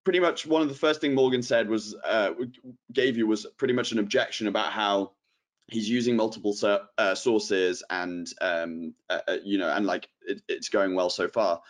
pretty 0.05 0.21
much 0.21 0.47
one 0.47 0.63
of 0.63 0.69
the 0.69 0.77
first 0.77 1.01
thing 1.01 1.13
Morgan 1.13 1.43
said 1.43 1.69
was 1.69 1.97
uh, 2.05 2.31
gave 2.93 3.17
you 3.17 3.27
was 3.27 3.47
pretty 3.59 3.75
much 3.75 3.91
an 3.91 3.99
objection 3.99 4.47
about 4.47 4.71
how 4.71 5.11
he's 5.67 5.91
using 5.91 6.15
multiple 6.15 6.55
uh, 6.99 7.17
sources 7.17 7.83
and 7.91 8.29
um, 8.41 8.95
uh, 9.11 9.19
uh, 9.27 9.37
you 9.43 9.59
know 9.59 9.69
and 9.69 9.87
like 9.87 10.09
it, 10.23 10.43
it's 10.49 10.69
going 10.69 10.95
well 10.95 11.11
so 11.11 11.27
far. 11.27 11.61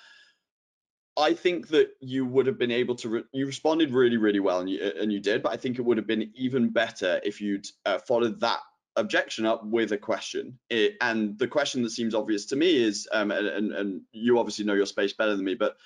I 1.16 1.32
think 1.32 1.68
that 1.68 1.92
you 2.00 2.26
would 2.26 2.46
have 2.46 2.58
been 2.58 2.70
able 2.70 2.96
to 2.96 3.08
re 3.08 3.22
you 3.32 3.46
responded 3.46 3.92
really 3.92 4.18
really 4.18 4.40
well 4.40 4.60
and 4.60 4.68
you 4.68 4.92
and 5.00 5.10
you 5.10 5.20
did, 5.20 5.42
but 5.42 5.54
I 5.54 5.56
think 5.56 5.78
it 5.78 5.82
would 5.86 5.96
have 5.96 6.06
been 6.06 6.30
even 6.34 6.68
better 6.68 7.18
if 7.24 7.40
you'd 7.40 7.66
uh, 7.86 7.98
followed 8.00 8.40
that 8.40 8.60
objection 8.96 9.46
up 9.46 9.64
with 9.64 9.92
a 9.92 9.98
question. 9.98 10.58
It, 10.70 10.96
and 11.00 11.38
the 11.38 11.48
question 11.48 11.82
that 11.82 11.90
seems 11.90 12.14
obvious 12.14 12.46
to 12.46 12.56
me 12.56 12.76
is, 12.76 13.08
um, 13.12 13.30
and, 13.30 13.72
and 13.72 14.00
you 14.12 14.38
obviously 14.38 14.64
know 14.64 14.74
your 14.74 14.86
space 14.86 15.12
better 15.12 15.36
than 15.36 15.44
me, 15.44 15.54
but 15.54 15.76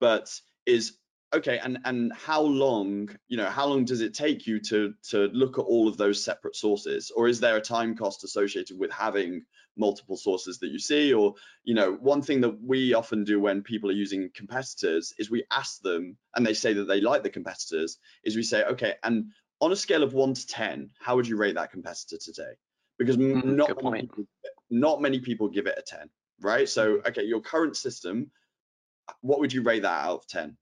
but 0.00 0.32
is 0.66 0.98
okay. 1.34 1.58
And 1.58 1.78
and 1.84 2.12
how 2.12 2.42
long, 2.42 3.10
you 3.28 3.36
know, 3.36 3.50
how 3.50 3.66
long 3.66 3.84
does 3.84 4.00
it 4.00 4.14
take 4.14 4.46
you 4.46 4.60
to 4.60 4.94
to 5.10 5.26
look 5.32 5.58
at 5.58 5.62
all 5.64 5.88
of 5.88 5.96
those 5.96 6.22
separate 6.22 6.56
sources, 6.56 7.10
or 7.14 7.28
is 7.28 7.40
there 7.40 7.56
a 7.56 7.60
time 7.60 7.96
cost 7.96 8.24
associated 8.24 8.78
with 8.78 8.90
having 8.92 9.44
multiple 9.76 10.16
sources 10.16 10.58
that 10.58 10.70
you 10.70 10.78
see? 10.78 11.12
Or 11.12 11.34
you 11.64 11.74
know, 11.74 11.92
one 11.94 12.22
thing 12.22 12.40
that 12.42 12.62
we 12.62 12.94
often 12.94 13.24
do 13.24 13.40
when 13.40 13.62
people 13.62 13.90
are 13.90 13.94
using 13.94 14.30
competitors 14.34 15.12
is 15.18 15.30
we 15.30 15.44
ask 15.50 15.80
them, 15.82 16.16
and 16.36 16.46
they 16.46 16.54
say 16.54 16.74
that 16.74 16.84
they 16.84 17.00
like 17.00 17.22
the 17.22 17.30
competitors, 17.30 17.98
is 18.24 18.36
we 18.36 18.42
say, 18.42 18.62
okay, 18.64 18.94
and 19.02 19.26
on 19.62 19.70
a 19.70 19.76
scale 19.76 20.02
of 20.02 20.12
one 20.12 20.34
to 20.34 20.46
10, 20.46 20.90
how 21.00 21.14
would 21.14 21.26
you 21.26 21.36
rate 21.36 21.54
that 21.54 21.70
competitor 21.70 22.18
today? 22.18 22.52
Because 22.98 23.16
mm, 23.16 23.44
not, 23.44 23.82
many 23.82 24.02
people, 24.02 24.24
not 24.70 25.00
many 25.00 25.20
people 25.20 25.48
give 25.48 25.66
it 25.66 25.78
a 25.78 25.82
10, 25.82 26.10
right? 26.40 26.68
So, 26.68 26.96
mm-hmm. 26.96 27.06
okay, 27.06 27.22
your 27.22 27.40
current 27.40 27.76
system, 27.76 28.30
what 29.20 29.38
would 29.38 29.52
you 29.52 29.62
rate 29.62 29.82
that 29.82 30.04
out 30.04 30.16
of 30.16 30.26
10? 30.26 30.56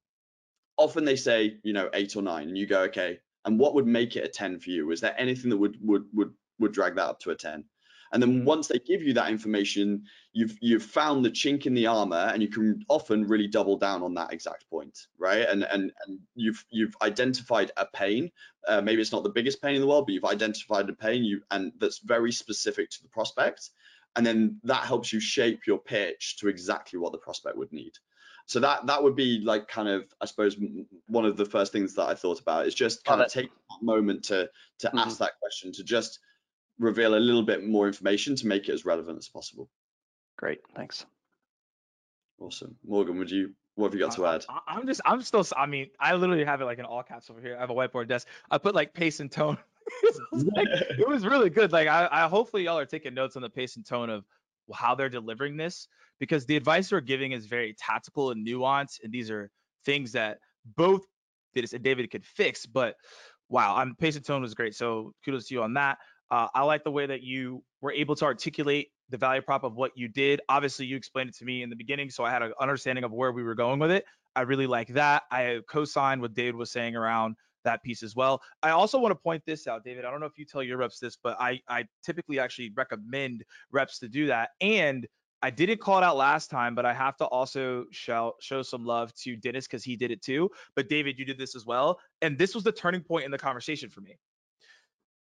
Often 0.76 1.06
they 1.06 1.16
say, 1.16 1.56
you 1.62 1.72
know, 1.72 1.88
eight 1.94 2.14
or 2.14 2.22
nine, 2.22 2.48
and 2.48 2.58
you 2.58 2.66
go, 2.66 2.82
okay, 2.82 3.18
and 3.46 3.58
what 3.58 3.74
would 3.74 3.86
make 3.86 4.16
it 4.16 4.24
a 4.24 4.28
10 4.28 4.60
for 4.60 4.70
you? 4.70 4.90
Is 4.90 5.00
there 5.00 5.18
anything 5.18 5.50
that 5.50 5.56
would 5.56 5.78
would 5.82 6.04
would 6.12 6.32
would 6.58 6.72
drag 6.72 6.94
that 6.96 7.08
up 7.08 7.20
to 7.20 7.30
a 7.30 7.34
10? 7.34 7.64
And 8.12 8.22
then 8.22 8.44
once 8.44 8.66
they 8.66 8.78
give 8.78 9.02
you 9.02 9.12
that 9.14 9.30
information, 9.30 10.04
you've 10.32 10.56
you've 10.60 10.82
found 10.82 11.24
the 11.24 11.30
chink 11.30 11.66
in 11.66 11.74
the 11.74 11.86
armor, 11.86 12.30
and 12.32 12.42
you 12.42 12.48
can 12.48 12.84
often 12.88 13.26
really 13.26 13.46
double 13.46 13.76
down 13.76 14.02
on 14.02 14.14
that 14.14 14.32
exact 14.32 14.68
point, 14.68 15.06
right? 15.18 15.48
And 15.48 15.64
and 15.64 15.92
and 16.06 16.18
you've 16.34 16.64
you've 16.70 16.94
identified 17.02 17.70
a 17.76 17.86
pain. 17.86 18.30
Uh, 18.66 18.80
maybe 18.80 19.00
it's 19.00 19.12
not 19.12 19.22
the 19.22 19.30
biggest 19.30 19.62
pain 19.62 19.74
in 19.74 19.80
the 19.80 19.86
world, 19.86 20.06
but 20.06 20.12
you've 20.12 20.24
identified 20.24 20.88
a 20.88 20.92
pain 20.92 21.24
you 21.24 21.40
and 21.50 21.72
that's 21.78 21.98
very 21.98 22.32
specific 22.32 22.90
to 22.90 23.02
the 23.02 23.08
prospect. 23.08 23.70
And 24.16 24.26
then 24.26 24.60
that 24.64 24.84
helps 24.84 25.12
you 25.12 25.20
shape 25.20 25.66
your 25.66 25.78
pitch 25.78 26.36
to 26.38 26.48
exactly 26.48 26.98
what 26.98 27.12
the 27.12 27.18
prospect 27.18 27.56
would 27.56 27.72
need. 27.72 27.92
So 28.46 28.58
that 28.58 28.86
that 28.86 29.00
would 29.00 29.14
be 29.14 29.40
like 29.44 29.68
kind 29.68 29.88
of 29.88 30.12
I 30.20 30.24
suppose 30.24 30.56
one 31.06 31.24
of 31.24 31.36
the 31.36 31.44
first 31.44 31.70
things 31.70 31.94
that 31.94 32.08
I 32.08 32.14
thought 32.14 32.40
about 32.40 32.66
is 32.66 32.74
just 32.74 33.04
kind 33.04 33.20
of 33.20 33.30
take 33.30 33.48
that 33.48 33.84
moment 33.84 34.24
to 34.24 34.50
to 34.80 34.88
mm-hmm. 34.88 34.98
ask 34.98 35.18
that 35.18 35.38
question 35.40 35.70
to 35.74 35.84
just 35.84 36.18
reveal 36.80 37.14
a 37.14 37.20
little 37.20 37.42
bit 37.42 37.64
more 37.64 37.86
information 37.86 38.34
to 38.34 38.46
make 38.46 38.68
it 38.68 38.72
as 38.72 38.84
relevant 38.84 39.18
as 39.18 39.28
possible. 39.28 39.68
Great, 40.36 40.60
thanks. 40.74 41.06
Awesome. 42.40 42.74
Morgan, 42.84 43.18
would 43.18 43.30
you 43.30 43.52
what 43.76 43.86
have 43.86 43.94
you 43.94 44.00
got 44.00 44.14
to 44.16 44.26
add? 44.26 44.44
I, 44.48 44.76
am 44.76 44.86
just 44.86 45.00
I'm 45.04 45.22
still 45.22 45.44
I 45.56 45.66
mean, 45.66 45.88
I 46.00 46.14
literally 46.14 46.44
have 46.44 46.60
it 46.60 46.64
like 46.64 46.78
in 46.78 46.84
all 46.84 47.02
caps 47.02 47.30
over 47.30 47.40
here. 47.40 47.56
I 47.56 47.60
have 47.60 47.70
a 47.70 47.74
whiteboard 47.74 48.08
desk. 48.08 48.26
I 48.50 48.58
put 48.58 48.74
like 48.74 48.92
pace 48.94 49.20
and 49.20 49.30
tone. 49.30 49.58
it, 50.02 50.16
was 50.32 50.44
like, 50.56 50.68
it 50.70 51.08
was 51.08 51.24
really 51.24 51.50
good. 51.50 51.70
Like 51.70 51.86
I, 51.86 52.08
I 52.10 52.28
hopefully 52.28 52.64
y'all 52.64 52.78
are 52.78 52.86
taking 52.86 53.14
notes 53.14 53.36
on 53.36 53.42
the 53.42 53.50
pace 53.50 53.76
and 53.76 53.86
tone 53.86 54.10
of 54.10 54.24
how 54.72 54.94
they're 54.94 55.08
delivering 55.08 55.56
this 55.56 55.88
because 56.18 56.46
the 56.46 56.56
advice 56.56 56.92
we're 56.92 57.00
giving 57.00 57.32
is 57.32 57.46
very 57.46 57.74
tactical 57.78 58.30
and 58.30 58.46
nuanced 58.46 59.02
and 59.02 59.12
these 59.12 59.30
are 59.30 59.50
things 59.84 60.12
that 60.12 60.38
both 60.76 61.02
David 61.54 62.10
could 62.10 62.24
fix 62.24 62.66
but 62.66 62.94
wow 63.48 63.74
I'm 63.74 63.96
pace 63.96 64.16
and 64.16 64.24
tone 64.24 64.42
was 64.42 64.54
great 64.54 64.74
so 64.74 65.12
kudos 65.24 65.48
to 65.48 65.54
you 65.54 65.62
on 65.62 65.74
that 65.74 65.98
uh, 66.30 66.48
I 66.54 66.62
like 66.62 66.84
the 66.84 66.90
way 66.90 67.06
that 67.06 67.22
you 67.22 67.62
were 67.80 67.92
able 67.92 68.14
to 68.16 68.24
articulate 68.24 68.90
the 69.08 69.16
value 69.16 69.42
prop 69.42 69.64
of 69.64 69.74
what 69.74 69.92
you 69.96 70.08
did. 70.08 70.40
Obviously, 70.48 70.86
you 70.86 70.96
explained 70.96 71.30
it 71.30 71.36
to 71.36 71.44
me 71.44 71.62
in 71.62 71.70
the 71.70 71.76
beginning, 71.76 72.10
so 72.10 72.24
I 72.24 72.30
had 72.30 72.42
an 72.42 72.52
understanding 72.60 73.04
of 73.04 73.12
where 73.12 73.32
we 73.32 73.42
were 73.42 73.54
going 73.54 73.80
with 73.80 73.90
it. 73.90 74.04
I 74.36 74.42
really 74.42 74.66
like 74.66 74.88
that. 74.88 75.24
I 75.30 75.60
co-signed 75.68 76.20
what 76.20 76.34
David 76.34 76.54
was 76.54 76.70
saying 76.70 76.94
around 76.94 77.36
that 77.64 77.82
piece 77.82 78.02
as 78.02 78.14
well. 78.14 78.40
I 78.62 78.70
also 78.70 78.98
want 78.98 79.10
to 79.12 79.16
point 79.16 79.42
this 79.44 79.66
out, 79.66 79.84
David. 79.84 80.04
I 80.04 80.10
don't 80.10 80.20
know 80.20 80.26
if 80.26 80.38
you 80.38 80.44
tell 80.44 80.62
your 80.62 80.78
reps 80.78 80.98
this, 81.00 81.16
but 81.22 81.36
I, 81.40 81.60
I 81.68 81.84
typically 82.04 82.38
actually 82.38 82.72
recommend 82.76 83.44
reps 83.72 83.98
to 83.98 84.08
do 84.08 84.26
that. 84.28 84.50
And 84.60 85.06
I 85.42 85.50
didn't 85.50 85.80
call 85.80 85.98
it 85.98 86.04
out 86.04 86.16
last 86.16 86.48
time, 86.48 86.74
but 86.74 86.86
I 86.86 86.92
have 86.92 87.16
to 87.16 87.24
also 87.24 87.86
show 87.90 88.34
show 88.40 88.62
some 88.62 88.84
love 88.84 89.12
to 89.22 89.36
Dennis 89.36 89.66
because 89.66 89.82
he 89.82 89.96
did 89.96 90.10
it 90.10 90.22
too. 90.22 90.50
But 90.76 90.88
David, 90.88 91.18
you 91.18 91.24
did 91.24 91.38
this 91.38 91.56
as 91.56 91.64
well, 91.64 91.98
and 92.22 92.38
this 92.38 92.54
was 92.54 92.62
the 92.62 92.72
turning 92.72 93.00
point 93.00 93.24
in 93.24 93.30
the 93.30 93.38
conversation 93.38 93.88
for 93.88 94.02
me 94.02 94.18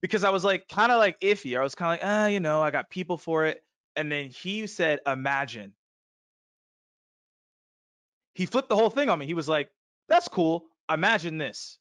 because 0.04 0.26
I 0.26 0.30
was 0.32 0.43
like 0.43 0.68
kind 0.68 0.91
of 0.91 0.99
like 0.99 1.18
iffy. 1.22 1.58
I 1.58 1.64
was 1.64 1.76
kind 1.76 1.93
of 1.93 2.04
like, 2.04 2.14
ah, 2.14 2.28
you 2.28 2.41
know, 2.41 2.62
I 2.62 2.72
got 2.72 2.89
people 2.89 3.18
for 3.18 3.45
it, 3.45 3.64
and 3.95 4.12
then 4.12 4.30
he 4.30 4.68
said, 4.68 4.99
"Imagine." 5.08 5.74
He 8.36 8.45
flipped 8.45 8.68
the 8.68 8.76
whole 8.76 8.89
thing 8.89 9.10
on 9.10 9.18
me. 9.18 9.26
He 9.26 9.34
was 9.34 9.47
like, 9.47 9.72
"That's 10.10 10.28
cool. 10.28 10.66
Imagine 10.91 11.38
this." 11.38 11.80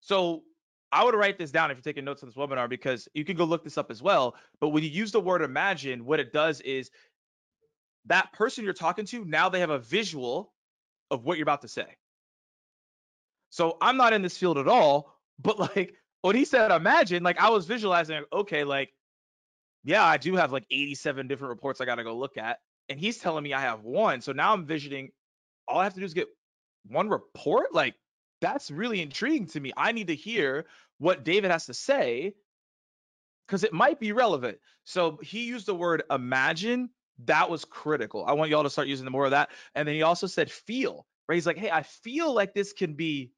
So 0.00 0.44
I 0.92 1.02
would 1.04 1.16
write 1.16 1.38
this 1.38 1.50
down 1.50 1.72
if 1.72 1.76
you're 1.76 1.82
taking 1.82 2.04
notes 2.04 2.22
on 2.22 2.28
this 2.28 2.36
webinar 2.36 2.68
because 2.68 3.08
you 3.14 3.24
can 3.24 3.36
go 3.36 3.44
look 3.44 3.64
this 3.64 3.78
up 3.78 3.90
as 3.90 4.00
well. 4.00 4.36
But 4.60 4.68
when 4.68 4.84
you 4.84 4.90
use 4.90 5.10
the 5.10 5.20
word 5.20 5.42
imagine, 5.42 6.04
what 6.04 6.20
it 6.20 6.32
does 6.32 6.60
is 6.60 6.92
that 8.04 8.32
person 8.32 8.62
you're 8.62 8.74
talking 8.74 9.06
to, 9.06 9.24
now 9.24 9.48
they 9.48 9.60
have 9.60 9.70
a 9.70 9.78
visual 9.80 10.52
of 11.10 11.24
what 11.24 11.36
you're 11.36 11.44
about 11.44 11.62
to 11.62 11.68
say. 11.68 11.96
So 13.50 13.76
I'm 13.80 13.96
not 13.96 14.12
in 14.12 14.22
this 14.22 14.38
field 14.38 14.58
at 14.58 14.68
all, 14.68 15.18
but 15.40 15.58
like 15.76 15.96
when 16.22 16.36
he 16.36 16.44
said 16.44 16.70
imagine, 16.70 17.22
like 17.22 17.38
I 17.38 17.50
was 17.50 17.66
visualizing, 17.66 18.24
okay, 18.32 18.64
like, 18.64 18.90
yeah, 19.84 20.04
I 20.04 20.16
do 20.16 20.36
have 20.36 20.52
like 20.52 20.64
87 20.70 21.28
different 21.28 21.50
reports 21.50 21.80
I 21.80 21.84
got 21.84 21.96
to 21.96 22.04
go 22.04 22.16
look 22.16 22.38
at. 22.38 22.58
And 22.88 22.98
he's 22.98 23.18
telling 23.18 23.44
me 23.44 23.52
I 23.52 23.60
have 23.60 23.82
one. 23.82 24.20
So 24.20 24.32
now 24.32 24.52
I'm 24.52 24.66
visioning 24.66 25.10
all 25.68 25.78
I 25.78 25.84
have 25.84 25.94
to 25.94 26.00
do 26.00 26.06
is 26.06 26.14
get 26.14 26.28
one 26.86 27.08
report. 27.08 27.74
Like, 27.74 27.94
that's 28.40 28.70
really 28.70 29.00
intriguing 29.00 29.46
to 29.48 29.60
me. 29.60 29.72
I 29.76 29.92
need 29.92 30.08
to 30.08 30.14
hear 30.14 30.66
what 30.98 31.24
David 31.24 31.50
has 31.50 31.66
to 31.66 31.74
say 31.74 32.34
because 33.46 33.64
it 33.64 33.72
might 33.72 34.00
be 34.00 34.12
relevant. 34.12 34.58
So 34.84 35.18
he 35.22 35.44
used 35.44 35.66
the 35.66 35.74
word 35.74 36.02
imagine. 36.10 36.90
That 37.24 37.50
was 37.50 37.64
critical. 37.64 38.24
I 38.24 38.32
want 38.32 38.50
y'all 38.50 38.62
to 38.64 38.70
start 38.70 38.88
using 38.88 39.08
more 39.10 39.24
of 39.24 39.30
that. 39.32 39.50
And 39.74 39.86
then 39.86 39.94
he 39.94 40.02
also 40.02 40.26
said 40.26 40.50
feel, 40.50 41.06
right? 41.28 41.34
He's 41.36 41.46
like, 41.46 41.58
hey, 41.58 41.70
I 41.70 41.82
feel 41.82 42.32
like 42.34 42.54
this 42.54 42.72
can 42.72 42.94
be 42.94 43.30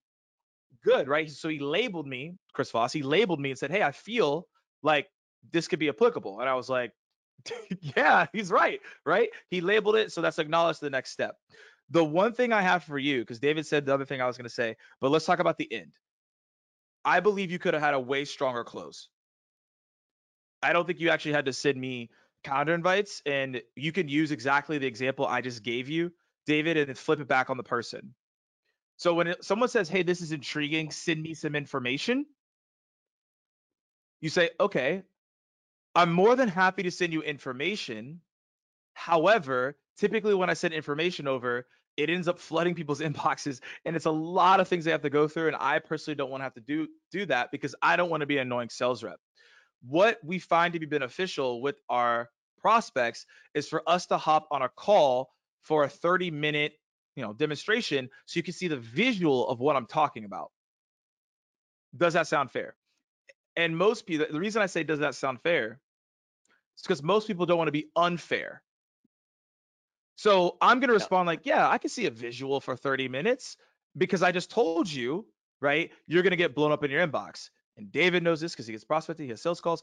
good, 0.83 1.09
right? 1.09 1.31
So 1.31 1.49
he 1.49 1.59
labeled 1.59 2.07
me, 2.07 2.37
Chris 2.53 2.70
Voss, 2.70 2.93
he 2.93 3.03
labeled 3.03 3.41
me 3.41 3.51
and 3.51 3.59
said, 3.59 3.70
hey, 3.70 3.83
I 3.83 3.93
feel 3.93 4.47
like 4.83 5.09
this 5.53 5.68
could 5.68 5.79
be 5.79 5.89
applicable. 5.89 6.41
And 6.41 6.49
I 6.49 6.55
was 6.55 6.68
like, 6.68 6.93
yeah, 7.97 8.27
he's 8.33 8.51
right, 8.51 8.81
right? 9.05 9.29
He 9.51 9.61
labeled 9.61 9.97
it. 9.97 10.12
So 10.12 10.20
that's 10.20 10.39
acknowledged 10.39 10.81
the 10.81 10.91
next 10.91 11.11
step. 11.11 11.37
The 11.91 12.05
one 12.05 12.33
thing 12.33 12.53
I 12.53 12.62
have 12.62 12.85
for 12.85 12.99
you, 12.99 13.20
because 13.20 13.39
David 13.39 13.66
said 13.66 13.85
the 13.85 13.95
other 13.95 14.07
thing 14.07 14.20
I 14.20 14.27
was 14.27 14.37
going 14.37 14.49
to 14.49 14.55
say, 14.55 14.77
but 15.01 15.11
let's 15.11 15.27
talk 15.27 15.39
about 15.39 15.59
the 15.59 15.70
end. 15.72 15.93
I 17.05 17.20
believe 17.20 17.51
you 17.51 17.59
could 17.59 17.75
have 17.75 17.83
had 17.83 17.95
a 17.95 18.01
way 18.01 18.25
stronger 18.25 18.64
close. 18.64 19.09
I 20.62 20.72
don't 20.72 20.87
think 20.87 21.01
you 21.01 21.11
actually 21.11 21.33
had 21.33 21.45
to 21.45 21.53
send 21.53 21.79
me 21.79 22.09
counter 22.43 22.75
invites, 22.75 23.20
and 23.27 23.61
you 23.77 23.93
can 23.93 24.09
use 24.09 24.31
exactly 24.31 24.79
the 24.79 24.87
example 24.87 25.27
I 25.27 25.43
just 25.43 25.62
gave 25.62 25.89
you, 25.91 26.11
David, 26.47 26.79
and 26.79 26.89
then 26.89 26.95
flip 26.95 27.20
it 27.20 27.29
back 27.29 27.51
on 27.51 27.59
the 27.59 27.62
person. 27.62 28.14
So 28.97 29.15
when 29.15 29.29
it, 29.29 29.45
someone 29.45 29.69
says, 29.69 29.89
"Hey, 29.89 30.03
this 30.03 30.21
is 30.21 30.33
intriguing. 30.33 30.91
Send 30.91 31.23
me 31.23 31.35
some 31.35 31.55
information," 31.55 32.27
you 34.21 34.29
say, 34.29 34.51
"Okay, 34.61 35.03
I'm 35.95 36.13
more 36.13 36.37
than 36.37 36.49
happy 36.49 36.83
to 36.83 36.91
send 36.91 37.13
you 37.13 37.23
information. 37.23 38.21
However, 38.95 39.77
typically 39.97 40.35
when 40.35 40.51
I 40.51 40.55
send 40.55 40.75
information 40.75 41.29
over, 41.29 41.67
it 41.97 42.11
ends 42.11 42.27
up 42.27 42.39
flooding 42.39 42.75
people's 42.75 43.01
inboxes 43.09 43.61
and 43.85 43.95
it's 43.95 44.07
a 44.07 44.11
lot 44.11 44.61
of 44.61 44.69
things 44.69 44.85
they 44.85 44.91
have 44.91 45.03
to 45.03 45.11
go 45.11 45.29
through 45.29 45.49
and 45.49 45.57
I 45.59 45.79
personally 45.79 46.17
don't 46.17 46.31
want 46.31 46.41
to 46.41 46.45
have 46.45 46.55
to 46.55 46.61
do 46.61 46.89
do 47.13 47.27
that 47.27 47.51
because 47.53 47.75
I 47.83 47.97
don't 47.97 48.11
want 48.11 48.23
to 48.23 48.27
be 48.27 48.39
an 48.39 48.47
annoying 48.47 48.71
sales 48.71 49.03
rep. 49.03 49.19
What 49.83 50.19
we 50.25 50.39
find 50.39 50.73
to 50.73 50.81
be 50.81 50.87
beneficial 50.87 51.61
with 51.61 51.77
our 51.89 52.29
prospects 52.59 53.27
is 53.55 53.69
for 53.69 53.83
us 53.87 54.07
to 54.07 54.17
hop 54.17 54.49
on 54.51 54.63
a 54.63 54.69
call 54.69 55.31
for 55.63 55.85
a 55.85 55.89
30 55.89 56.31
minute, 56.31 56.73
you 57.17 57.23
know, 57.23 57.33
demonstration 57.33 58.11
so 58.27 58.39
you 58.39 58.43
can 58.43 58.55
see 58.55 58.69
the 58.69 58.77
visual 58.77 59.49
of 59.49 59.61
what 59.61 59.77
I'm 59.77 59.87
talking 59.87 60.25
about. 60.25 60.51
Does 61.97 62.15
that 62.15 62.27
sound 62.27 62.51
fair? 62.51 62.75
And 63.57 63.77
most 63.77 64.07
people 64.07 64.27
the 64.31 64.41
reason 64.41 64.62
I 64.62 64.67
say 64.67 64.83
does 64.83 64.99
that 64.99 65.15
sound 65.15 65.41
fair 65.43 65.81
is 66.77 66.83
because 66.83 67.03
most 67.03 67.27
people 67.27 67.47
don't 67.47 67.59
want 67.59 67.69
to 67.69 67.73
be 67.73 67.89
unfair 67.95 68.62
so 70.17 70.57
I'm 70.61 70.81
going 70.81 70.89
to 70.89 70.95
respond 70.95 71.27
like, 71.27 71.41
yeah, 71.45 71.69
I 71.69 71.79
can 71.79 71.91
see 71.91 72.07
a 72.07 72.11
visual 72.11 72.61
for 72.61 72.77
30 72.77 73.09
minutes 73.09 73.57
because 73.97 74.23
I 74.23 74.33
just 74.33 74.51
told 74.51 74.91
you, 74.91 75.27
right? 75.61 75.91
You're 76.07 76.23
going 76.23 76.31
to 76.31 76.37
get 76.37 76.55
blown 76.55 76.73
up 76.73 76.85
in 76.85 76.91
your 76.91 77.07
inbox. 77.07 77.51
And 77.77 77.91
David 77.91 78.23
knows 78.23 78.41
this 78.41 78.53
because 78.53 78.67
he 78.67 78.73
gets 78.73 78.85
prospecting, 78.85 79.27
he 79.27 79.31
has 79.31 79.43
sales 79.43 79.61
calls. 79.61 79.83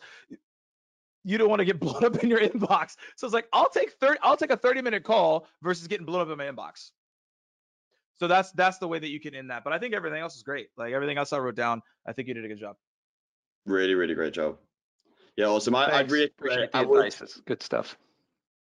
You 1.23 1.38
don't 1.38 1.49
want 1.49 1.59
to 1.59 1.65
get 1.65 1.79
blown 1.82 2.05
up 2.05 2.23
in 2.23 2.29
your 2.29 2.39
inbox. 2.39 2.95
So 3.17 3.27
it's 3.27 3.34
like, 3.34 3.47
I'll 3.51 3.69
take 3.69 3.91
30, 3.93 4.19
I'll 4.23 4.38
take 4.38 4.51
a 4.51 4.57
30 4.57 4.82
minute 4.82 5.03
call 5.03 5.47
versus 5.61 5.88
getting 5.88 6.05
blown 6.05 6.21
up 6.21 6.29
in 6.29 6.38
my 6.38 6.45
inbox. 6.45 6.91
So 8.22 8.28
that's 8.28 8.51
that's 8.51 8.78
the 8.78 8.88
way 8.88 8.99
that 8.99 9.09
you 9.09 9.19
can 9.19 9.34
end 9.34 9.49
that. 9.49 9.63
But 9.63 9.74
I 9.74 9.80
think 9.80 9.95
everything 9.95 10.22
else 10.22 10.36
is 10.36 10.43
great. 10.43 10.67
Like 10.78 10.93
everything 10.93 11.17
else 11.17 11.34
I 11.34 11.39
wrote 11.39 11.55
down, 11.55 11.82
I 12.05 12.13
think 12.13 12.28
you 12.28 12.36
did 12.36 12.45
a 12.45 12.47
good 12.47 12.59
job. 12.59 12.76
Really, 13.65 13.95
really 13.95 14.13
great 14.13 14.32
job. 14.32 14.59
Yeah, 15.38 15.47
awesome. 15.47 15.74
I, 15.74 15.91
I'd 15.91 16.11
really 16.11 16.26
appreciate 16.26 16.72
the 16.72 16.82
advice. 16.82 17.19
It's 17.19 17.41
good 17.41 17.63
stuff. 17.63 17.97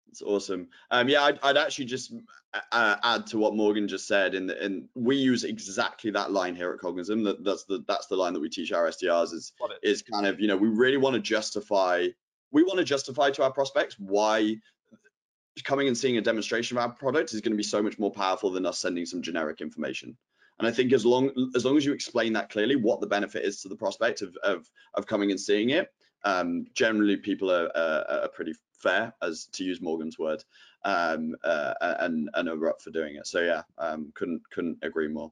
It's 0.10 0.24
awesome. 0.24 0.70
Um, 0.90 1.10
yeah, 1.10 1.22
I'd, 1.22 1.38
I'd 1.44 1.58
actually 1.58 1.86
just 1.86 2.12
uh, 2.56 2.60
uh, 2.72 2.96
add 3.04 3.28
to 3.28 3.38
what 3.38 3.56
Morgan 3.56 3.88
just 3.88 4.08
said, 4.08 4.34
and 4.34 4.50
and 4.50 4.88
we 4.96 5.16
use 5.16 5.44
exactly 5.44 6.10
that 6.10 6.32
line 6.32 6.56
here 6.56 6.72
at 6.72 6.80
Cognism. 6.80 7.24
That 7.24 7.44
that's 7.44 7.66
the 7.66 7.84
that's 7.88 8.08
the 8.08 8.16
line 8.16 8.34
that 8.34 8.40
we 8.40 8.50
teach 8.50 8.72
our 8.72 8.88
SDRs 8.88 9.32
is 9.32 9.54
is 9.84 10.02
kind 10.02 10.26
of 10.26 10.40
you 10.40 10.48
know 10.48 10.58
we 10.58 10.70
really 10.70 10.98
want 10.98 11.14
to 11.14 11.22
justify 11.22 12.08
we 12.52 12.64
want 12.64 12.80
to 12.80 12.84
justify 12.84 13.30
to 13.30 13.44
our 13.44 13.52
prospects 13.52 13.96
why 14.00 14.56
coming 15.64 15.88
and 15.88 15.98
seeing 15.98 16.18
a 16.18 16.22
demonstration 16.22 16.78
of 16.78 16.84
our 16.84 16.90
product 16.90 17.34
is 17.34 17.42
going 17.42 17.54
to 17.54 17.58
be 17.58 17.64
so 17.64 17.82
much 17.82 17.98
more 17.98 18.12
powerful 18.12 18.52
than 18.52 18.66
us 18.66 18.80
sending 18.80 19.06
some 19.06 19.22
generic 19.22 19.62
information. 19.62 20.18
And 20.60 20.68
I 20.68 20.72
think 20.72 20.94
as 20.94 21.06
long 21.06 21.32
as 21.56 21.66
long 21.66 21.78
as 21.78 21.86
you 21.86 21.94
explain 21.94 22.34
that 22.34 22.50
clearly, 22.50 22.76
what 22.76 23.02
the 23.02 23.08
benefit 23.08 23.44
is 23.44 23.62
to 23.62 23.70
the 23.70 23.76
prospect 23.76 24.22
of 24.22 24.36
of, 24.44 24.70
of 24.94 25.06
coming 25.06 25.32
and 25.32 25.40
seeing 25.40 25.72
it, 25.72 25.90
um, 26.24 26.66
generally 26.74 27.18
people 27.18 27.52
are, 27.52 27.70
are, 27.76 28.06
are, 28.24 28.30
pretty 28.30 28.54
fair, 28.74 29.14
as 29.22 29.48
to 29.54 29.64
use 29.64 29.82
Morgan's 29.82 30.18
word, 30.18 30.44
um, 30.86 31.36
uh, 31.44 31.74
and 32.00 32.30
and 32.34 32.50
are 32.50 32.70
up 32.70 32.82
for 32.82 32.92
doing 32.92 33.16
it. 33.16 33.28
So 33.28 33.42
yeah, 33.42 33.64
um, 33.78 34.12
couldn't 34.16 34.42
couldn't 34.50 34.78
agree 34.82 35.10
more. 35.10 35.32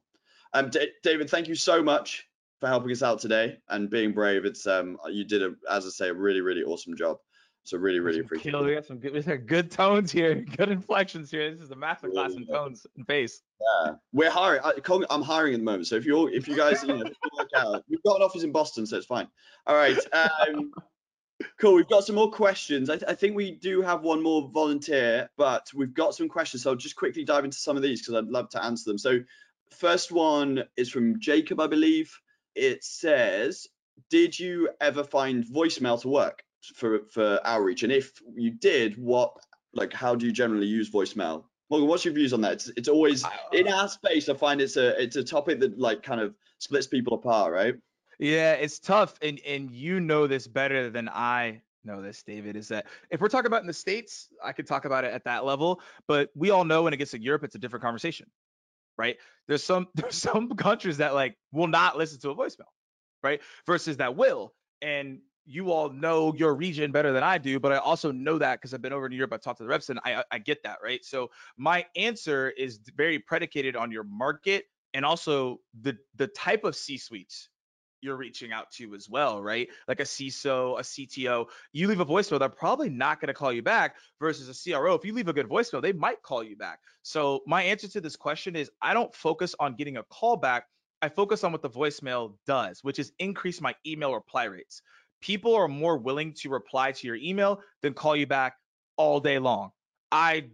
Um, 0.52 0.70
David, 1.02 1.30
thank 1.30 1.48
you 1.48 1.54
so 1.54 1.82
much 1.82 2.28
for 2.60 2.68
helping 2.68 2.92
us 2.92 3.02
out 3.02 3.18
today 3.18 3.58
and 3.68 3.90
being 3.90 4.12
brave. 4.12 4.44
It's 4.44 4.66
um, 4.66 4.98
you 5.10 5.24
did 5.24 5.42
a, 5.42 5.54
as 5.70 5.86
I 5.86 5.90
say, 5.90 6.08
a 6.10 6.14
really 6.14 6.42
really 6.42 6.62
awesome 6.62 6.96
job. 6.96 7.16
So 7.64 7.78
really, 7.78 7.98
really 7.98 8.20
appreciate 8.20 8.54
it. 8.54 8.62
We 8.62 8.74
got 8.74 8.84
some 8.84 8.98
good, 8.98 9.14
we 9.14 9.22
got 9.22 9.46
good 9.46 9.70
tones 9.70 10.12
here, 10.12 10.34
good 10.56 10.68
inflections 10.68 11.30
here. 11.30 11.50
This 11.50 11.62
is 11.62 11.70
a 11.70 11.76
master 11.76 12.10
class 12.10 12.30
really, 12.30 12.42
in 12.42 12.48
tones 12.48 12.86
and 12.94 13.06
bass. 13.06 13.40
Yeah, 13.58 13.94
we're 14.12 14.30
hiring. 14.30 14.60
I, 14.62 14.72
I'm 15.08 15.22
hiring 15.22 15.54
at 15.54 15.60
the 15.60 15.64
moment. 15.64 15.86
So 15.86 15.96
if 15.96 16.04
you're, 16.04 16.30
if 16.30 16.46
you 16.46 16.56
guys, 16.56 16.82
you 16.82 16.88
know, 16.88 17.04
work 17.38 17.48
out, 17.56 17.82
we've 17.88 18.02
got 18.02 18.16
an 18.16 18.22
office 18.22 18.42
in 18.42 18.52
Boston, 18.52 18.84
so 18.84 18.98
it's 18.98 19.06
fine. 19.06 19.28
All 19.66 19.74
right. 19.74 19.96
Um, 20.12 20.72
cool. 21.58 21.74
We've 21.74 21.88
got 21.88 22.04
some 22.04 22.16
more 22.16 22.30
questions. 22.30 22.90
I, 22.90 22.96
th 22.96 23.04
I, 23.08 23.14
think 23.14 23.34
we 23.34 23.52
do 23.52 23.80
have 23.80 24.02
one 24.02 24.22
more 24.22 24.50
volunteer, 24.52 25.30
but 25.38 25.70
we've 25.74 25.94
got 25.94 26.14
some 26.14 26.28
questions. 26.28 26.64
So 26.64 26.70
I'll 26.70 26.76
just 26.76 26.96
quickly 26.96 27.24
dive 27.24 27.46
into 27.46 27.56
some 27.56 27.78
of 27.78 27.82
these 27.82 28.02
because 28.02 28.14
I'd 28.14 28.30
love 28.30 28.50
to 28.50 28.62
answer 28.62 28.90
them. 28.90 28.98
So 28.98 29.20
first 29.70 30.12
one 30.12 30.64
is 30.76 30.90
from 30.90 31.18
Jacob, 31.18 31.60
I 31.60 31.66
believe. 31.66 32.14
It 32.54 32.84
says, 32.84 33.68
"Did 34.10 34.38
you 34.38 34.68
ever 34.82 35.02
find 35.02 35.46
voicemail 35.46 35.98
to 36.02 36.08
work?" 36.08 36.44
For 36.74 37.00
for 37.10 37.40
outreach? 37.44 37.82
And 37.82 37.92
if 37.92 38.22
you 38.36 38.50
did, 38.50 38.96
what 38.96 39.34
like 39.72 39.92
how 39.92 40.14
do 40.14 40.26
you 40.26 40.32
generally 40.32 40.66
use 40.66 40.90
voicemail? 40.90 41.44
Morgan, 41.70 41.88
what's 41.88 42.04
your 42.04 42.14
views 42.14 42.32
on 42.32 42.40
that? 42.42 42.52
It's, 42.52 42.70
it's 42.76 42.88
always 42.88 43.24
uh, 43.24 43.30
in 43.52 43.68
our 43.68 43.88
space. 43.88 44.28
I 44.28 44.34
find 44.34 44.60
it's 44.60 44.76
a 44.76 45.00
it's 45.00 45.16
a 45.16 45.24
topic 45.24 45.60
that 45.60 45.78
like 45.78 46.02
kind 46.02 46.20
of 46.20 46.34
splits 46.58 46.86
people 46.86 47.14
apart, 47.14 47.52
right? 47.52 47.74
Yeah, 48.18 48.52
it's 48.52 48.78
tough, 48.78 49.14
and 49.22 49.40
and 49.46 49.70
you 49.70 50.00
know 50.00 50.26
this 50.26 50.46
better 50.46 50.90
than 50.90 51.08
I 51.08 51.62
know 51.84 52.02
this, 52.02 52.22
David. 52.22 52.56
Is 52.56 52.68
that 52.68 52.86
if 53.10 53.20
we're 53.20 53.28
talking 53.28 53.46
about 53.46 53.62
in 53.62 53.66
the 53.66 53.72
states, 53.72 54.28
I 54.42 54.52
could 54.52 54.66
talk 54.66 54.84
about 54.84 55.04
it 55.04 55.12
at 55.12 55.24
that 55.24 55.44
level, 55.44 55.80
but 56.06 56.30
we 56.34 56.50
all 56.50 56.64
know 56.64 56.82
when 56.82 56.92
it 56.92 56.98
gets 56.98 57.12
to 57.12 57.20
Europe, 57.20 57.44
it's 57.44 57.54
a 57.54 57.58
different 57.58 57.82
conversation, 57.82 58.26
right? 58.96 59.16
There's 59.48 59.64
some 59.64 59.88
there's 59.94 60.16
some 60.16 60.50
countries 60.50 60.98
that 60.98 61.14
like 61.14 61.36
will 61.52 61.66
not 61.66 61.96
listen 61.96 62.20
to 62.20 62.30
a 62.30 62.36
voicemail, 62.36 62.70
right? 63.22 63.40
Versus 63.66 63.96
that 63.96 64.16
will, 64.16 64.52
and 64.82 65.20
you 65.46 65.72
all 65.72 65.90
know 65.90 66.34
your 66.34 66.54
region 66.54 66.90
better 66.92 67.12
than 67.12 67.22
I 67.22 67.38
do, 67.38 67.60
but 67.60 67.72
I 67.72 67.76
also 67.76 68.10
know 68.10 68.38
that 68.38 68.60
because 68.60 68.72
I've 68.72 68.82
been 68.82 68.92
over 68.92 69.06
in 69.06 69.12
Europe, 69.12 69.32
I've 69.32 69.42
talked 69.42 69.58
to 69.58 69.64
the 69.64 69.68
reps, 69.68 69.90
and 69.90 70.00
I, 70.04 70.24
I 70.30 70.38
get 70.38 70.62
that, 70.62 70.78
right? 70.82 71.04
So 71.04 71.30
my 71.56 71.84
answer 71.96 72.50
is 72.50 72.80
very 72.96 73.18
predicated 73.18 73.76
on 73.76 73.90
your 73.90 74.04
market 74.04 74.64
and 74.94 75.04
also 75.04 75.60
the 75.82 75.96
the 76.16 76.28
type 76.28 76.64
of 76.64 76.74
C-suites 76.76 77.48
you're 78.00 78.16
reaching 78.16 78.52
out 78.52 78.70
to 78.70 78.94
as 78.94 79.08
well, 79.08 79.42
right? 79.42 79.66
Like 79.88 79.98
a 79.98 80.04
CISO, 80.04 80.78
a 80.78 80.82
CTO, 80.82 81.46
you 81.72 81.88
leave 81.88 82.00
a 82.00 82.04
voicemail, 82.04 82.38
they're 82.38 82.50
probably 82.50 82.90
not 82.90 83.18
going 83.18 83.28
to 83.28 83.34
call 83.34 83.50
you 83.50 83.62
back 83.62 83.96
versus 84.20 84.48
a 84.48 84.72
CRO. 84.72 84.94
If 84.94 85.06
you 85.06 85.14
leave 85.14 85.28
a 85.28 85.32
good 85.32 85.48
voicemail, 85.48 85.80
they 85.80 85.94
might 85.94 86.22
call 86.22 86.44
you 86.44 86.54
back. 86.54 86.80
So 87.02 87.40
my 87.46 87.62
answer 87.62 87.88
to 87.88 88.02
this 88.02 88.14
question 88.14 88.56
is 88.56 88.70
I 88.82 88.92
don't 88.92 89.12
focus 89.14 89.54
on 89.58 89.74
getting 89.74 89.96
a 89.96 90.02
call 90.04 90.36
back. 90.36 90.66
I 91.00 91.08
focus 91.08 91.44
on 91.44 91.52
what 91.52 91.62
the 91.62 91.70
voicemail 91.70 92.34
does, 92.46 92.84
which 92.84 92.98
is 92.98 93.12
increase 93.18 93.60
my 93.62 93.74
email 93.86 94.14
reply 94.14 94.44
rates 94.44 94.82
people 95.24 95.54
are 95.54 95.68
more 95.68 95.96
willing 95.96 96.34
to 96.34 96.50
reply 96.50 96.92
to 96.92 97.06
your 97.06 97.16
email 97.16 97.62
than 97.80 97.94
call 97.94 98.14
you 98.14 98.26
back 98.26 98.56
all 98.98 99.20
day 99.20 99.38
long. 99.38 99.70
I 100.12 100.50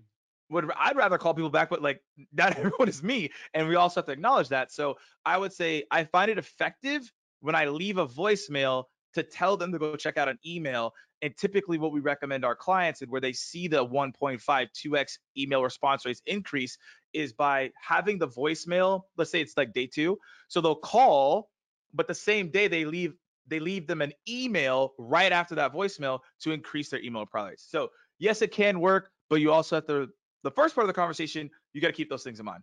would 0.49 0.71
I'd 0.77 0.97
rather 0.97 1.19
call 1.19 1.35
people 1.35 1.51
back, 1.51 1.71
but 1.71 1.83
like 1.83 2.01
not 2.33 2.57
everyone 2.57 2.89
is 2.89 3.03
me, 3.03 3.31
and 3.53 3.67
we 3.69 3.75
also 3.75 4.01
have 4.01 4.07
to 4.07 4.13
acknowledge 4.13 4.49
that. 4.51 4.73
So 4.73 4.97
I 5.27 5.37
would 5.37 5.53
say 5.53 5.85
I 5.91 6.05
find 6.05 6.31
it 6.31 6.39
effective 6.39 7.11
when 7.41 7.57
I 7.57 7.67
leave 7.67 7.99
a 7.99 8.07
voicemail 8.07 8.85
to 9.15 9.25
tell 9.25 9.57
them 9.57 9.73
to 9.73 9.79
go 9.79 9.97
check 9.97 10.17
out 10.17 10.29
an 10.29 10.39
email. 10.47 10.93
And 11.23 11.37
typically, 11.37 11.77
what 11.77 11.93
we 11.93 12.01
recommend 12.01 12.45
our 12.45 12.55
clients 12.55 13.03
and 13.03 13.11
where 13.11 13.21
they 13.21 13.33
see 13.33 13.69
the 13.69 13.85
1.5, 13.85 14.41
2x 14.41 15.19
email 15.37 15.63
response 15.63 16.07
rates 16.07 16.23
increase 16.27 16.79
is 17.13 17.33
by 17.33 17.73
having 17.79 18.19
the 18.19 18.29
voicemail. 18.29 19.03
Let's 19.19 19.31
say 19.31 19.43
it's 19.43 19.57
like 19.57 19.75
day 19.75 19.87
two, 19.87 20.17
so 20.49 20.61
they'll 20.61 20.77
call, 20.77 21.51
but 21.93 22.07
the 22.07 22.15
same 22.15 22.51
day 22.51 22.69
they 22.69 22.85
leave 22.85 23.15
they 23.51 23.61
leave 23.61 23.87
them 23.87 24.01
an 24.01 24.13
email 24.29 24.95
right 24.99 25.33
after 25.33 25.55
that 25.57 25.75
voicemail 25.75 26.21
to 26.41 26.53
increase 26.53 26.89
their 26.89 27.03
email 27.03 27.27
products. 27.27 27.67
So 27.69 27.91
yes, 28.19 28.41
it 28.41 28.53
can 28.53 28.81
work, 28.81 29.11
but 29.29 29.41
you 29.41 29.53
also 29.53 29.77
have 29.77 29.87
to 29.89 30.09
the 30.43 30.51
first 30.51 30.75
part 30.75 30.85
of 30.85 30.89
the 30.89 30.95
conversation, 30.95 31.51
you 31.73 31.81
got 31.81 31.89
to 31.89 31.93
keep 31.93 32.09
those 32.09 32.25
things 32.25 32.39
in 32.41 32.47
mind. 32.47 32.63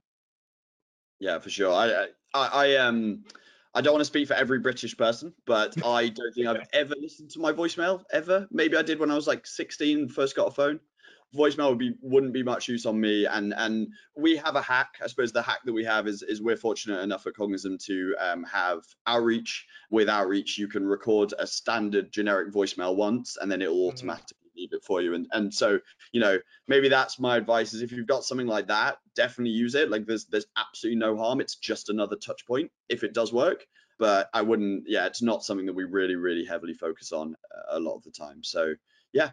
Yeah, 1.20 1.40
for 1.40 1.50
sure. 1.50 1.74
I 1.74 2.08
I, 2.34 2.48
I 2.48 2.76
um 2.78 3.24
I 3.74 3.82
don't 3.82 3.94
want 3.94 4.02
to 4.02 4.06
speak 4.06 4.28
for 4.28 4.34
every 4.34 4.60
British 4.60 4.98
person, 4.98 5.34
but 5.46 5.76
I 5.86 6.10
don't 6.10 6.34
think 6.34 6.48
I've 6.48 6.68
ever 6.74 6.96
listened 7.00 7.30
to 7.32 7.40
my 7.40 7.52
voicemail 7.52 8.04
ever. 8.12 8.48
Maybe 8.52 8.78
I 8.78 8.82
did 8.82 9.00
when 9.00 9.12
I 9.12 9.16
was 9.16 9.28
like 9.28 9.46
16, 9.46 10.10
first 10.10 10.36
got 10.36 10.48
a 10.48 10.52
phone. 10.52 10.80
Voicemail 11.36 11.69
would 11.69 11.78
be 11.78 11.93
wouldn't 12.01 12.34
be 12.34 12.43
much 12.43 12.67
use 12.67 12.86
on 12.86 12.99
me, 12.99 13.25
and 13.25 13.53
and 13.55 13.89
we 14.15 14.38
have 14.38 14.55
a 14.55 14.61
hack. 14.61 14.95
I 15.03 15.07
suppose 15.07 15.32
the 15.32 15.41
hack 15.41 15.59
that 15.65 15.73
we 15.73 15.84
have 15.84 16.07
is 16.07 16.23
is 16.23 16.41
we're 16.41 16.57
fortunate 16.57 17.01
enough 17.01 17.28
at 17.28 17.34
Cognism 17.34 17.78
to 17.86 18.15
um, 18.19 18.43
have 18.45 18.84
outreach. 19.05 19.65
With 19.89 20.09
outreach, 20.09 20.57
you 20.57 20.67
can 20.67 20.86
record 20.86 21.34
a 21.38 21.45
standard 21.45 22.11
generic 22.11 22.53
voicemail 22.53 22.95
once, 22.95 23.38
and 23.39 23.51
then 23.51 23.61
it 23.61 23.69
will 23.69 23.89
mm-hmm. 23.89 23.97
automatically 24.09 24.38
leave 24.57 24.73
it 24.73 24.84
for 24.84 25.01
you. 25.01 25.13
And 25.13 25.28
and 25.32 25.53
so 25.53 25.80
you 26.11 26.21
know 26.21 26.39
maybe 26.67 26.89
that's 26.89 27.19
my 27.19 27.38
advice 27.38 27.73
is 27.73 27.82
if 27.82 27.91
you've 27.91 28.07
got 28.07 28.23
something 28.23 28.47
like 28.47 28.67
that, 28.67 28.97
definitely 29.15 29.51
use 29.51 29.75
it. 29.75 29.89
Like 29.89 30.05
there's 30.05 30.25
there's 30.25 30.47
absolutely 30.57 30.99
no 30.99 31.17
harm. 31.17 31.41
It's 31.41 31.55
just 31.55 31.89
another 31.89 32.15
touch 32.15 32.45
point 32.45 32.71
if 32.89 33.03
it 33.03 33.13
does 33.13 33.34
work. 33.34 33.65
But 33.99 34.30
I 34.34 34.43
wouldn't. 34.43 34.84
Yeah, 34.88 35.07
it's 35.07 35.21
not 35.21 35.43
something 35.43 35.65
that 35.65 35.73
we 35.73 35.84
really 35.84 36.15
really 36.15 36.45
heavily 36.45 36.73
focus 36.73 37.11
on 37.11 37.36
uh, 37.55 37.78
a 37.78 37.80
lot 37.80 37.95
of 37.95 38.03
the 38.03 38.11
time. 38.11 38.43
So 38.43 38.75
yeah. 39.13 39.32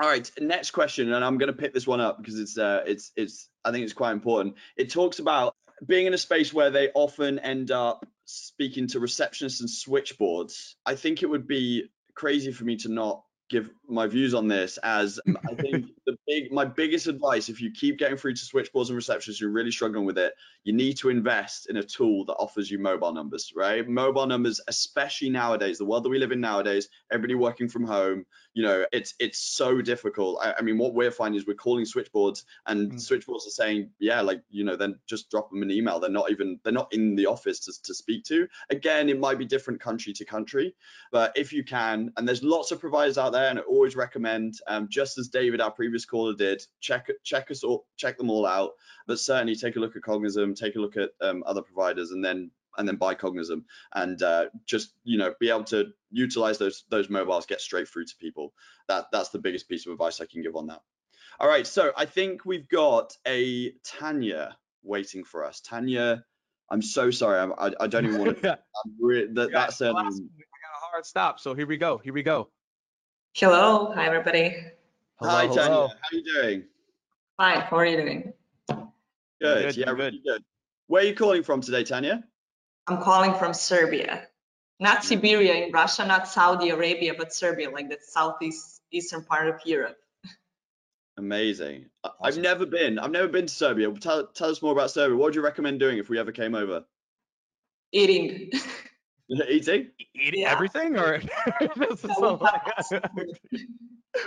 All 0.00 0.08
right, 0.08 0.30
next 0.38 0.72
question, 0.72 1.12
and 1.12 1.24
I'm 1.24 1.38
going 1.38 1.50
to 1.50 1.58
pick 1.58 1.72
this 1.72 1.86
one 1.86 2.00
up 2.00 2.18
because 2.18 2.38
it's 2.38 2.58
uh, 2.58 2.82
it's 2.86 3.12
it's 3.16 3.48
I 3.64 3.72
think 3.72 3.84
it's 3.84 3.94
quite 3.94 4.12
important. 4.12 4.56
It 4.76 4.90
talks 4.90 5.20
about 5.20 5.54
being 5.86 6.06
in 6.06 6.14
a 6.14 6.18
space 6.18 6.52
where 6.52 6.70
they 6.70 6.90
often 6.94 7.38
end 7.38 7.70
up 7.70 8.06
speaking 8.24 8.88
to 8.88 9.00
receptionists 9.00 9.60
and 9.60 9.70
switchboards. 9.70 10.76
I 10.84 10.96
think 10.96 11.22
it 11.22 11.26
would 11.26 11.46
be 11.46 11.88
crazy 12.14 12.52
for 12.52 12.64
me 12.64 12.76
to 12.76 12.88
not 12.90 13.22
give 13.48 13.70
my 13.88 14.06
views 14.06 14.34
on 14.34 14.48
this 14.48 14.76
as 14.78 15.20
I 15.26 15.54
think 15.54 15.86
the 16.06 16.16
big 16.26 16.50
my 16.50 16.64
biggest 16.64 17.06
advice 17.06 17.48
if 17.48 17.60
you 17.60 17.70
keep 17.70 17.98
getting 17.98 18.16
through 18.16 18.34
to 18.34 18.44
switchboards 18.44 18.90
and 18.90 18.98
receptionists 18.98 19.40
you're 19.40 19.50
really 19.50 19.70
struggling 19.70 20.04
with 20.04 20.18
it 20.18 20.34
you 20.64 20.72
need 20.72 20.96
to 20.98 21.10
invest 21.10 21.70
in 21.70 21.76
a 21.76 21.82
tool 21.82 22.24
that 22.24 22.34
offers 22.34 22.68
you 22.68 22.80
mobile 22.80 23.12
numbers 23.12 23.52
right 23.54 23.86
mobile 23.88 24.26
numbers 24.26 24.60
especially 24.66 25.30
nowadays 25.30 25.78
the 25.78 25.84
world 25.84 26.04
that 26.04 26.08
we 26.08 26.18
live 26.18 26.32
in 26.32 26.40
nowadays 26.40 26.88
everybody 27.12 27.36
working 27.36 27.68
from 27.68 27.84
home 27.84 28.26
you 28.56 28.62
know 28.62 28.86
it's 28.90 29.12
it's 29.20 29.38
so 29.38 29.82
difficult. 29.82 30.38
I, 30.42 30.54
I 30.58 30.62
mean 30.62 30.78
what 30.78 30.94
we're 30.94 31.10
finding 31.10 31.38
is 31.38 31.46
we're 31.46 31.54
calling 31.54 31.84
switchboards 31.84 32.46
and 32.66 32.92
mm. 32.92 33.00
switchboards 33.00 33.46
are 33.46 33.50
saying 33.50 33.90
yeah 33.98 34.22
like 34.22 34.40
you 34.48 34.64
know 34.64 34.76
then 34.76 34.98
just 35.06 35.30
drop 35.30 35.50
them 35.50 35.60
an 35.60 35.70
email. 35.70 36.00
They're 36.00 36.08
not 36.08 36.30
even 36.30 36.58
they're 36.64 36.72
not 36.72 36.92
in 36.94 37.14
the 37.16 37.26
office 37.26 37.60
to, 37.66 37.82
to 37.82 37.94
speak 37.94 38.24
to. 38.24 38.48
Again 38.70 39.10
it 39.10 39.20
might 39.20 39.38
be 39.38 39.44
different 39.44 39.78
country 39.78 40.14
to 40.14 40.24
country 40.24 40.74
but 41.12 41.32
if 41.36 41.52
you 41.52 41.64
can 41.64 42.10
and 42.16 42.26
there's 42.26 42.42
lots 42.42 42.72
of 42.72 42.80
providers 42.80 43.18
out 43.18 43.32
there 43.32 43.50
and 43.50 43.58
I 43.58 43.62
always 43.62 43.94
recommend 43.94 44.54
um, 44.68 44.88
just 44.88 45.18
as 45.18 45.28
David 45.28 45.60
our 45.60 45.70
previous 45.70 46.06
caller 46.06 46.32
did 46.34 46.62
check 46.80 47.10
check 47.24 47.50
us 47.50 47.62
all 47.62 47.84
check 47.98 48.16
them 48.16 48.30
all 48.30 48.46
out 48.46 48.70
but 49.06 49.20
certainly 49.20 49.54
take 49.54 49.76
a 49.76 49.80
look 49.80 49.96
at 49.96 50.02
Cognism 50.02 50.54
take 50.54 50.76
a 50.76 50.80
look 50.80 50.96
at 50.96 51.10
um, 51.20 51.44
other 51.46 51.60
providers 51.60 52.12
and 52.12 52.24
then 52.24 52.50
and 52.78 52.86
then 52.86 52.96
buy 52.96 53.14
Cognism 53.14 53.64
and 53.94 54.22
uh, 54.22 54.46
just 54.64 54.94
you 55.04 55.18
know 55.18 55.34
be 55.40 55.50
able 55.50 55.64
to 55.64 55.86
utilize 56.10 56.58
those 56.58 56.84
those 56.90 57.10
mobiles, 57.10 57.46
get 57.46 57.60
straight 57.60 57.88
through 57.88 58.06
to 58.06 58.16
people. 58.20 58.52
That 58.88 59.06
that's 59.12 59.30
the 59.30 59.38
biggest 59.38 59.68
piece 59.68 59.86
of 59.86 59.92
advice 59.92 60.20
I 60.20 60.26
can 60.26 60.42
give 60.42 60.56
on 60.56 60.66
that. 60.68 60.80
All 61.38 61.48
right, 61.48 61.66
so 61.66 61.92
I 61.96 62.06
think 62.06 62.44
we've 62.44 62.68
got 62.68 63.16
a 63.26 63.72
Tanya 63.84 64.56
waiting 64.82 65.22
for 65.24 65.44
us. 65.44 65.60
Tanya, 65.60 66.24
I'm 66.70 66.80
so 66.80 67.10
sorry. 67.10 67.38
I'm, 67.40 67.52
I, 67.58 67.72
I 67.80 67.86
don't 67.86 68.06
even 68.06 68.18
want 68.18 68.42
to. 68.42 68.58
re- 69.00 69.28
that, 69.32 69.52
that's 69.52 69.80
um, 69.82 69.96
I 69.96 70.02
got 70.02 70.12
a 70.12 70.90
hard 70.90 71.04
stop. 71.04 71.38
So 71.38 71.54
here 71.54 71.66
we 71.66 71.76
go. 71.76 71.98
Here 71.98 72.14
we 72.14 72.22
go. 72.22 72.48
Hello. 73.34 73.92
Hi, 73.94 74.06
everybody. 74.06 74.56
Hello, 75.20 75.30
Hi, 75.30 75.46
Tanya. 75.46 75.68
How 75.68 75.84
are 75.84 75.94
you 76.12 76.24
doing? 76.24 76.64
Fine. 77.36 77.60
How 77.60 77.76
are 77.76 77.86
you 77.86 77.96
doing? 77.98 78.32
Good. 78.68 78.88
good 79.40 79.76
yeah, 79.76 79.84
good. 79.86 79.98
really 79.98 80.22
good. 80.24 80.42
Where 80.86 81.02
are 81.02 81.06
you 81.06 81.14
calling 81.14 81.42
from 81.42 81.60
today, 81.60 81.84
Tanya? 81.84 82.24
I'm 82.88 83.02
calling 83.02 83.34
from 83.34 83.52
Serbia. 83.52 84.28
Not 84.78 84.98
mm. 84.98 85.04
Siberia 85.04 85.66
in 85.66 85.72
Russia, 85.72 86.06
not 86.06 86.28
Saudi 86.28 86.70
Arabia, 86.70 87.14
but 87.16 87.32
Serbia, 87.32 87.70
like 87.70 87.88
the 87.88 87.98
southeast 88.00 88.80
eastern 88.92 89.24
part 89.24 89.48
of 89.48 89.60
Europe. 89.64 89.96
Amazing. 91.18 91.86
Awesome. 92.04 92.16
I've 92.22 92.38
never 92.38 92.66
been. 92.66 92.98
I've 92.98 93.10
never 93.10 93.28
been 93.28 93.46
to 93.46 93.52
Serbia. 93.52 93.90
Tell, 93.92 94.26
tell 94.26 94.50
us 94.50 94.60
more 94.60 94.72
about 94.72 94.90
Serbia. 94.90 95.16
What 95.16 95.26
would 95.26 95.34
you 95.34 95.42
recommend 95.42 95.80
doing 95.80 95.98
if 95.98 96.10
we 96.10 96.18
ever 96.18 96.30
came 96.30 96.54
over? 96.54 96.84
Eating. 97.92 98.50
Eating? 99.48 99.90
Eating 100.14 100.42
yeah. 100.42 100.52
everything, 100.52 100.98
or 100.98 101.20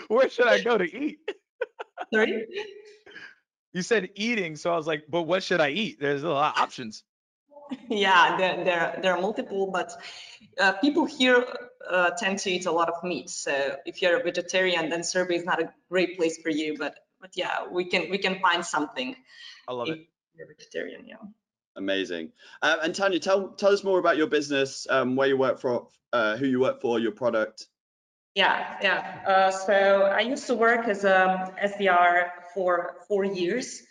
where 0.07 0.29
should 0.29 0.47
I 0.47 0.61
go 0.61 0.77
to 0.77 0.83
eat? 0.83 1.19
Sorry. 2.11 2.45
You 3.71 3.83
said 3.83 4.09
eating, 4.15 4.55
so 4.55 4.73
I 4.73 4.75
was 4.75 4.87
like, 4.87 5.03
but 5.07 5.21
what 5.21 5.43
should 5.43 5.61
I 5.61 5.69
eat? 5.69 5.99
There's 6.01 6.23
a 6.23 6.29
lot 6.29 6.57
of 6.57 6.63
options 6.63 7.03
yeah, 7.89 8.37
there, 8.37 8.63
there, 8.63 8.99
there 9.01 9.15
are 9.15 9.21
multiple, 9.21 9.69
but 9.71 9.91
uh, 10.59 10.73
people 10.73 11.05
here 11.05 11.45
uh, 11.89 12.11
tend 12.11 12.39
to 12.39 12.51
eat 12.51 12.65
a 12.65 12.71
lot 12.71 12.89
of 12.89 13.03
meat. 13.03 13.29
So 13.29 13.75
if 13.85 14.01
you're 14.01 14.19
a 14.19 14.23
vegetarian, 14.23 14.89
then 14.89 15.03
Serbia 15.03 15.37
is 15.37 15.45
not 15.45 15.61
a 15.61 15.71
great 15.89 16.17
place 16.17 16.37
for 16.41 16.49
you. 16.49 16.77
But 16.77 16.95
but 17.19 17.31
yeah, 17.35 17.67
we 17.69 17.85
can 17.85 18.09
we 18.09 18.17
can 18.17 18.39
find 18.39 18.65
something. 18.65 19.15
I 19.67 19.73
love 19.73 19.89
it. 19.89 20.07
You're 20.35 20.47
vegetarian, 20.47 21.05
yeah. 21.05 21.17
Amazing. 21.75 22.31
Uh, 22.61 22.77
and 22.83 22.95
Tanya, 22.95 23.19
tell 23.19 23.49
tell 23.49 23.71
us 23.71 23.83
more 23.83 23.99
about 23.99 24.17
your 24.17 24.27
business, 24.27 24.87
um, 24.89 25.15
where 25.15 25.27
you 25.27 25.37
work 25.37 25.59
for, 25.59 25.87
uh, 26.11 26.37
who 26.37 26.45
you 26.45 26.59
work 26.59 26.81
for, 26.81 26.99
your 26.99 27.11
product. 27.11 27.67
Yeah, 28.35 28.77
yeah. 28.81 29.23
Uh, 29.27 29.51
so 29.51 29.73
I 30.03 30.21
used 30.21 30.47
to 30.47 30.55
work 30.55 30.87
as 30.87 31.03
a 31.03 31.53
SDR 31.61 32.29
for 32.53 32.95
four 33.07 33.25
years 33.25 33.83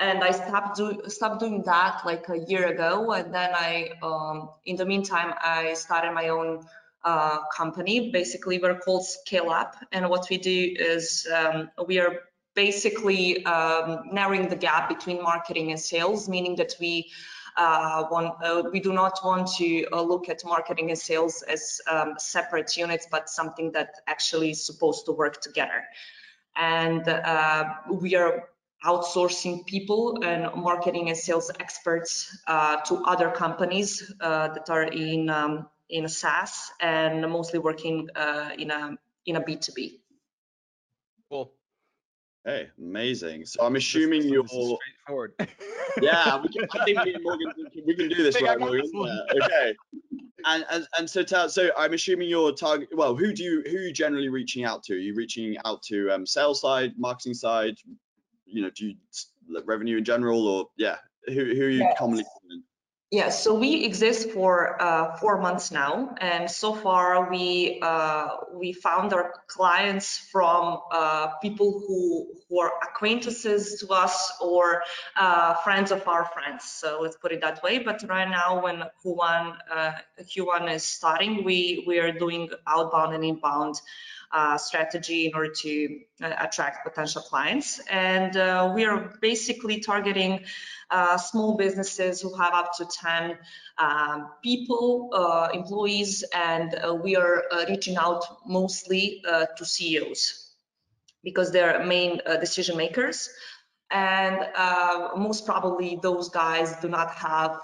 and 0.00 0.22
I 0.22 0.30
stopped 0.30 0.76
do, 0.76 1.02
stopped 1.08 1.40
doing 1.40 1.62
that 1.64 2.02
like 2.04 2.28
a 2.28 2.38
year 2.38 2.68
ago. 2.68 3.12
And 3.12 3.34
then 3.34 3.50
I, 3.54 3.90
um, 4.02 4.50
in 4.64 4.76
the 4.76 4.86
meantime, 4.86 5.34
I 5.42 5.74
started 5.74 6.12
my 6.12 6.28
own 6.28 6.64
uh, 7.04 7.38
company. 7.56 8.10
Basically, 8.10 8.58
we're 8.58 8.78
called 8.78 9.06
Scale 9.06 9.50
Up, 9.50 9.76
and 9.92 10.08
what 10.08 10.28
we 10.30 10.38
do 10.38 10.74
is 10.78 11.26
um, 11.34 11.70
we 11.86 11.98
are 11.98 12.20
basically 12.54 13.44
um, 13.44 14.02
narrowing 14.12 14.48
the 14.48 14.56
gap 14.56 14.88
between 14.88 15.22
marketing 15.22 15.70
and 15.70 15.80
sales, 15.80 16.28
meaning 16.28 16.56
that 16.56 16.74
we 16.80 17.08
uh, 17.56 18.04
want, 18.10 18.34
uh, 18.42 18.62
we 18.72 18.80
do 18.80 18.92
not 18.92 19.18
want 19.24 19.48
to 19.58 19.84
uh, 19.92 20.00
look 20.02 20.28
at 20.28 20.44
marketing 20.44 20.90
and 20.90 20.98
sales 20.98 21.42
as 21.42 21.80
um, 21.88 22.14
separate 22.18 22.76
units, 22.76 23.06
but 23.10 23.28
something 23.28 23.72
that 23.72 23.94
actually 24.06 24.50
is 24.50 24.64
supposed 24.64 25.06
to 25.06 25.12
work 25.12 25.40
together. 25.40 25.84
And 26.56 27.08
uh, 27.08 27.64
we 27.90 28.16
are 28.16 28.48
outsourcing 28.84 29.66
people 29.66 30.22
and 30.22 30.54
marketing 30.54 31.08
and 31.08 31.16
sales 31.16 31.50
experts 31.58 32.38
uh, 32.46 32.76
to 32.82 33.02
other 33.04 33.30
companies 33.30 34.14
uh, 34.20 34.48
that 34.48 34.70
are 34.70 34.84
in 34.84 35.28
um, 35.28 35.66
in 35.90 36.06
SaaS 36.08 36.70
and 36.80 37.22
mostly 37.30 37.58
working 37.58 38.08
uh, 38.14 38.50
in 38.58 38.70
a 38.70 38.96
in 39.26 39.36
a 39.36 39.40
B2B. 39.40 39.98
Cool. 41.30 41.52
Hey, 42.44 42.68
amazing. 42.78 43.44
So 43.44 43.64
I'm 43.64 43.76
assuming 43.76 44.22
this, 44.22 44.30
this 44.30 44.52
you're 44.52 44.78
straightforward. 44.78 45.34
yeah, 46.00 46.40
we 46.40 46.48
can, 46.48 46.66
I 46.72 46.84
think 46.84 47.04
me 47.04 47.14
and 47.14 47.22
Morgan 47.22 47.52
we 47.84 47.94
can 47.94 48.08
do 48.08 48.22
this 48.22 48.40
right, 48.40 48.58
Morgan. 48.58 48.88
Yeah, 48.94 49.44
okay. 49.44 49.74
And, 50.46 50.64
and 50.70 50.86
and 50.96 51.10
so 51.10 51.24
tell, 51.24 51.48
so 51.48 51.70
I'm 51.76 51.94
assuming 51.94 52.28
you're 52.28 52.52
target. 52.52 52.90
Well, 52.92 53.16
who 53.16 53.32
do 53.32 53.42
you 53.42 53.62
who 53.68 53.76
are 53.76 53.80
you 53.80 53.92
generally 53.92 54.28
reaching 54.28 54.64
out 54.64 54.84
to? 54.84 54.94
Are 54.94 54.98
you 54.98 55.14
reaching 55.14 55.56
out 55.64 55.82
to 55.84 56.10
um, 56.12 56.24
sales 56.24 56.60
side, 56.60 56.94
marketing 56.96 57.34
side, 57.34 57.74
you 58.50 58.62
know, 58.62 58.70
do 58.70 58.88
you 58.88 58.94
revenue 59.64 59.98
in 59.98 60.04
general 60.04 60.46
or 60.46 60.68
yeah, 60.76 60.96
who, 61.26 61.32
who 61.34 61.62
are 61.64 61.70
you 61.70 61.78
yes. 61.78 61.96
commonly 61.98 62.24
calling? 62.24 62.62
Yeah, 63.10 63.30
so 63.30 63.54
we 63.54 63.86
exist 63.86 64.32
for 64.32 64.76
uh, 64.82 65.16
four 65.16 65.40
months 65.40 65.72
now, 65.72 66.14
and 66.20 66.50
so 66.50 66.74
far 66.74 67.30
we 67.30 67.80
uh, 67.80 68.28
we 68.52 68.74
found 68.74 69.14
our 69.14 69.32
clients 69.46 70.18
from 70.30 70.80
uh, 70.92 71.28
people 71.40 71.82
who 71.86 72.26
who 72.46 72.60
are 72.60 72.72
acquaintances 72.82 73.80
to 73.80 73.88
us 73.94 74.30
or 74.42 74.82
uh, 75.16 75.54
friends 75.54 75.90
of 75.90 76.06
our 76.06 76.26
friends. 76.26 76.64
So 76.64 76.98
let's 77.00 77.16
put 77.16 77.32
it 77.32 77.40
that 77.40 77.62
way. 77.62 77.78
But 77.78 78.04
right 78.06 78.28
now, 78.28 78.62
when 78.62 78.84
Q1 79.02 79.56
uh, 79.74 79.92
Q1 80.20 80.74
is 80.74 80.82
starting, 80.82 81.44
we 81.44 81.84
we 81.86 82.00
are 82.00 82.12
doing 82.12 82.50
outbound 82.66 83.14
and 83.14 83.24
inbound 83.24 83.80
strategy 84.58 85.26
in 85.26 85.34
order 85.34 85.52
to 85.52 86.00
uh, 86.22 86.32
attract 86.38 86.84
potential 86.84 87.22
clients. 87.22 87.80
And 87.90 88.36
uh, 88.36 88.72
we 88.74 88.84
are 88.84 89.14
basically 89.20 89.80
targeting 89.80 90.44
uh, 90.90 91.16
small 91.18 91.56
businesses 91.56 92.20
who 92.20 92.34
have 92.34 92.52
up 92.52 92.72
to 92.78 92.86
10 92.86 93.38
um, 93.78 94.30
people, 94.42 95.10
uh, 95.12 95.48
employees, 95.52 96.24
and 96.34 96.74
uh, 96.74 96.94
we 96.94 97.16
are 97.16 97.44
reaching 97.68 97.96
out 97.96 98.24
mostly 98.46 99.22
to 99.56 99.64
CEOs 99.64 100.52
because 101.22 101.52
they're 101.52 101.84
main 101.84 102.20
decision 102.40 102.76
makers. 102.76 103.28
And 103.90 104.38
most 105.16 105.46
probably 105.46 105.98
those 106.02 106.28
guys 106.28 106.76
do 106.80 106.88
not 106.88 107.10
have 107.12 107.58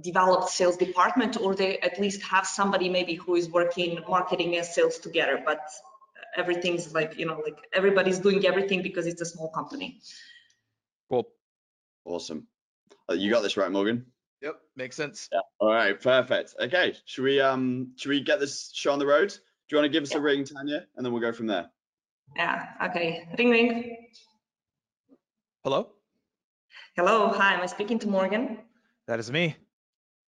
developed 0.00 0.48
sales 0.48 0.76
department 0.76 1.40
or 1.40 1.54
they 1.54 1.78
at 1.78 2.00
least 2.00 2.22
have 2.22 2.46
somebody 2.46 2.88
maybe 2.88 3.14
who 3.14 3.36
is 3.36 3.48
working 3.48 3.98
marketing 4.08 4.56
and 4.56 4.66
sales 4.66 4.98
together 4.98 5.40
but 5.44 5.60
everything's 6.36 6.92
like 6.92 7.18
you 7.18 7.26
know 7.26 7.40
like 7.44 7.58
everybody's 7.72 8.18
doing 8.18 8.44
everything 8.46 8.82
because 8.82 9.06
it's 9.06 9.20
a 9.20 9.26
small 9.26 9.48
company. 9.48 10.00
Cool. 11.10 11.28
Awesome. 12.04 12.46
Uh, 13.08 13.14
you 13.14 13.30
got 13.30 13.42
this 13.42 13.56
right 13.56 13.70
morgan? 13.70 14.06
Yep 14.42 14.56
makes 14.76 14.96
sense. 14.96 15.28
Yeah. 15.32 15.40
All 15.60 15.68
right 15.68 16.00
perfect. 16.00 16.54
Okay 16.60 16.94
should 17.04 17.24
we 17.24 17.40
um 17.40 17.92
should 17.96 18.10
we 18.10 18.20
get 18.20 18.40
this 18.40 18.70
show 18.74 18.92
on 18.92 18.98
the 18.98 19.06
road? 19.06 19.28
Do 19.28 19.76
you 19.76 19.78
want 19.78 19.86
to 19.86 19.96
give 19.96 20.02
us 20.02 20.12
yeah. 20.12 20.18
a 20.18 20.20
ring 20.20 20.44
tanya 20.44 20.86
and 20.96 21.04
then 21.04 21.12
we'll 21.12 21.22
go 21.22 21.32
from 21.32 21.46
there? 21.46 21.70
Yeah 22.36 22.66
okay. 22.86 23.28
Ring 23.38 23.50
ring. 23.50 23.96
Hello? 25.62 25.90
Hello 26.96 27.28
hi 27.28 27.54
am 27.54 27.60
i 27.60 27.66
speaking 27.66 27.98
to 28.00 28.08
morgan? 28.08 28.58
That 29.06 29.20
is 29.20 29.30
me 29.30 29.56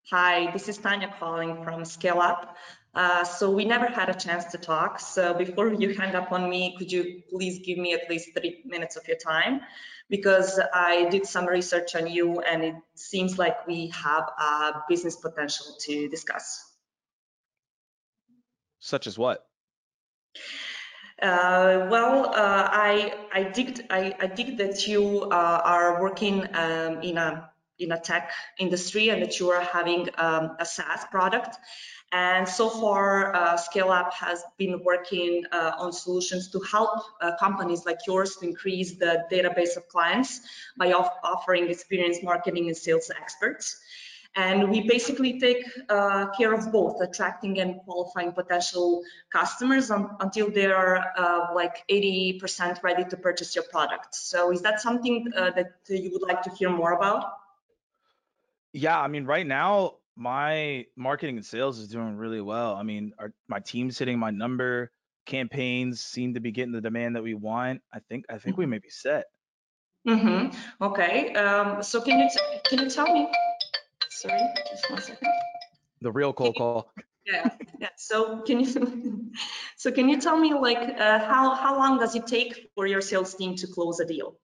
Hi, 0.10 0.52
this 0.52 0.68
is 0.68 0.78
Tanya 0.78 1.14
calling 1.20 1.64
from 1.64 1.86
Scale 1.86 2.20
Up. 2.20 2.58
Uh, 2.94 3.24
so 3.24 3.50
we 3.50 3.64
never 3.64 3.86
had 3.86 4.10
a 4.10 4.14
chance 4.14 4.46
to 4.46 4.58
talk. 4.58 5.00
So 5.00 5.34
before 5.34 5.72
you 5.72 5.94
hang 5.94 6.16
up 6.16 6.32
on 6.32 6.50
me, 6.50 6.76
could 6.78 6.92
you 6.92 7.22
please 7.30 7.60
give 7.60 7.78
me 7.78 7.94
at 7.94 8.10
least 8.10 8.30
three 8.36 8.62
minutes 8.66 8.98
of 8.98 9.08
your 9.08 9.18
time? 9.18 9.62
Because 10.10 10.60
I 10.74 11.08
did 11.10 11.26
some 11.26 11.46
research 11.46 11.96
on 11.96 12.08
you 12.08 12.42
and 12.42 12.64
it 12.64 12.76
seems 12.96 13.38
like 13.38 13.66
we 13.68 13.88
have 13.90 14.24
a 14.24 14.82
business 14.90 15.16
potential 15.16 15.68
to 15.82 16.10
discuss. 16.10 16.68
Such 18.80 19.08
as 19.08 19.18
what? 19.18 19.46
Uh, 21.22 21.88
well, 21.92 22.26
uh, 22.26 22.68
I 22.72 23.14
I 23.32 23.44
dig 23.44 23.86
I, 23.92 24.16
I 24.20 24.26
dig 24.26 24.58
that 24.58 24.88
you 24.88 25.30
uh, 25.32 25.62
are 25.64 26.02
working 26.02 26.48
um, 26.56 27.02
in 27.04 27.20
a 27.20 27.51
in 27.82 27.92
a 27.92 28.00
tech 28.00 28.32
industry 28.60 29.10
and 29.10 29.22
that 29.22 29.40
you 29.40 29.50
are 29.50 29.62
having 29.62 30.10
um, 30.18 30.56
a 30.60 30.66
SaaS 30.66 31.06
product. 31.12 31.58
And 32.14 32.48
so 32.48 32.70
far, 32.70 33.34
uh, 33.34 33.56
Scale 33.56 33.90
Up 33.90 34.14
has 34.14 34.44
been 34.58 34.82
working 34.84 35.46
uh, 35.52 35.72
on 35.78 35.94
solutions 35.94 36.50
to 36.50 36.60
help 36.60 37.00
uh, 37.22 37.38
companies 37.40 37.86
like 37.86 38.00
yours 38.06 38.36
to 38.38 38.48
increase 38.48 38.96
the 38.96 39.24
database 39.32 39.78
of 39.78 39.88
clients 39.88 40.42
by 40.78 40.92
off 40.92 41.10
offering 41.24 41.70
experienced 41.70 42.22
marketing 42.22 42.68
and 42.68 42.76
sales 42.76 43.10
experts. 43.10 43.80
And 44.36 44.70
we 44.70 44.88
basically 44.88 45.40
take 45.40 45.66
uh, 45.90 46.28
care 46.38 46.54
of 46.54 46.72
both 46.72 47.02
attracting 47.02 47.60
and 47.60 47.82
qualifying 47.82 48.32
potential 48.32 49.04
customers 49.30 49.90
until 49.92 50.50
they 50.50 50.68
are 50.68 51.04
uh, 51.18 51.54
like 51.54 51.84
80% 51.90 52.82
ready 52.82 53.04
to 53.06 53.18
purchase 53.18 53.56
your 53.56 53.66
product. 53.66 54.16
So 54.16 54.52
is 54.52 54.62
that 54.62 54.80
something 54.80 55.32
uh, 55.36 55.52
that 55.52 55.74
you 55.90 56.12
would 56.14 56.22
like 56.22 56.44
to 56.44 56.50
hear 56.50 56.70
more 56.70 56.94
about? 56.94 57.41
Yeah, 58.74 59.00
I 59.00 59.08
mean, 59.08 59.26
right 59.26 59.46
now 59.46 59.96
my 60.16 60.86
marketing 60.96 61.38
and 61.38 61.46
sales 61.46 61.80
is 61.80 61.88
doing 61.88 62.16
really 62.16 62.42
well. 62.42 62.76
I 62.76 62.84
mean, 62.84 63.14
our, 63.20 63.34
my 63.48 63.60
team's 63.60 63.98
hitting 63.98 64.20
my 64.20 64.32
number. 64.32 64.92
Campaigns 65.26 66.02
seem 66.02 66.34
to 66.34 66.40
be 66.40 66.52
getting 66.52 66.72
the 66.72 66.82
demand 66.82 67.16
that 67.16 67.24
we 67.24 67.34
want. 67.34 67.82
I 67.94 68.00
think 68.00 68.26
I 68.30 68.38
think 68.38 68.58
we 68.58 68.66
mm-hmm. 68.66 68.72
may 68.72 68.78
be 68.80 68.90
set. 68.90 69.26
Mm-hmm. 70.08 70.84
Okay. 70.84 71.34
Um, 71.34 71.84
so 71.84 72.02
can 72.02 72.20
you 72.20 72.30
can 72.68 72.80
you 72.80 72.90
tell 72.90 73.12
me? 73.14 73.32
Sorry, 74.10 74.40
just 74.70 74.90
one 74.90 75.02
second. 75.02 75.30
The 76.02 76.12
real 76.12 76.34
cold 76.34 76.56
call. 76.56 76.92
Yeah, 77.26 77.50
yeah. 77.80 77.90
So 77.98 78.42
can 78.42 78.60
you 78.60 79.32
so 79.78 79.92
can 79.92 80.10
you 80.10 80.20
tell 80.20 80.38
me 80.38 80.54
like 80.54 80.80
uh, 81.00 81.20
how 81.20 81.54
how 81.54 81.78
long 81.78 82.00
does 82.00 82.16
it 82.16 82.26
take 82.26 82.72
for 82.74 82.88
your 82.88 83.02
sales 83.02 83.36
team 83.36 83.56
to 83.58 83.68
close 83.68 84.00
a 84.00 84.06
deal? 84.06 84.38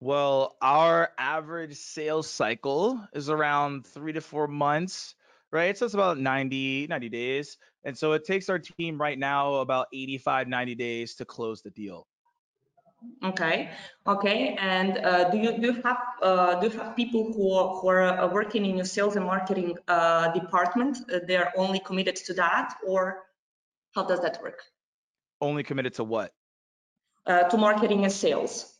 Well, 0.00 0.56
our 0.60 1.10
average 1.18 1.76
sales 1.76 2.28
cycle 2.28 3.00
is 3.14 3.30
around 3.30 3.86
three 3.86 4.12
to 4.12 4.20
four 4.20 4.46
months, 4.46 5.14
right? 5.50 5.76
So 5.76 5.86
it's 5.86 5.94
about 5.94 6.18
90, 6.18 6.86
90 6.88 7.08
days. 7.08 7.56
And 7.84 7.96
so 7.96 8.12
it 8.12 8.26
takes 8.26 8.50
our 8.50 8.58
team 8.58 9.00
right 9.00 9.18
now 9.18 9.54
about 9.54 9.86
85, 9.92 10.48
90 10.48 10.74
days 10.74 11.14
to 11.16 11.24
close 11.24 11.62
the 11.62 11.70
deal. 11.70 12.06
Okay, 13.24 13.70
okay. 14.06 14.56
And 14.58 14.98
uh, 14.98 15.30
do 15.30 15.38
you 15.38 15.58
do 15.58 15.66
you 15.66 15.82
have 15.82 15.98
uh, 16.22 16.60
do 16.60 16.68
you 16.68 16.78
have 16.78 16.96
people 16.96 17.32
who 17.32 17.52
are, 17.52 17.76
who 17.76 17.88
are 17.88 18.02
uh, 18.02 18.26
working 18.26 18.64
in 18.64 18.76
your 18.76 18.86
sales 18.86 19.16
and 19.16 19.24
marketing 19.24 19.76
uh, 19.86 20.32
department? 20.32 20.98
Uh, 21.12 21.20
they're 21.26 21.52
only 21.56 21.78
committed 21.78 22.16
to 22.16 22.34
that, 22.34 22.74
or 22.86 23.24
how 23.94 24.04
does 24.04 24.20
that 24.20 24.40
work? 24.42 24.60
Only 25.40 25.62
committed 25.62 25.94
to 25.94 26.04
what? 26.04 26.32
Uh, 27.26 27.44
to 27.44 27.56
marketing 27.56 28.04
and 28.04 28.12
sales. 28.12 28.75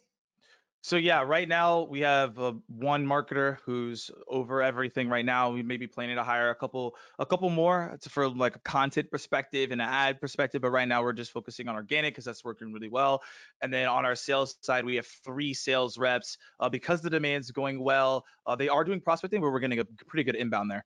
So 0.83 0.97
yeah, 0.97 1.23
right 1.23 1.49
now 1.49 1.83
we 1.83 2.01
have 2.01 2.39
uh, 2.39 2.53
one 2.69 3.05
marketer 3.05 3.59
who's 3.65 4.09
over 4.29 4.63
everything 4.63 5.09
right 5.09 5.25
now. 5.25 5.51
We 5.51 5.65
may 5.65 5.79
be 5.79 5.89
planning 5.89 6.15
to 6.15 6.23
hire 6.23 6.51
a 6.51 6.55
couple 6.55 6.95
a 7.19 7.27
couple 7.27 7.51
more 7.51 7.99
for 8.09 8.29
like 8.29 8.55
a 8.55 8.61
content 8.61 9.11
perspective 9.11 9.73
and 9.73 9.83
an 9.83 9.89
ad 9.89 10.21
perspective, 10.21 10.63
but 10.63 10.71
right 10.71 10.87
now 10.87 11.03
we're 11.03 11.13
just 11.13 11.33
focusing 11.33 11.67
on 11.69 11.75
organic 11.75 12.15
because 12.15 12.25
that's 12.25 12.45
working 12.45 12.73
really 12.73 12.89
well. 12.89 13.23
And 13.63 13.73
then 13.73 13.89
on 13.89 14.05
our 14.05 14.15
sales 14.15 14.57
side, 14.61 14.85
we 14.85 14.95
have 14.95 15.07
three 15.25 15.55
sales 15.55 15.99
reps 15.99 16.39
uh, 16.61 16.69
because 16.69 17.03
the 17.03 17.11
demand's 17.11 17.51
going 17.51 17.81
well. 17.81 18.25
Uh, 18.47 18.55
they 18.55 18.69
are 18.69 18.85
doing 18.85 19.01
prospecting, 19.01 19.41
but 19.41 19.51
we're 19.51 19.61
getting 19.61 19.81
a 19.81 19.85
pretty 20.07 20.23
good 20.23 20.37
inbound 20.37 20.71
there. 20.71 20.85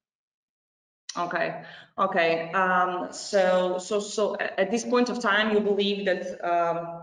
Okay, 1.16 1.62
okay. 1.98 2.52
Um, 2.52 3.12
so 3.12 3.78
so 3.78 3.98
so 3.98 4.36
at 4.36 4.70
this 4.70 4.84
point 4.84 5.08
of 5.08 5.20
time, 5.20 5.52
you 5.52 5.60
believe 5.60 6.06
that 6.06 6.40
um, 6.44 6.99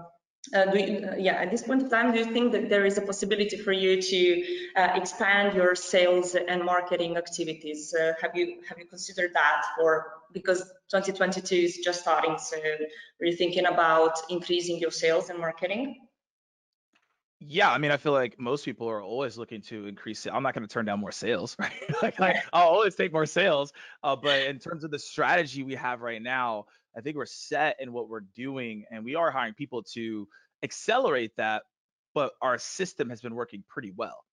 uh, 0.54 0.74
you, 0.74 1.08
uh, 1.08 1.16
yeah, 1.16 1.34
at 1.34 1.52
this 1.52 1.64
point 1.64 1.82
in 1.82 1.89
time, 1.89 2.12
do 2.12 2.20
you 2.20 2.26
think 2.26 2.52
that 2.52 2.70
there 2.70 2.86
is 2.86 2.98
a 2.98 3.02
possibility 3.02 3.58
for 3.58 3.72
you 3.72 4.02
to 4.02 4.43
uh, 4.76 4.89
expand 4.95 5.56
your 5.56 5.76
sales 5.76 6.36
and 6.36 6.64
marketing 6.64 7.18
activities? 7.18 7.93
Uh, 7.93 8.14
have 8.22 8.32
you 8.36 8.62
have 8.68 8.78
you 8.78 8.86
considered 8.86 9.32
that 9.34 9.64
for 9.78 10.14
because 10.34 10.62
2022 10.91 11.56
is 11.56 11.78
just 11.78 12.02
starting? 12.02 12.38
So, 12.38 12.58
are 12.58 13.26
you 13.26 13.36
thinking 13.36 13.66
about 13.66 14.14
increasing 14.30 14.80
your 14.80 14.91
sales 14.91 15.30
and 15.30 15.39
marketing? 15.39 16.08
Yeah, 17.39 17.72
I 17.72 17.78
mean, 17.78 17.91
I 17.91 17.98
feel 17.98 18.14
like 18.14 18.39
most 18.39 18.66
people 18.66 18.89
are 18.89 19.02
always 19.02 19.38
looking 19.38 19.62
to 19.64 19.86
increase. 19.86 20.26
I'm 20.26 20.41
not 20.41 20.56
going 20.56 20.68
to 20.68 20.74
turn 20.74 20.86
down 20.86 21.00
more 21.00 21.12
sales, 21.12 21.56
right? 21.60 21.72
like, 22.02 22.20
like, 22.20 22.38
I'll 22.52 22.68
always 22.68 22.95
take 22.95 23.14
more 23.14 23.28
sales. 23.28 23.74
Uh, 24.04 24.16
but 24.16 24.43
in 24.43 24.58
terms 24.58 24.84
of 24.84 24.89
the 24.89 24.98
strategy 24.98 25.62
we 25.62 25.76
have 25.76 26.02
right 26.02 26.22
now, 26.22 26.66
I 26.98 27.02
think 27.02 27.16
we're 27.16 27.26
set 27.26 27.78
in 27.80 27.93
what 27.93 28.10
we're 28.10 28.26
doing, 28.36 28.86
and 28.89 29.06
we 29.06 29.16
are 29.16 29.30
hiring 29.30 29.54
people 29.54 29.84
to 29.93 30.28
accelerate 30.64 31.32
that. 31.38 31.64
But 32.16 32.32
our 32.41 32.58
system 32.58 33.10
has 33.12 33.22
been 33.22 33.36
working 33.36 33.64
pretty 33.68 33.91
well. 33.95 34.24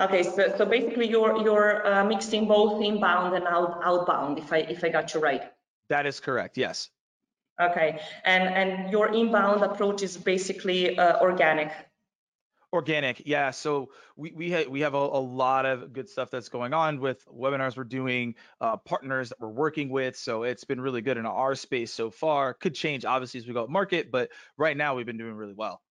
Okay, 0.00 0.24
so, 0.24 0.52
so 0.56 0.66
basically 0.66 1.08
you're 1.08 1.40
you're 1.42 1.86
uh, 1.86 2.04
mixing 2.04 2.48
both 2.48 2.82
inbound 2.82 3.36
and 3.36 3.46
out, 3.46 3.80
outbound, 3.84 4.38
if 4.38 4.52
I 4.52 4.58
if 4.58 4.82
I 4.82 4.88
got 4.88 5.14
you 5.14 5.20
right. 5.20 5.42
That 5.88 6.06
is 6.06 6.18
correct. 6.18 6.58
Yes. 6.58 6.90
Okay, 7.60 8.00
and 8.24 8.42
and 8.42 8.90
your 8.90 9.14
inbound 9.14 9.62
approach 9.62 10.02
is 10.02 10.16
basically 10.16 10.98
uh, 10.98 11.20
organic. 11.20 11.70
Organic, 12.72 13.26
yeah. 13.26 13.50
So 13.50 13.90
we 14.16 14.30
we 14.30 14.52
ha- 14.52 14.68
we 14.68 14.80
have 14.80 14.94
a, 14.94 14.98
a, 14.98 15.18
lot 15.18 15.66
of 15.66 15.92
good 15.92 16.08
stuff 16.08 16.30
that's 16.30 16.48
going 16.48 16.72
on 16.72 17.00
with 17.00 17.26
webinars 17.26 17.76
we're 17.76 17.82
doing, 17.82 18.36
uh, 18.60 18.76
partners 18.76 19.30
that 19.30 19.40
we're 19.40 19.48
working 19.48 19.88
with. 19.88 20.16
So 20.16 20.44
it's 20.44 20.62
been 20.62 20.80
really 20.80 21.02
good 21.02 21.16
in 21.16 21.26
our 21.26 21.56
space 21.56 21.92
so 21.92 22.10
far. 22.10 22.54
Could 22.54 22.76
change 22.76 23.04
obviously 23.04 23.40
as 23.40 23.46
we 23.48 23.54
go 23.54 23.64
up 23.64 23.70
market, 23.70 24.12
but 24.12 24.30
right 24.56 24.76
now 24.76 24.94
we've 24.94 25.06
been 25.06 25.18
doing 25.18 25.34
really 25.34 25.54
well. 25.54 25.82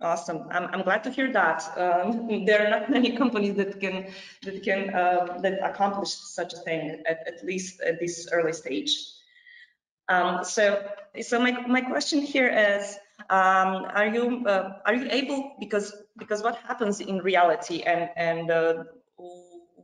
Awesome. 0.00 0.46
I'm, 0.52 0.66
I'm 0.72 0.82
glad 0.82 1.02
to 1.04 1.10
hear 1.10 1.32
that. 1.32 1.64
Um, 1.76 2.44
there 2.46 2.64
are 2.64 2.70
not 2.70 2.90
many 2.96 3.16
companies 3.16 3.56
that 3.56 3.80
can 3.80 4.06
that 4.44 4.62
can 4.62 4.94
uh, 4.94 5.38
that 5.42 5.58
accomplish 5.68 6.10
such 6.10 6.54
a 6.54 6.58
thing 6.58 7.02
at, 7.08 7.26
at 7.26 7.44
least 7.44 7.80
at 7.80 7.98
this 7.98 8.28
early 8.30 8.52
stage. 8.52 8.96
Um, 10.08 10.44
so 10.44 10.88
so 11.22 11.40
my 11.40 11.66
my 11.66 11.80
question 11.80 12.20
here 12.20 12.48
is 12.48 12.96
um, 13.30 13.86
are 13.94 14.06
you 14.06 14.46
uh, 14.46 14.78
are 14.86 14.94
you 14.94 15.08
able 15.10 15.56
because 15.58 15.94
because 16.16 16.42
what 16.42 16.56
happens 16.56 17.00
in 17.00 17.18
reality 17.18 17.82
and 17.82 18.08
and 18.16 18.50
uh, 18.50 18.84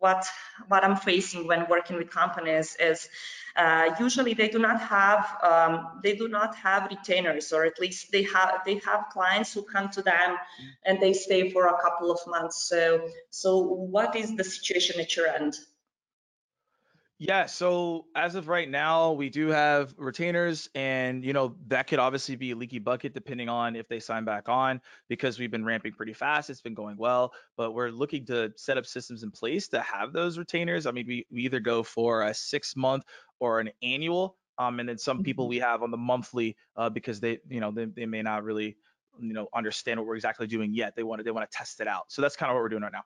what 0.05 0.26
what 0.68 0.85
I'm 0.85 0.97
facing 0.97 1.47
when 1.47 1.66
working 1.68 1.97
with 1.97 2.11
companies 2.11 2.76
is 2.78 3.09
uh, 3.57 3.95
usually 3.99 4.35
they 4.35 4.49
do 4.49 4.59
not 4.59 4.80
have 4.80 5.37
um, 5.43 6.01
they 6.03 6.14
do 6.14 6.28
not 6.28 6.55
have 6.57 6.91
retainers 6.91 7.53
or 7.53 7.64
at 7.64 7.78
least 7.80 8.12
they 8.12 8.22
have 8.24 8.61
they 8.64 8.80
have 8.85 9.07
clients 9.12 9.53
who 9.53 9.62
come 9.62 9.89
to 9.91 10.03
them 10.03 10.37
and 10.85 11.01
they 11.01 11.12
stay 11.12 11.51
for 11.51 11.66
a 11.66 11.80
couple 11.80 12.11
of 12.11 12.20
months. 12.26 12.68
So 12.68 13.09
so 13.30 13.59
what 13.59 14.14
is 14.16 14.37
the 14.37 14.45
situation 14.45 15.01
at 15.01 15.16
your 15.16 15.26
end 15.28 15.59
yeah, 17.19 17.47
so 17.47 18.07
as 18.17 18.35
of 18.35 18.49
right 18.49 18.69
now, 18.69 19.12
we 19.12 19.31
do 19.31 19.49
have 19.49 19.95
retainers, 19.97 20.69
and 20.75 21.25
you 21.25 21.33
know 21.33 21.55
that 21.69 21.87
could 21.87 22.01
obviously 22.01 22.35
be 22.35 22.51
a 22.51 22.57
leaky 22.57 22.81
bucket 22.81 23.15
depending 23.15 23.49
on 23.49 23.77
if 23.77 23.89
they 23.89 24.01
sign 24.01 24.25
back 24.25 24.49
on, 24.49 24.81
because 25.09 25.39
we've 25.39 25.51
been 25.51 25.65
ramping 25.65 25.93
pretty 25.93 26.12
fast. 26.12 26.51
It's 26.51 26.61
been 26.61 26.75
going 26.75 26.97
well, 26.97 27.33
but 27.57 27.73
we're 27.73 27.91
looking 27.91 28.27
to 28.27 28.53
set 28.57 28.79
up 28.79 28.85
systems 28.85 29.23
in 29.23 29.31
place 29.31 29.69
to 29.69 29.81
have 29.81 30.12
those 30.12 30.39
retainers. 30.39 30.87
I 30.87 30.91
mean, 30.91 31.07
we, 31.07 31.25
we 31.31 31.43
either 31.43 31.61
go 31.61 31.85
for 31.85 32.23
a 32.23 32.35
six 32.35 32.75
month 32.75 33.05
or 33.39 33.61
an 33.61 33.71
annual, 33.81 34.37
um, 34.59 34.81
and 34.81 34.89
then 34.89 34.99
some 34.99 35.23
people 35.23 35.45
mm-hmm. 35.45 35.51
we 35.51 35.59
have 35.61 35.85
on 35.85 35.93
the 35.93 35.97
monthly 35.97 36.57
uh, 36.77 36.91
because 36.91 37.21
they, 37.21 37.39
you 37.49 37.61
know, 37.61 37.71
they, 37.71 37.85
they 37.85 38.07
may 38.07 38.23
not 38.23 38.43
really, 38.43 38.77
you 39.21 39.33
know, 39.33 39.47
understand 39.55 40.01
what 40.01 40.09
we're 40.09 40.17
exactly 40.17 40.49
doing 40.49 40.75
yet. 40.75 40.97
They 40.97 41.05
want 41.05 41.21
to 41.21 41.23
they 41.23 41.31
want 41.31 41.49
to 41.49 41.57
test 41.57 41.81
it 41.81 41.87
out. 41.87 42.07
So 42.09 42.23
that's 42.23 42.35
kind 42.35 42.51
of 42.51 42.57
what 42.57 42.62
we're 42.62 42.71
doing 42.71 42.83
right 42.83 42.93
now. 42.93 43.05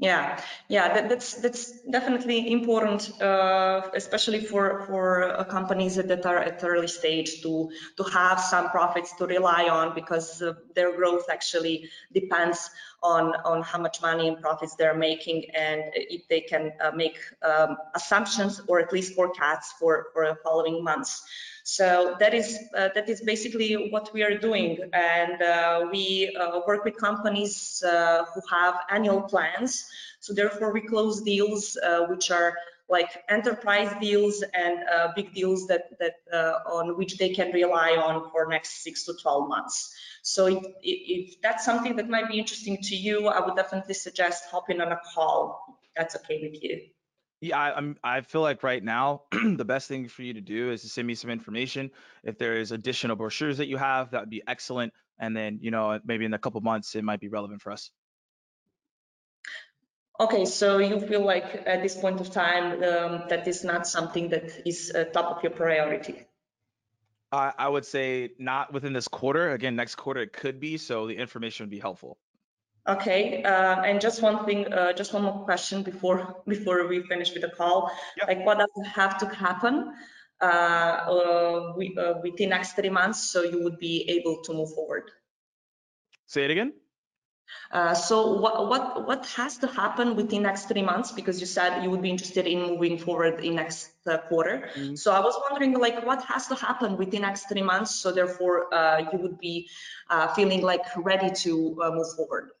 Yeah, 0.00 0.40
yeah, 0.68 0.94
that, 0.94 1.08
that's 1.08 1.34
that's 1.34 1.72
definitely 1.90 2.52
important, 2.52 3.20
uh, 3.20 3.90
especially 3.94 4.38
for 4.38 4.84
for 4.86 5.24
uh, 5.24 5.42
companies 5.42 5.96
that 5.96 6.24
are 6.24 6.38
at 6.38 6.62
early 6.62 6.86
stage 6.86 7.42
to 7.42 7.68
to 7.96 8.04
have 8.04 8.38
some 8.38 8.70
profits 8.70 9.12
to 9.16 9.26
rely 9.26 9.64
on 9.68 9.96
because 9.96 10.40
uh, 10.40 10.52
their 10.76 10.94
growth 10.94 11.24
actually 11.28 11.90
depends 12.14 12.70
on 13.02 13.34
on 13.44 13.62
how 13.62 13.80
much 13.80 14.00
money 14.00 14.28
and 14.28 14.40
profits 14.40 14.76
they're 14.76 14.94
making 14.94 15.50
and 15.56 15.82
if 15.94 16.28
they 16.28 16.42
can 16.42 16.70
uh, 16.80 16.92
make 16.94 17.18
um, 17.42 17.76
assumptions 17.96 18.60
or 18.68 18.78
at 18.78 18.92
least 18.92 19.16
forecasts 19.16 19.72
for 19.80 20.10
for 20.12 20.28
the 20.28 20.36
following 20.44 20.84
months. 20.84 21.24
So 21.68 22.16
that 22.18 22.32
is 22.32 22.58
uh, 22.74 22.88
that 22.94 23.10
is 23.10 23.20
basically 23.20 23.90
what 23.90 24.10
we 24.14 24.22
are 24.22 24.38
doing, 24.38 24.78
and 24.94 25.42
uh, 25.42 25.86
we 25.92 26.34
uh, 26.34 26.60
work 26.66 26.82
with 26.82 26.96
companies 26.96 27.82
uh, 27.86 28.24
who 28.32 28.40
have 28.50 28.76
annual 28.88 29.20
plans. 29.20 29.84
So 30.20 30.32
therefore, 30.32 30.72
we 30.72 30.80
close 30.80 31.20
deals 31.20 31.76
uh, 31.76 32.06
which 32.06 32.30
are 32.30 32.54
like 32.88 33.22
enterprise 33.28 33.94
deals 34.00 34.42
and 34.54 34.78
uh, 34.88 35.08
big 35.14 35.34
deals 35.34 35.66
that 35.66 35.90
that 36.00 36.14
on 36.64 36.96
which 36.96 37.18
they 37.18 37.34
can 37.34 37.52
rely 37.52 37.90
on 37.96 38.30
for 38.30 38.48
next 38.48 38.82
six 38.82 39.04
to 39.04 39.12
12 39.20 39.46
months. 39.46 39.94
So 40.22 40.46
if, 40.46 40.64
if 40.80 41.42
that's 41.42 41.66
something 41.66 41.96
that 41.96 42.08
might 42.08 42.30
be 42.30 42.38
interesting 42.38 42.78
to 42.84 42.96
you, 42.96 43.28
I 43.28 43.44
would 43.44 43.56
definitely 43.56 43.92
suggest 43.92 44.44
hopping 44.50 44.80
on 44.80 44.90
a 44.90 45.00
call. 45.14 45.78
That's 45.94 46.16
okay 46.16 46.40
with 46.40 46.62
you. 46.62 46.88
Yeah, 47.40 47.58
I, 47.58 47.78
am 47.78 47.96
I 48.02 48.20
feel 48.22 48.40
like 48.40 48.62
right 48.62 48.82
now 48.82 49.22
the 49.32 49.64
best 49.64 49.86
thing 49.86 50.08
for 50.08 50.22
you 50.22 50.34
to 50.34 50.40
do 50.40 50.72
is 50.72 50.82
to 50.82 50.88
send 50.88 51.06
me 51.06 51.14
some 51.14 51.30
information. 51.30 51.90
If 52.24 52.36
there 52.38 52.56
is 52.56 52.72
additional 52.72 53.16
brochures 53.16 53.58
that 53.58 53.68
you 53.68 53.76
have, 53.76 54.10
that 54.10 54.20
would 54.20 54.30
be 54.30 54.42
excellent. 54.46 54.92
And 55.18 55.36
then 55.36 55.58
you 55.62 55.70
know 55.70 56.00
maybe 56.04 56.24
in 56.24 56.34
a 56.34 56.38
couple 56.38 56.60
months 56.60 56.94
it 56.96 57.04
might 57.04 57.20
be 57.20 57.28
relevant 57.28 57.62
for 57.62 57.70
us. 57.70 57.90
Okay, 60.20 60.46
so 60.46 60.78
you 60.78 60.98
feel 60.98 61.24
like 61.24 61.62
at 61.64 61.80
this 61.80 61.94
point 61.96 62.20
of 62.20 62.32
time 62.32 62.82
um, 62.82 63.22
that 63.28 63.46
is 63.46 63.62
not 63.62 63.86
something 63.86 64.30
that 64.30 64.66
is 64.66 64.90
uh, 64.92 65.04
top 65.04 65.36
of 65.36 65.42
your 65.44 65.52
priority. 65.52 66.26
I, 67.30 67.52
I 67.56 67.68
would 67.68 67.84
say 67.84 68.30
not 68.38 68.72
within 68.72 68.92
this 68.92 69.06
quarter. 69.06 69.52
Again, 69.52 69.76
next 69.76 69.94
quarter 69.94 70.20
it 70.20 70.32
could 70.32 70.58
be. 70.58 70.76
So 70.76 71.06
the 71.06 71.16
information 71.16 71.64
would 71.64 71.70
be 71.70 71.78
helpful. 71.78 72.18
Okay, 72.88 73.42
uh, 73.42 73.82
and 73.82 74.00
just 74.00 74.22
one 74.22 74.46
thing, 74.46 74.72
uh, 74.72 74.94
just 74.94 75.12
one 75.12 75.22
more 75.22 75.44
question 75.44 75.82
before 75.82 76.42
before 76.48 76.86
we 76.88 77.02
finish 77.02 77.34
with 77.34 77.42
the 77.42 77.50
call. 77.50 77.92
Yep. 78.16 78.28
Like, 78.28 78.46
what 78.46 78.58
does 78.58 78.86
have 78.86 79.18
to 79.18 79.26
happen 79.26 79.92
uh, 80.40 80.44
uh 80.44 81.72
we, 81.76 81.94
uh, 81.98 82.14
within 82.22 82.48
next 82.48 82.76
three 82.76 82.88
months 82.88 83.20
so 83.20 83.42
you 83.42 83.62
would 83.62 83.78
be 83.78 84.08
able 84.08 84.42
to 84.44 84.54
move 84.54 84.72
forward? 84.72 85.10
Say 86.26 86.44
it 86.44 86.50
again. 86.50 86.72
Uh, 87.70 87.92
so 87.92 88.40
what 88.40 88.68
what 88.70 89.06
what 89.06 89.26
has 89.36 89.58
to 89.58 89.66
happen 89.66 90.16
within 90.16 90.42
next 90.42 90.68
three 90.68 90.82
months? 90.82 91.12
Because 91.12 91.40
you 91.40 91.46
said 91.46 91.82
you 91.84 91.90
would 91.90 92.00
be 92.00 92.08
interested 92.08 92.46
in 92.46 92.72
moving 92.72 92.96
forward 92.96 93.44
in 93.44 93.56
next 93.56 93.90
uh, 94.06 94.16
quarter. 94.28 94.56
Mm 94.76 94.82
-hmm. 94.82 94.96
So 94.96 95.12
I 95.12 95.20
was 95.20 95.36
wondering, 95.44 95.76
like, 95.76 95.98
what 96.08 96.20
has 96.24 96.48
to 96.48 96.54
happen 96.54 96.96
within 96.96 97.20
next 97.20 97.48
three 97.50 97.64
months? 97.72 98.00
So 98.00 98.12
therefore, 98.12 98.56
uh, 98.72 98.98
you 99.12 99.18
would 99.22 99.36
be 99.48 99.68
feeling 100.36 100.62
like 100.72 100.84
ready 101.10 101.30
to 101.44 101.52
move 101.96 102.10
forward 102.16 102.57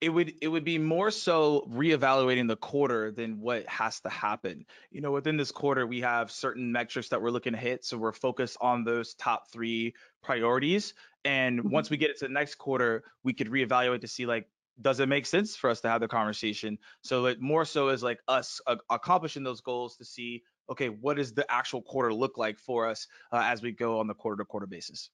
it 0.00 0.10
would 0.10 0.34
it 0.40 0.48
would 0.48 0.64
be 0.64 0.78
more 0.78 1.10
so 1.10 1.68
reevaluating 1.70 2.46
the 2.46 2.56
quarter 2.56 3.10
than 3.10 3.40
what 3.40 3.66
has 3.68 4.00
to 4.00 4.08
happen. 4.08 4.64
You 4.90 5.00
know, 5.00 5.10
within 5.10 5.36
this 5.36 5.50
quarter, 5.50 5.86
we 5.86 6.00
have 6.00 6.30
certain 6.30 6.70
metrics 6.70 7.08
that 7.08 7.20
we're 7.20 7.30
looking 7.30 7.52
to 7.52 7.58
hit, 7.58 7.84
so 7.84 7.98
we're 7.98 8.12
focused 8.12 8.56
on 8.60 8.84
those 8.84 9.14
top 9.14 9.50
three 9.50 9.94
priorities. 10.22 10.94
And 11.24 11.60
mm-hmm. 11.60 11.70
once 11.70 11.90
we 11.90 11.96
get 11.96 12.10
into 12.10 12.26
the 12.26 12.32
next 12.32 12.56
quarter, 12.56 13.04
we 13.24 13.32
could 13.32 13.48
reevaluate 13.48 14.02
to 14.02 14.08
see 14.08 14.26
like 14.26 14.48
does 14.80 15.00
it 15.00 15.08
make 15.08 15.26
sense 15.26 15.56
for 15.56 15.70
us 15.70 15.80
to 15.80 15.88
have 15.88 16.00
the 16.00 16.06
conversation? 16.06 16.78
So 17.02 17.26
it 17.26 17.40
more 17.40 17.64
so 17.64 17.88
is 17.88 18.02
like 18.02 18.20
us 18.28 18.60
uh, 18.66 18.76
accomplishing 18.88 19.42
those 19.42 19.60
goals 19.60 19.96
to 19.96 20.04
see 20.04 20.44
okay, 20.70 20.88
what 20.88 21.16
does 21.16 21.32
the 21.32 21.50
actual 21.50 21.82
quarter 21.82 22.12
look 22.12 22.36
like 22.36 22.58
for 22.58 22.86
us 22.86 23.06
uh, 23.32 23.42
as 23.42 23.62
we 23.62 23.72
go 23.72 24.00
on 24.00 24.06
the 24.06 24.14
quarter 24.14 24.42
to 24.42 24.44
quarter 24.44 24.66
basis. 24.66 25.10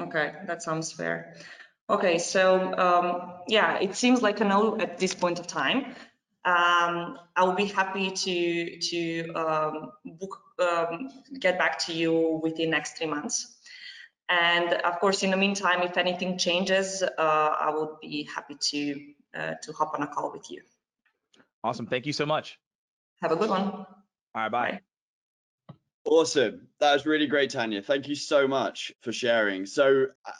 Okay, 0.00 0.34
that 0.46 0.62
sounds 0.62 0.92
fair. 0.92 1.36
Okay, 1.88 2.18
so 2.18 2.74
um, 2.76 3.32
yeah, 3.46 3.78
it 3.78 3.94
seems 3.94 4.20
like 4.20 4.40
a 4.40 4.44
no 4.44 4.76
at 4.78 4.98
this 4.98 5.14
point 5.14 5.38
of 5.38 5.46
time. 5.46 5.94
Um, 6.44 7.18
I 7.34 7.44
will 7.44 7.54
be 7.54 7.66
happy 7.66 8.10
to 8.10 8.78
to 8.78 9.32
um, 9.34 9.92
book, 10.04 10.40
um, 10.58 11.10
get 11.38 11.58
back 11.58 11.78
to 11.86 11.92
you 11.92 12.40
within 12.42 12.70
next 12.70 12.98
three 12.98 13.06
months. 13.06 13.56
And 14.28 14.72
of 14.72 14.98
course, 14.98 15.22
in 15.22 15.30
the 15.30 15.36
meantime, 15.36 15.82
if 15.82 15.96
anything 15.96 16.38
changes, 16.38 17.02
uh, 17.02 17.06
I 17.18 17.70
would 17.72 18.00
be 18.00 18.28
happy 18.34 18.56
to 18.70 19.00
uh, 19.36 19.54
to 19.62 19.72
hop 19.72 19.94
on 19.94 20.02
a 20.02 20.08
call 20.08 20.32
with 20.32 20.50
you. 20.50 20.62
Awesome. 21.62 21.86
Thank 21.86 22.06
you 22.06 22.12
so 22.12 22.26
much. 22.26 22.58
Have 23.22 23.32
a 23.32 23.36
good 23.36 23.50
one. 23.50 23.62
All 23.70 23.86
right. 24.34 24.50
Bye. 24.50 24.80
bye. 25.68 25.74
Awesome. 26.04 26.68
That 26.78 26.92
was 26.92 27.06
really 27.06 27.26
great, 27.26 27.50
Tanya. 27.50 27.82
Thank 27.82 28.08
you 28.08 28.14
so 28.14 28.46
much 28.46 28.92
for 29.00 29.12
sharing. 29.12 29.66
So, 29.66 30.06
uh, 30.24 30.32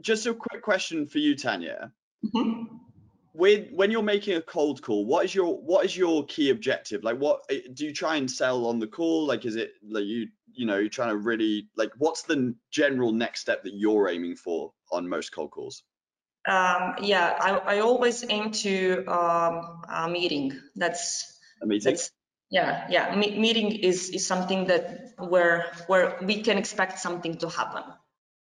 just 0.00 0.26
a 0.26 0.34
quick 0.34 0.62
question 0.62 1.06
for 1.06 1.18
you, 1.18 1.36
Tanya. 1.36 1.92
Mm-hmm. 2.24 2.76
With 3.34 3.70
when 3.72 3.90
you're 3.90 4.02
making 4.02 4.36
a 4.36 4.40
cold 4.40 4.80
call, 4.80 5.04
what 5.04 5.24
is 5.24 5.34
your 5.34 5.58
what 5.58 5.84
is 5.84 5.96
your 5.96 6.24
key 6.24 6.50
objective? 6.50 7.04
Like, 7.04 7.18
what 7.18 7.42
eh, 7.50 7.60
do 7.72 7.84
you 7.84 7.92
try 7.92 8.16
and 8.16 8.30
sell 8.30 8.66
on 8.66 8.78
the 8.78 8.86
call? 8.86 9.26
Like, 9.26 9.44
is 9.44 9.56
it 9.56 9.72
like 9.86 10.04
you 10.04 10.28
you 10.54 10.64
know 10.64 10.78
you're 10.78 10.88
trying 10.88 11.10
to 11.10 11.18
really 11.18 11.68
like 11.76 11.90
what's 11.98 12.22
the 12.22 12.54
general 12.70 13.12
next 13.12 13.40
step 13.40 13.62
that 13.64 13.74
you're 13.74 14.08
aiming 14.08 14.36
for 14.36 14.72
on 14.90 15.08
most 15.08 15.32
cold 15.32 15.50
calls? 15.50 15.82
Um, 16.48 16.94
yeah, 17.02 17.36
I, 17.40 17.76
I 17.76 17.80
always 17.80 18.24
aim 18.28 18.52
to 18.52 19.04
um, 19.06 19.82
a 19.88 20.08
meeting. 20.08 20.58
That's 20.76 21.38
a 21.60 21.66
meeting. 21.66 21.92
That's, 21.92 22.12
yeah, 22.50 22.86
yeah. 22.88 23.14
Me- 23.16 23.36
meeting 23.38 23.72
is 23.72 24.10
is 24.10 24.26
something 24.26 24.66
that 24.68 25.12
where 25.18 25.66
where 25.88 26.18
we 26.22 26.42
can 26.42 26.56
expect 26.56 27.00
something 27.00 27.36
to 27.38 27.48
happen. 27.48 27.82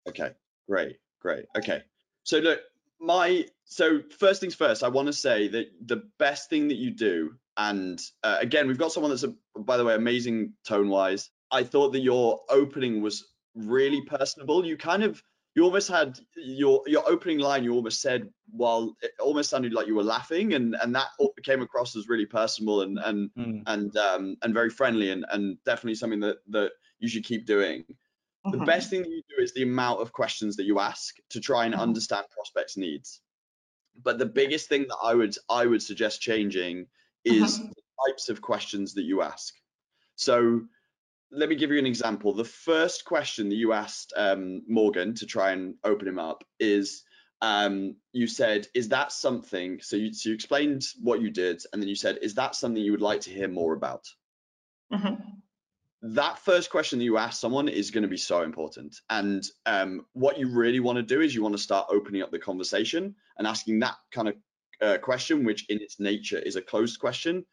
Okay, 0.06 0.30
great. 0.68 0.98
Great. 1.24 1.46
Okay. 1.56 1.82
So 2.22 2.38
look, 2.38 2.60
my 3.00 3.46
so 3.64 4.00
first 4.18 4.40
things 4.40 4.54
first, 4.54 4.84
I 4.84 4.88
want 4.88 5.06
to 5.06 5.12
say 5.12 5.48
that 5.48 5.66
the 5.86 6.02
best 6.18 6.50
thing 6.50 6.68
that 6.68 6.76
you 6.76 6.90
do, 6.90 7.34
and 7.56 8.00
uh, 8.22 8.36
again, 8.40 8.68
we've 8.68 8.78
got 8.78 8.92
someone 8.92 9.10
that's 9.10 9.24
a, 9.24 9.34
by 9.58 9.76
the 9.76 9.84
way 9.84 9.94
amazing 9.94 10.52
tone 10.66 10.88
wise. 10.88 11.30
I 11.50 11.62
thought 11.62 11.92
that 11.92 12.00
your 12.00 12.40
opening 12.50 13.00
was 13.00 13.26
really 13.54 14.02
personable. 14.02 14.66
You 14.66 14.76
kind 14.76 15.02
of 15.02 15.22
you 15.54 15.64
almost 15.64 15.88
had 15.88 16.18
your 16.36 16.82
your 16.86 17.08
opening 17.08 17.38
line. 17.38 17.64
You 17.64 17.72
almost 17.72 18.02
said 18.02 18.28
while 18.50 18.94
it 19.02 19.12
almost 19.18 19.48
sounded 19.48 19.72
like 19.72 19.86
you 19.86 19.94
were 19.94 20.02
laughing, 20.02 20.52
and 20.52 20.76
and 20.82 20.94
that 20.94 21.08
came 21.42 21.62
across 21.62 21.96
as 21.96 22.08
really 22.08 22.26
personal 22.26 22.82
and 22.82 22.98
and 22.98 23.30
mm. 23.38 23.62
and 23.66 23.96
um 23.96 24.36
and 24.42 24.52
very 24.52 24.70
friendly, 24.70 25.10
and 25.10 25.24
and 25.30 25.56
definitely 25.64 25.94
something 25.94 26.20
that 26.20 26.38
that 26.48 26.72
you 26.98 27.08
should 27.08 27.24
keep 27.24 27.46
doing. 27.46 27.84
The 28.44 28.58
mm-hmm. 28.58 28.64
best 28.66 28.90
thing 28.90 29.02
that 29.02 29.10
you 29.10 29.22
do 29.36 29.42
is 29.42 29.54
the 29.54 29.62
amount 29.62 30.00
of 30.00 30.12
questions 30.12 30.56
that 30.56 30.64
you 30.64 30.78
ask 30.78 31.16
to 31.30 31.40
try 31.40 31.64
and 31.64 31.72
mm-hmm. 31.72 31.82
understand 31.82 32.26
prospects' 32.30 32.76
needs. 32.76 33.20
But 34.02 34.18
the 34.18 34.26
biggest 34.26 34.68
thing 34.68 34.82
that 34.88 34.98
I 35.02 35.14
would 35.14 35.34
I 35.48 35.66
would 35.66 35.82
suggest 35.82 36.20
changing 36.20 36.86
is 37.24 37.58
mm-hmm. 37.58 37.68
the 37.68 37.82
types 38.06 38.28
of 38.28 38.42
questions 38.42 38.94
that 38.94 39.04
you 39.04 39.22
ask. 39.22 39.54
So 40.16 40.62
let 41.30 41.48
me 41.48 41.56
give 41.56 41.70
you 41.70 41.78
an 41.78 41.86
example. 41.86 42.34
The 42.34 42.44
first 42.44 43.04
question 43.06 43.48
that 43.48 43.54
you 43.56 43.72
asked 43.72 44.12
um, 44.14 44.62
Morgan 44.68 45.14
to 45.14 45.26
try 45.26 45.52
and 45.52 45.76
open 45.82 46.06
him 46.06 46.18
up 46.18 46.44
is 46.60 47.02
um, 47.40 47.96
you 48.12 48.26
said, 48.26 48.68
is 48.74 48.90
that 48.90 49.10
something? 49.10 49.80
So 49.80 49.96
you, 49.96 50.12
so 50.12 50.28
you 50.28 50.34
explained 50.34 50.84
what 51.00 51.20
you 51.20 51.30
did, 51.30 51.62
and 51.72 51.80
then 51.80 51.88
you 51.88 51.96
said, 51.96 52.18
is 52.22 52.34
that 52.34 52.54
something 52.54 52.82
you 52.82 52.92
would 52.92 53.00
like 53.00 53.22
to 53.22 53.30
hear 53.30 53.48
more 53.48 53.74
about? 53.74 54.04
Mm-hmm 54.92 55.40
that 56.06 56.38
first 56.38 56.68
question 56.68 56.98
that 56.98 57.04
you 57.06 57.16
ask 57.16 57.40
someone 57.40 57.66
is 57.66 57.90
going 57.90 58.02
to 58.02 58.08
be 58.08 58.18
so 58.18 58.42
important. 58.42 59.00
And 59.08 59.42
um, 59.64 60.04
what 60.12 60.38
you 60.38 60.48
really 60.48 60.80
want 60.80 60.96
to 60.96 61.02
do 61.02 61.22
is 61.22 61.34
you 61.34 61.42
want 61.42 61.54
to 61.54 61.62
start 61.62 61.86
opening 61.90 62.20
up 62.20 62.30
the 62.30 62.38
conversation 62.38 63.14
and 63.38 63.46
asking 63.46 63.78
that 63.78 63.94
kind 64.12 64.28
of 64.28 64.34
uh, 64.82 64.98
question, 64.98 65.44
which 65.44 65.64
in 65.70 65.80
its 65.80 65.98
nature 65.98 66.38
is 66.38 66.56
a 66.56 66.62
closed 66.62 67.00
question, 67.00 67.46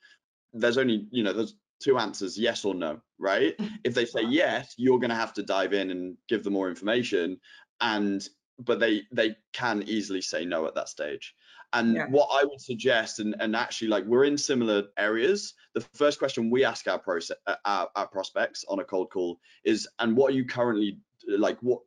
there's 0.54 0.78
only 0.78 1.08
you 1.12 1.24
know 1.24 1.32
there's 1.32 1.56
two 1.82 1.98
answers, 1.98 2.38
yes 2.38 2.66
or 2.66 2.76
no, 2.76 3.00
right? 3.18 3.56
if 3.86 3.94
they 3.94 4.06
say 4.06 4.24
yes, 4.24 4.74
you're 4.78 5.00
going 5.00 5.12
to 5.12 5.16
have 5.16 5.34
to 5.36 5.44
dive 5.44 5.72
in 5.72 5.90
and 5.90 6.18
give 6.28 6.44
them 6.44 6.54
more 6.54 6.68
information, 6.68 7.40
and 7.80 8.28
but 8.60 8.82
they 8.82 9.04
they 9.14 9.34
can 9.54 9.82
easily 9.84 10.22
say 10.22 10.44
no 10.44 10.66
at 10.66 10.76
that 10.76 10.90
stage. 10.90 11.34
And 11.74 11.96
yeah. 11.96 12.08
what 12.08 12.30
I 12.32 12.44
would 12.44 12.60
suggest, 12.60 13.20
and, 13.20 13.36
and 13.40 13.56
actually, 13.56 13.88
like 13.88 14.06
we're 14.06 14.26
in 14.26 14.38
similar 14.38 14.84
areas. 14.98 15.54
The 15.74 15.82
first 15.94 16.20
question 16.20 16.50
we 16.50 16.66
ask 16.66 16.88
our 16.88 17.00
process, 17.00 17.38
uh, 17.48 17.56
our, 17.64 17.90
our 17.96 18.08
prospects 18.08 18.66
on 18.68 18.80
a 18.80 18.84
cold 18.84 19.10
call 19.10 19.40
is, 19.64 19.88
and 20.00 20.18
what 20.18 20.32
are 20.32 20.36
you 20.36 20.46
currently 20.46 21.00
like? 21.28 21.58
What 21.62 21.80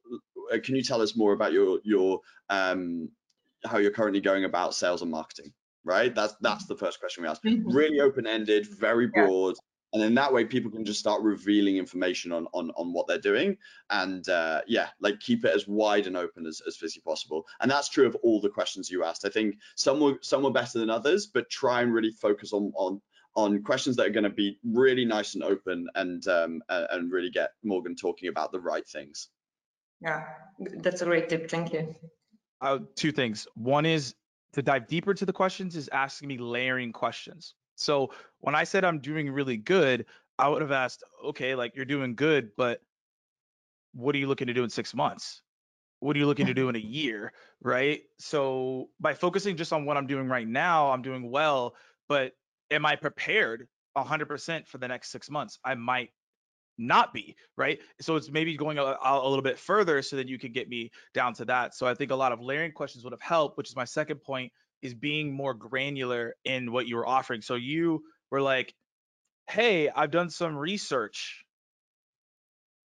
uh, 0.53 0.59
can 0.65 0.75
you 0.75 0.83
tell 0.83 1.03
us 1.03 1.17
more 1.17 1.33
about 1.33 1.53
your 1.53 1.81
your 1.85 2.21
um 2.49 3.11
how 3.67 3.79
you're 3.79 3.91
currently 3.91 4.21
going 4.21 4.45
about 4.45 4.75
sales 4.75 5.03
and 5.03 5.11
marketing? 5.11 5.53
Right. 5.85 6.15
That's 6.15 6.35
that's 6.41 6.67
the 6.67 6.77
first 6.77 6.99
question 6.99 7.23
we 7.23 7.29
ask. 7.29 7.43
Mm-hmm. 7.43 7.71
Really 7.71 8.01
open 8.01 8.27
ended, 8.27 8.67
very 8.79 9.09
broad. 9.09 9.55
Yeah 9.55 9.74
and 9.95 10.03
then 10.03 10.13
that 10.15 10.33
way 10.33 10.45
people 10.45 10.71
can 10.71 10.85
just 10.85 10.99
start 10.99 11.23
revealing 11.23 11.77
information 11.77 12.33
on 12.33 12.47
on, 12.53 12.71
on 12.77 12.93
what 12.93 13.07
they're 13.07 13.19
doing. 13.19 13.57
And 13.89 14.29
uh, 14.29 14.61
yeah 14.67 14.89
like 15.01 15.21
keep 15.21 15.45
it 15.45 15.55
as 15.55 15.67
wide 15.67 16.07
and 16.07 16.17
open 16.17 16.47
as, 16.47 16.61
as 16.67 16.77
physically 16.77 17.03
possible. 17.07 17.47
And 17.61 17.71
that's 17.71 17.89
true 17.89 18.07
of 18.07 18.17
all 18.17 18.41
the 18.41 18.51
questions 18.51 18.91
you 18.91 19.05
asked. 19.05 19.25
I 19.25 19.31
think 19.31 19.57
some 19.77 20.01
were 20.01 20.19
some 20.21 20.43
were 20.43 20.51
better 20.51 20.79
than 20.79 20.91
others 20.91 21.27
but 21.27 21.49
try 21.49 21.81
and 21.81 21.95
really 21.95 22.11
focus 22.11 22.53
on 22.53 22.73
on 22.75 23.01
on 23.37 23.63
questions 23.63 23.97
that 23.97 24.07
are 24.07 24.11
going 24.11 24.25
to 24.25 24.31
be 24.31 24.59
really 24.65 25.05
nice 25.05 25.35
and 25.35 25.43
open 25.43 25.89
and 25.95 26.27
um, 26.29 26.63
and 26.69 27.11
really 27.11 27.31
get 27.31 27.51
morgan 27.63 27.97
talking 27.97 28.29
about 28.29 28.53
the 28.53 28.61
right 28.61 28.87
things. 28.89 29.29
Yeah 30.01 30.25
that's 30.59 31.03
a 31.03 31.05
great 31.05 31.29
tip. 31.29 31.49
Thank 31.49 31.73
you. 31.73 31.95
Uh, 32.61 32.79
two 32.97 33.13
things. 33.13 33.47
One 33.55 33.87
is 33.87 34.15
to 34.55 34.63
dive 34.63 34.87
deeper 34.87 35.15
to 35.15 35.27
the 35.27 35.33
questions 35.33 35.77
is 35.77 35.89
asking 35.93 36.29
me 36.29 36.39
layering 36.39 36.93
questions. 36.93 37.55
So 37.77 38.11
when 38.45 38.55
I 38.55 38.65
said 38.65 38.85
I'm 38.85 38.99
doing 38.99 39.31
really 39.31 39.57
good, 39.57 40.05
I 40.39 40.49
would 40.49 40.61
have 40.61 40.71
asked, 40.71 41.03
okay, 41.25 41.55
like 41.55 41.75
you're 41.75 41.87
doing 41.87 42.15
good, 42.15 42.51
but 42.59 42.83
what 43.95 44.15
are 44.15 44.19
you 44.19 44.27
looking 44.27 44.49
to 44.49 44.53
do 44.53 44.65
in 44.65 44.69
six 44.69 44.95
months? 44.95 45.41
What 46.01 46.15
are 46.15 46.19
you 46.19 46.27
looking 46.27 46.45
to 46.47 46.55
do 46.55 46.69
in 46.69 46.77
a 46.77 46.79
year? 46.79 47.33
Right. 47.63 48.03
So 48.19 48.91
by 49.01 49.15
focusing 49.15 49.57
just 49.57 49.73
on 49.73 49.87
what 49.87 49.97
I'm 49.97 50.07
doing 50.07 50.29
right 50.29 50.47
now, 50.47 50.91
I'm 50.91 51.01
doing 51.01 51.31
well, 51.31 51.75
but 52.07 52.33
am 52.71 52.85
I 52.85 52.97
prepared 52.97 53.67
100% 53.97 54.69
for 54.69 54.77
the 54.77 54.89
next 54.89 55.11
six 55.11 55.31
months? 55.31 55.59
I 55.65 55.75
might 55.75 56.11
not 56.77 57.15
be 57.15 57.37
right 57.57 57.79
so 58.01 58.17
it's 58.17 58.33
maybe 58.33 58.57
going 58.57 58.79
a, 58.79 58.97
a, 59.05 59.29
little 59.29 59.45
bit 59.45 59.57
further 59.57 60.03
so 60.03 60.17
that 60.17 60.27
you 60.27 60.41
can 60.41 60.51
get 60.51 60.69
me 60.69 60.91
down 61.13 61.33
to 61.33 61.45
that 61.45 61.73
so 61.73 61.87
i 61.87 61.95
think 61.95 62.11
a 62.11 62.15
lot 62.17 62.33
of 62.33 62.41
layering 62.41 62.73
questions 62.73 63.05
would 63.05 63.13
have 63.13 63.21
helped 63.21 63.57
which 63.57 63.69
is 63.69 63.77
my 63.77 63.85
second 63.85 64.21
point 64.21 64.51
is 64.85 64.95
being 64.95 65.33
more 65.33 65.55
granular 65.55 66.37
in 66.45 66.71
what 66.71 66.87
you 66.87 66.95
were 66.95 67.07
offering. 67.07 67.41
So 67.41 67.55
you 67.55 68.05
were 68.31 68.41
like, 68.41 68.75
hey, 69.49 69.89
I've 69.89 70.11
done 70.11 70.31
some 70.31 70.57
research. 70.57 71.45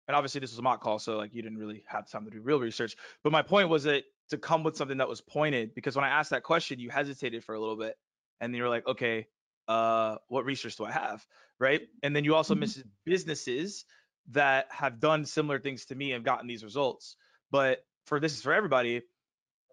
And 0.09 0.17
obviously 0.17 0.41
this 0.41 0.53
was 0.53 0.59
a 0.59 0.63
mock 0.63 0.81
call, 0.81 0.99
so 0.99 1.17
like 1.17 1.35
you 1.35 1.43
didn't 1.43 1.59
really 1.59 1.83
have 1.89 2.09
time 2.09 2.25
to 2.25 2.31
do 2.31 2.41
real 2.41 2.61
research. 2.61 2.95
But 3.25 3.33
my 3.33 3.43
point 3.43 3.69
was 3.69 3.85
that 3.85 4.05
to 4.31 4.39
come 4.39 4.63
with 4.63 4.77
something 4.77 4.99
that 4.99 5.09
was 5.09 5.21
pointed, 5.21 5.75
because 5.75 5.97
when 5.97 6.05
I 6.05 6.11
asked 6.11 6.31
that 6.31 6.43
question, 6.43 6.79
you 6.79 6.91
hesitated 6.91 7.45
for 7.45 7.55
a 7.55 7.61
little 7.61 7.77
bit. 7.77 7.97
And 8.41 8.53
then 8.53 8.59
you 8.59 8.63
were 8.65 8.69
like, 8.69 8.87
okay, 8.87 9.27
uh, 9.67 10.17
what 10.29 10.45
research 10.45 10.77
do 10.77 10.85
I 10.85 10.93
have? 10.93 11.27
Right. 11.59 11.83
And 12.03 12.15
then 12.15 12.25
you 12.25 12.35
also 12.35 12.55
mm-hmm. 12.55 12.61
mentioned 12.61 12.91
businesses 13.05 13.85
that 14.33 14.67
have 14.71 15.01
done 15.01 15.25
similar 15.25 15.59
things 15.59 15.87
to 15.87 15.95
me 15.95 16.13
and 16.13 16.25
gotten 16.25 16.47
these 16.47 16.63
results. 16.63 17.17
But 17.51 17.85
for 18.07 18.21
this 18.21 18.35
is 18.35 18.43
for 18.43 18.53
everybody, 18.53 19.03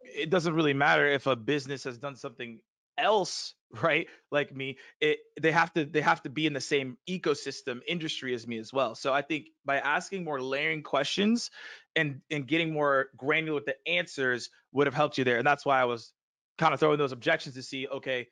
it 0.03 0.29
doesn't 0.29 0.53
really 0.53 0.73
matter 0.73 1.07
if 1.07 1.27
a 1.27 1.35
business 1.35 1.83
has 1.83 1.97
done 1.97 2.15
something 2.15 2.59
else 2.97 3.53
right 3.81 4.07
like 4.31 4.55
me 4.55 4.77
it 5.01 5.19
they 5.41 5.51
have 5.51 5.73
to 5.73 5.85
they 5.85 6.01
have 6.01 6.21
to 6.21 6.29
be 6.29 6.45
in 6.45 6.53
the 6.53 6.61
same 6.61 6.97
ecosystem 7.09 7.79
industry 7.87 8.33
as 8.33 8.45
me 8.47 8.59
as 8.59 8.71
well. 8.71 8.93
So 8.95 9.13
i 9.13 9.21
think 9.21 9.47
by 9.65 9.79
asking 9.79 10.23
more 10.23 10.39
layering 10.39 10.83
questions 10.83 11.49
and 11.95 12.21
and 12.29 12.47
getting 12.47 12.71
more 12.71 13.07
granular 13.17 13.55
with 13.55 13.65
the 13.65 13.75
answers 13.87 14.49
would 14.71 14.87
have 14.87 14.93
helped 14.93 15.17
you 15.17 15.23
there. 15.23 15.37
And 15.37 15.47
that's 15.47 15.65
why 15.65 15.81
i 15.81 15.85
was 15.85 16.13
kind 16.57 16.73
of 16.73 16.79
throwing 16.79 16.99
those 16.99 17.11
objections 17.11 17.55
to 17.55 17.63
see 17.63 17.87
okay 17.87 18.27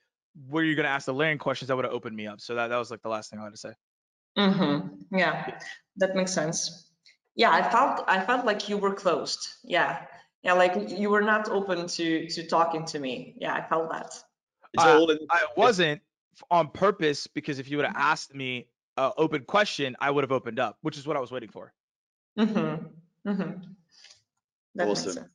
where 0.47 0.64
you're 0.64 0.76
going 0.76 0.86
to 0.86 0.91
ask 0.91 1.07
the 1.07 1.14
layering 1.14 1.39
questions 1.39 1.68
that 1.68 1.76
would 1.76 1.84
have 1.86 1.93
opened 1.93 2.16
me 2.16 2.26
up. 2.26 2.39
So 2.39 2.55
that, 2.55 2.68
that 2.68 2.78
was 2.78 2.89
like 2.89 3.01
the 3.01 3.09
last 3.09 3.30
thing 3.32 3.39
i 3.39 3.43
had 3.43 3.51
to 3.51 3.57
say. 3.57 3.74
Mm-hmm. 4.38 5.18
Yeah. 5.18 5.57
That 5.97 6.16
makes 6.16 6.34
sense. 6.34 6.88
Yeah 7.36 7.49
i 7.51 7.68
felt 7.68 8.03
i 8.07 8.24
felt 8.24 8.45
like 8.45 8.70
you 8.70 8.78
were 8.78 8.93
closed. 8.93 9.39
Yeah. 9.64 10.05
Yeah 10.43 10.53
like 10.53 10.74
you 10.89 11.09
were 11.09 11.22
not 11.22 11.49
open 11.49 11.88
to 11.88 12.28
to 12.28 12.47
talking 12.47 12.86
to 12.86 12.99
me. 12.99 13.36
Yeah 13.39 13.53
i 13.53 13.68
felt 13.68 13.89
that 13.91 14.12
uh, 14.78 15.06
i 15.30 15.46
wasn't 15.56 16.02
on 16.50 16.68
purpose 16.70 17.28
because 17.28 17.60
if 17.60 17.70
you 17.70 17.78
would 17.78 17.86
have 17.86 17.96
asked 17.98 18.34
me 18.34 18.68
an 18.98 19.12
open 19.18 19.44
question 19.44 19.96
i 20.00 20.10
would 20.10 20.24
have 20.24 20.32
opened 20.32 20.60
up 20.60 20.78
which 20.82 20.98
is 20.98 21.06
what 21.06 21.18
i 21.18 21.20
was 21.20 21.32
waiting 21.32 21.50
for. 21.50 21.74
Mm-hmm. 22.38 23.30
Mm-hmm. 23.30 24.82
awesome. 24.82 25.26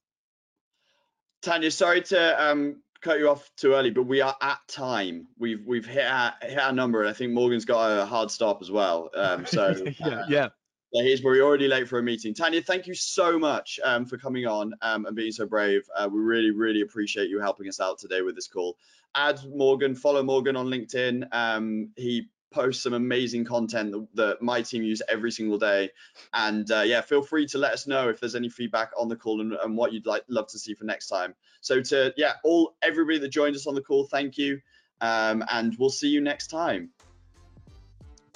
tanya 1.42 1.70
sorry 1.70 2.02
to 2.02 2.50
um 2.50 2.82
cut 3.00 3.18
you 3.18 3.28
off 3.28 3.50
too 3.56 3.74
early 3.74 3.90
but 3.90 4.04
we 4.04 4.20
are 4.20 4.34
at 4.40 4.58
time. 4.66 5.28
We've 5.38 5.64
we've 5.64 5.86
hit 5.86 6.06
our, 6.06 6.34
hit 6.42 6.58
our 6.58 6.72
number 6.72 7.00
and 7.00 7.10
i 7.10 7.12
think 7.12 7.32
morgan's 7.32 7.64
got 7.64 8.00
a 8.00 8.06
hard 8.06 8.30
stop 8.30 8.62
as 8.62 8.70
well 8.70 9.10
um 9.14 9.46
so 9.46 9.84
yeah 10.00 10.06
uh, 10.06 10.26
yeah 10.28 10.48
where 10.92 11.34
we're 11.34 11.42
already 11.42 11.68
late 11.68 11.88
for 11.88 11.98
a 11.98 12.02
meeting. 12.02 12.34
Tanya, 12.34 12.62
thank 12.62 12.86
you 12.86 12.94
so 12.94 13.38
much 13.38 13.78
um, 13.84 14.06
for 14.06 14.16
coming 14.16 14.46
on 14.46 14.74
um, 14.82 15.06
and 15.06 15.16
being 15.16 15.32
so 15.32 15.46
brave. 15.46 15.82
Uh, 15.96 16.08
we 16.10 16.20
really, 16.20 16.50
really 16.50 16.80
appreciate 16.80 17.28
you 17.28 17.40
helping 17.40 17.68
us 17.68 17.80
out 17.80 17.98
today 17.98 18.22
with 18.22 18.34
this 18.34 18.48
call. 18.48 18.76
Add 19.14 19.40
Morgan, 19.54 19.94
follow 19.94 20.22
Morgan 20.22 20.56
on 20.56 20.66
LinkedIn. 20.66 21.28
Um, 21.32 21.90
he 21.96 22.28
posts 22.52 22.82
some 22.82 22.94
amazing 22.94 23.44
content 23.44 23.92
that, 23.92 24.06
that, 24.14 24.42
my 24.42 24.62
team 24.62 24.82
use 24.82 25.02
every 25.08 25.30
single 25.30 25.58
day. 25.58 25.90
And 26.32 26.70
uh, 26.70 26.82
yeah, 26.82 27.00
feel 27.00 27.22
free 27.22 27.46
to 27.48 27.58
let 27.58 27.72
us 27.72 27.86
know 27.86 28.08
if 28.08 28.20
there's 28.20 28.34
any 28.34 28.48
feedback 28.48 28.90
on 28.98 29.08
the 29.08 29.16
call 29.16 29.40
and, 29.40 29.52
and 29.52 29.76
what 29.76 29.92
you'd 29.92 30.06
like 30.06 30.22
love 30.28 30.46
to 30.48 30.58
see 30.58 30.74
for 30.74 30.84
next 30.84 31.08
time. 31.08 31.34
So 31.60 31.80
to 31.82 32.14
yeah, 32.16 32.34
all 32.44 32.76
everybody 32.82 33.18
that 33.18 33.28
joined 33.28 33.56
us 33.56 33.66
on 33.66 33.74
the 33.74 33.82
call, 33.82 34.04
thank 34.04 34.38
you. 34.38 34.60
Um, 35.00 35.44
and 35.50 35.76
we'll 35.78 35.90
see 35.90 36.08
you 36.08 36.20
next 36.20 36.46
time. 36.46 36.90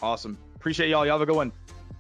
Awesome. 0.03 0.37
Appreciate 0.57 0.91
y'all. 0.91 1.07
Y'all 1.07 1.15
have 1.15 1.23
a 1.23 1.27
good 1.27 1.37
one. 1.37 1.53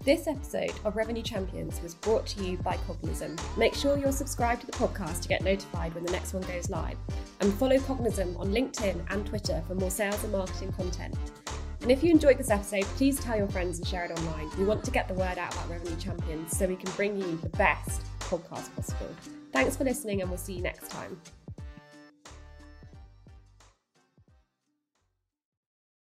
This 0.02 0.26
episode 0.26 0.72
of 0.86 0.96
Revenue 0.96 1.22
Champions 1.22 1.78
was 1.82 1.94
brought 1.94 2.24
to 2.28 2.42
you 2.42 2.56
by 2.56 2.78
Cognism. 2.88 3.38
Make 3.58 3.74
sure 3.74 3.98
you're 3.98 4.12
subscribed 4.12 4.62
to 4.62 4.66
the 4.66 4.72
podcast 4.72 5.20
to 5.20 5.28
get 5.28 5.42
notified 5.42 5.94
when 5.94 6.04
the 6.04 6.10
next 6.10 6.32
one 6.32 6.42
goes 6.44 6.70
live. 6.70 6.96
And 7.40 7.52
follow 7.52 7.76
Cognism 7.76 8.34
on 8.38 8.50
LinkedIn 8.50 9.04
and 9.10 9.26
Twitter 9.26 9.62
for 9.68 9.74
more 9.74 9.90
sales 9.90 10.24
and 10.24 10.32
marketing 10.32 10.72
content. 10.72 11.14
And 11.82 11.90
if 11.90 12.02
you 12.02 12.10
enjoyed 12.10 12.38
this 12.38 12.48
episode, 12.48 12.84
please 12.96 13.20
tell 13.20 13.36
your 13.36 13.48
friends 13.48 13.76
and 13.76 13.86
share 13.86 14.06
it 14.06 14.18
online. 14.18 14.48
We 14.56 14.64
want 14.64 14.84
to 14.84 14.90
get 14.90 15.06
the 15.06 15.12
word 15.12 15.36
out 15.36 15.52
about 15.52 15.68
Revenue 15.68 15.96
Champions 15.96 16.56
so 16.56 16.66
we 16.66 16.76
can 16.76 16.90
bring 16.92 17.20
you 17.20 17.36
the 17.36 17.50
best 17.50 18.00
podcast 18.20 18.74
possible. 18.74 19.14
Thanks 19.52 19.76
for 19.76 19.84
listening, 19.84 20.22
and 20.22 20.30
we'll 20.30 20.38
see 20.38 20.54
you 20.54 20.62
next 20.62 20.90
time. 20.90 21.20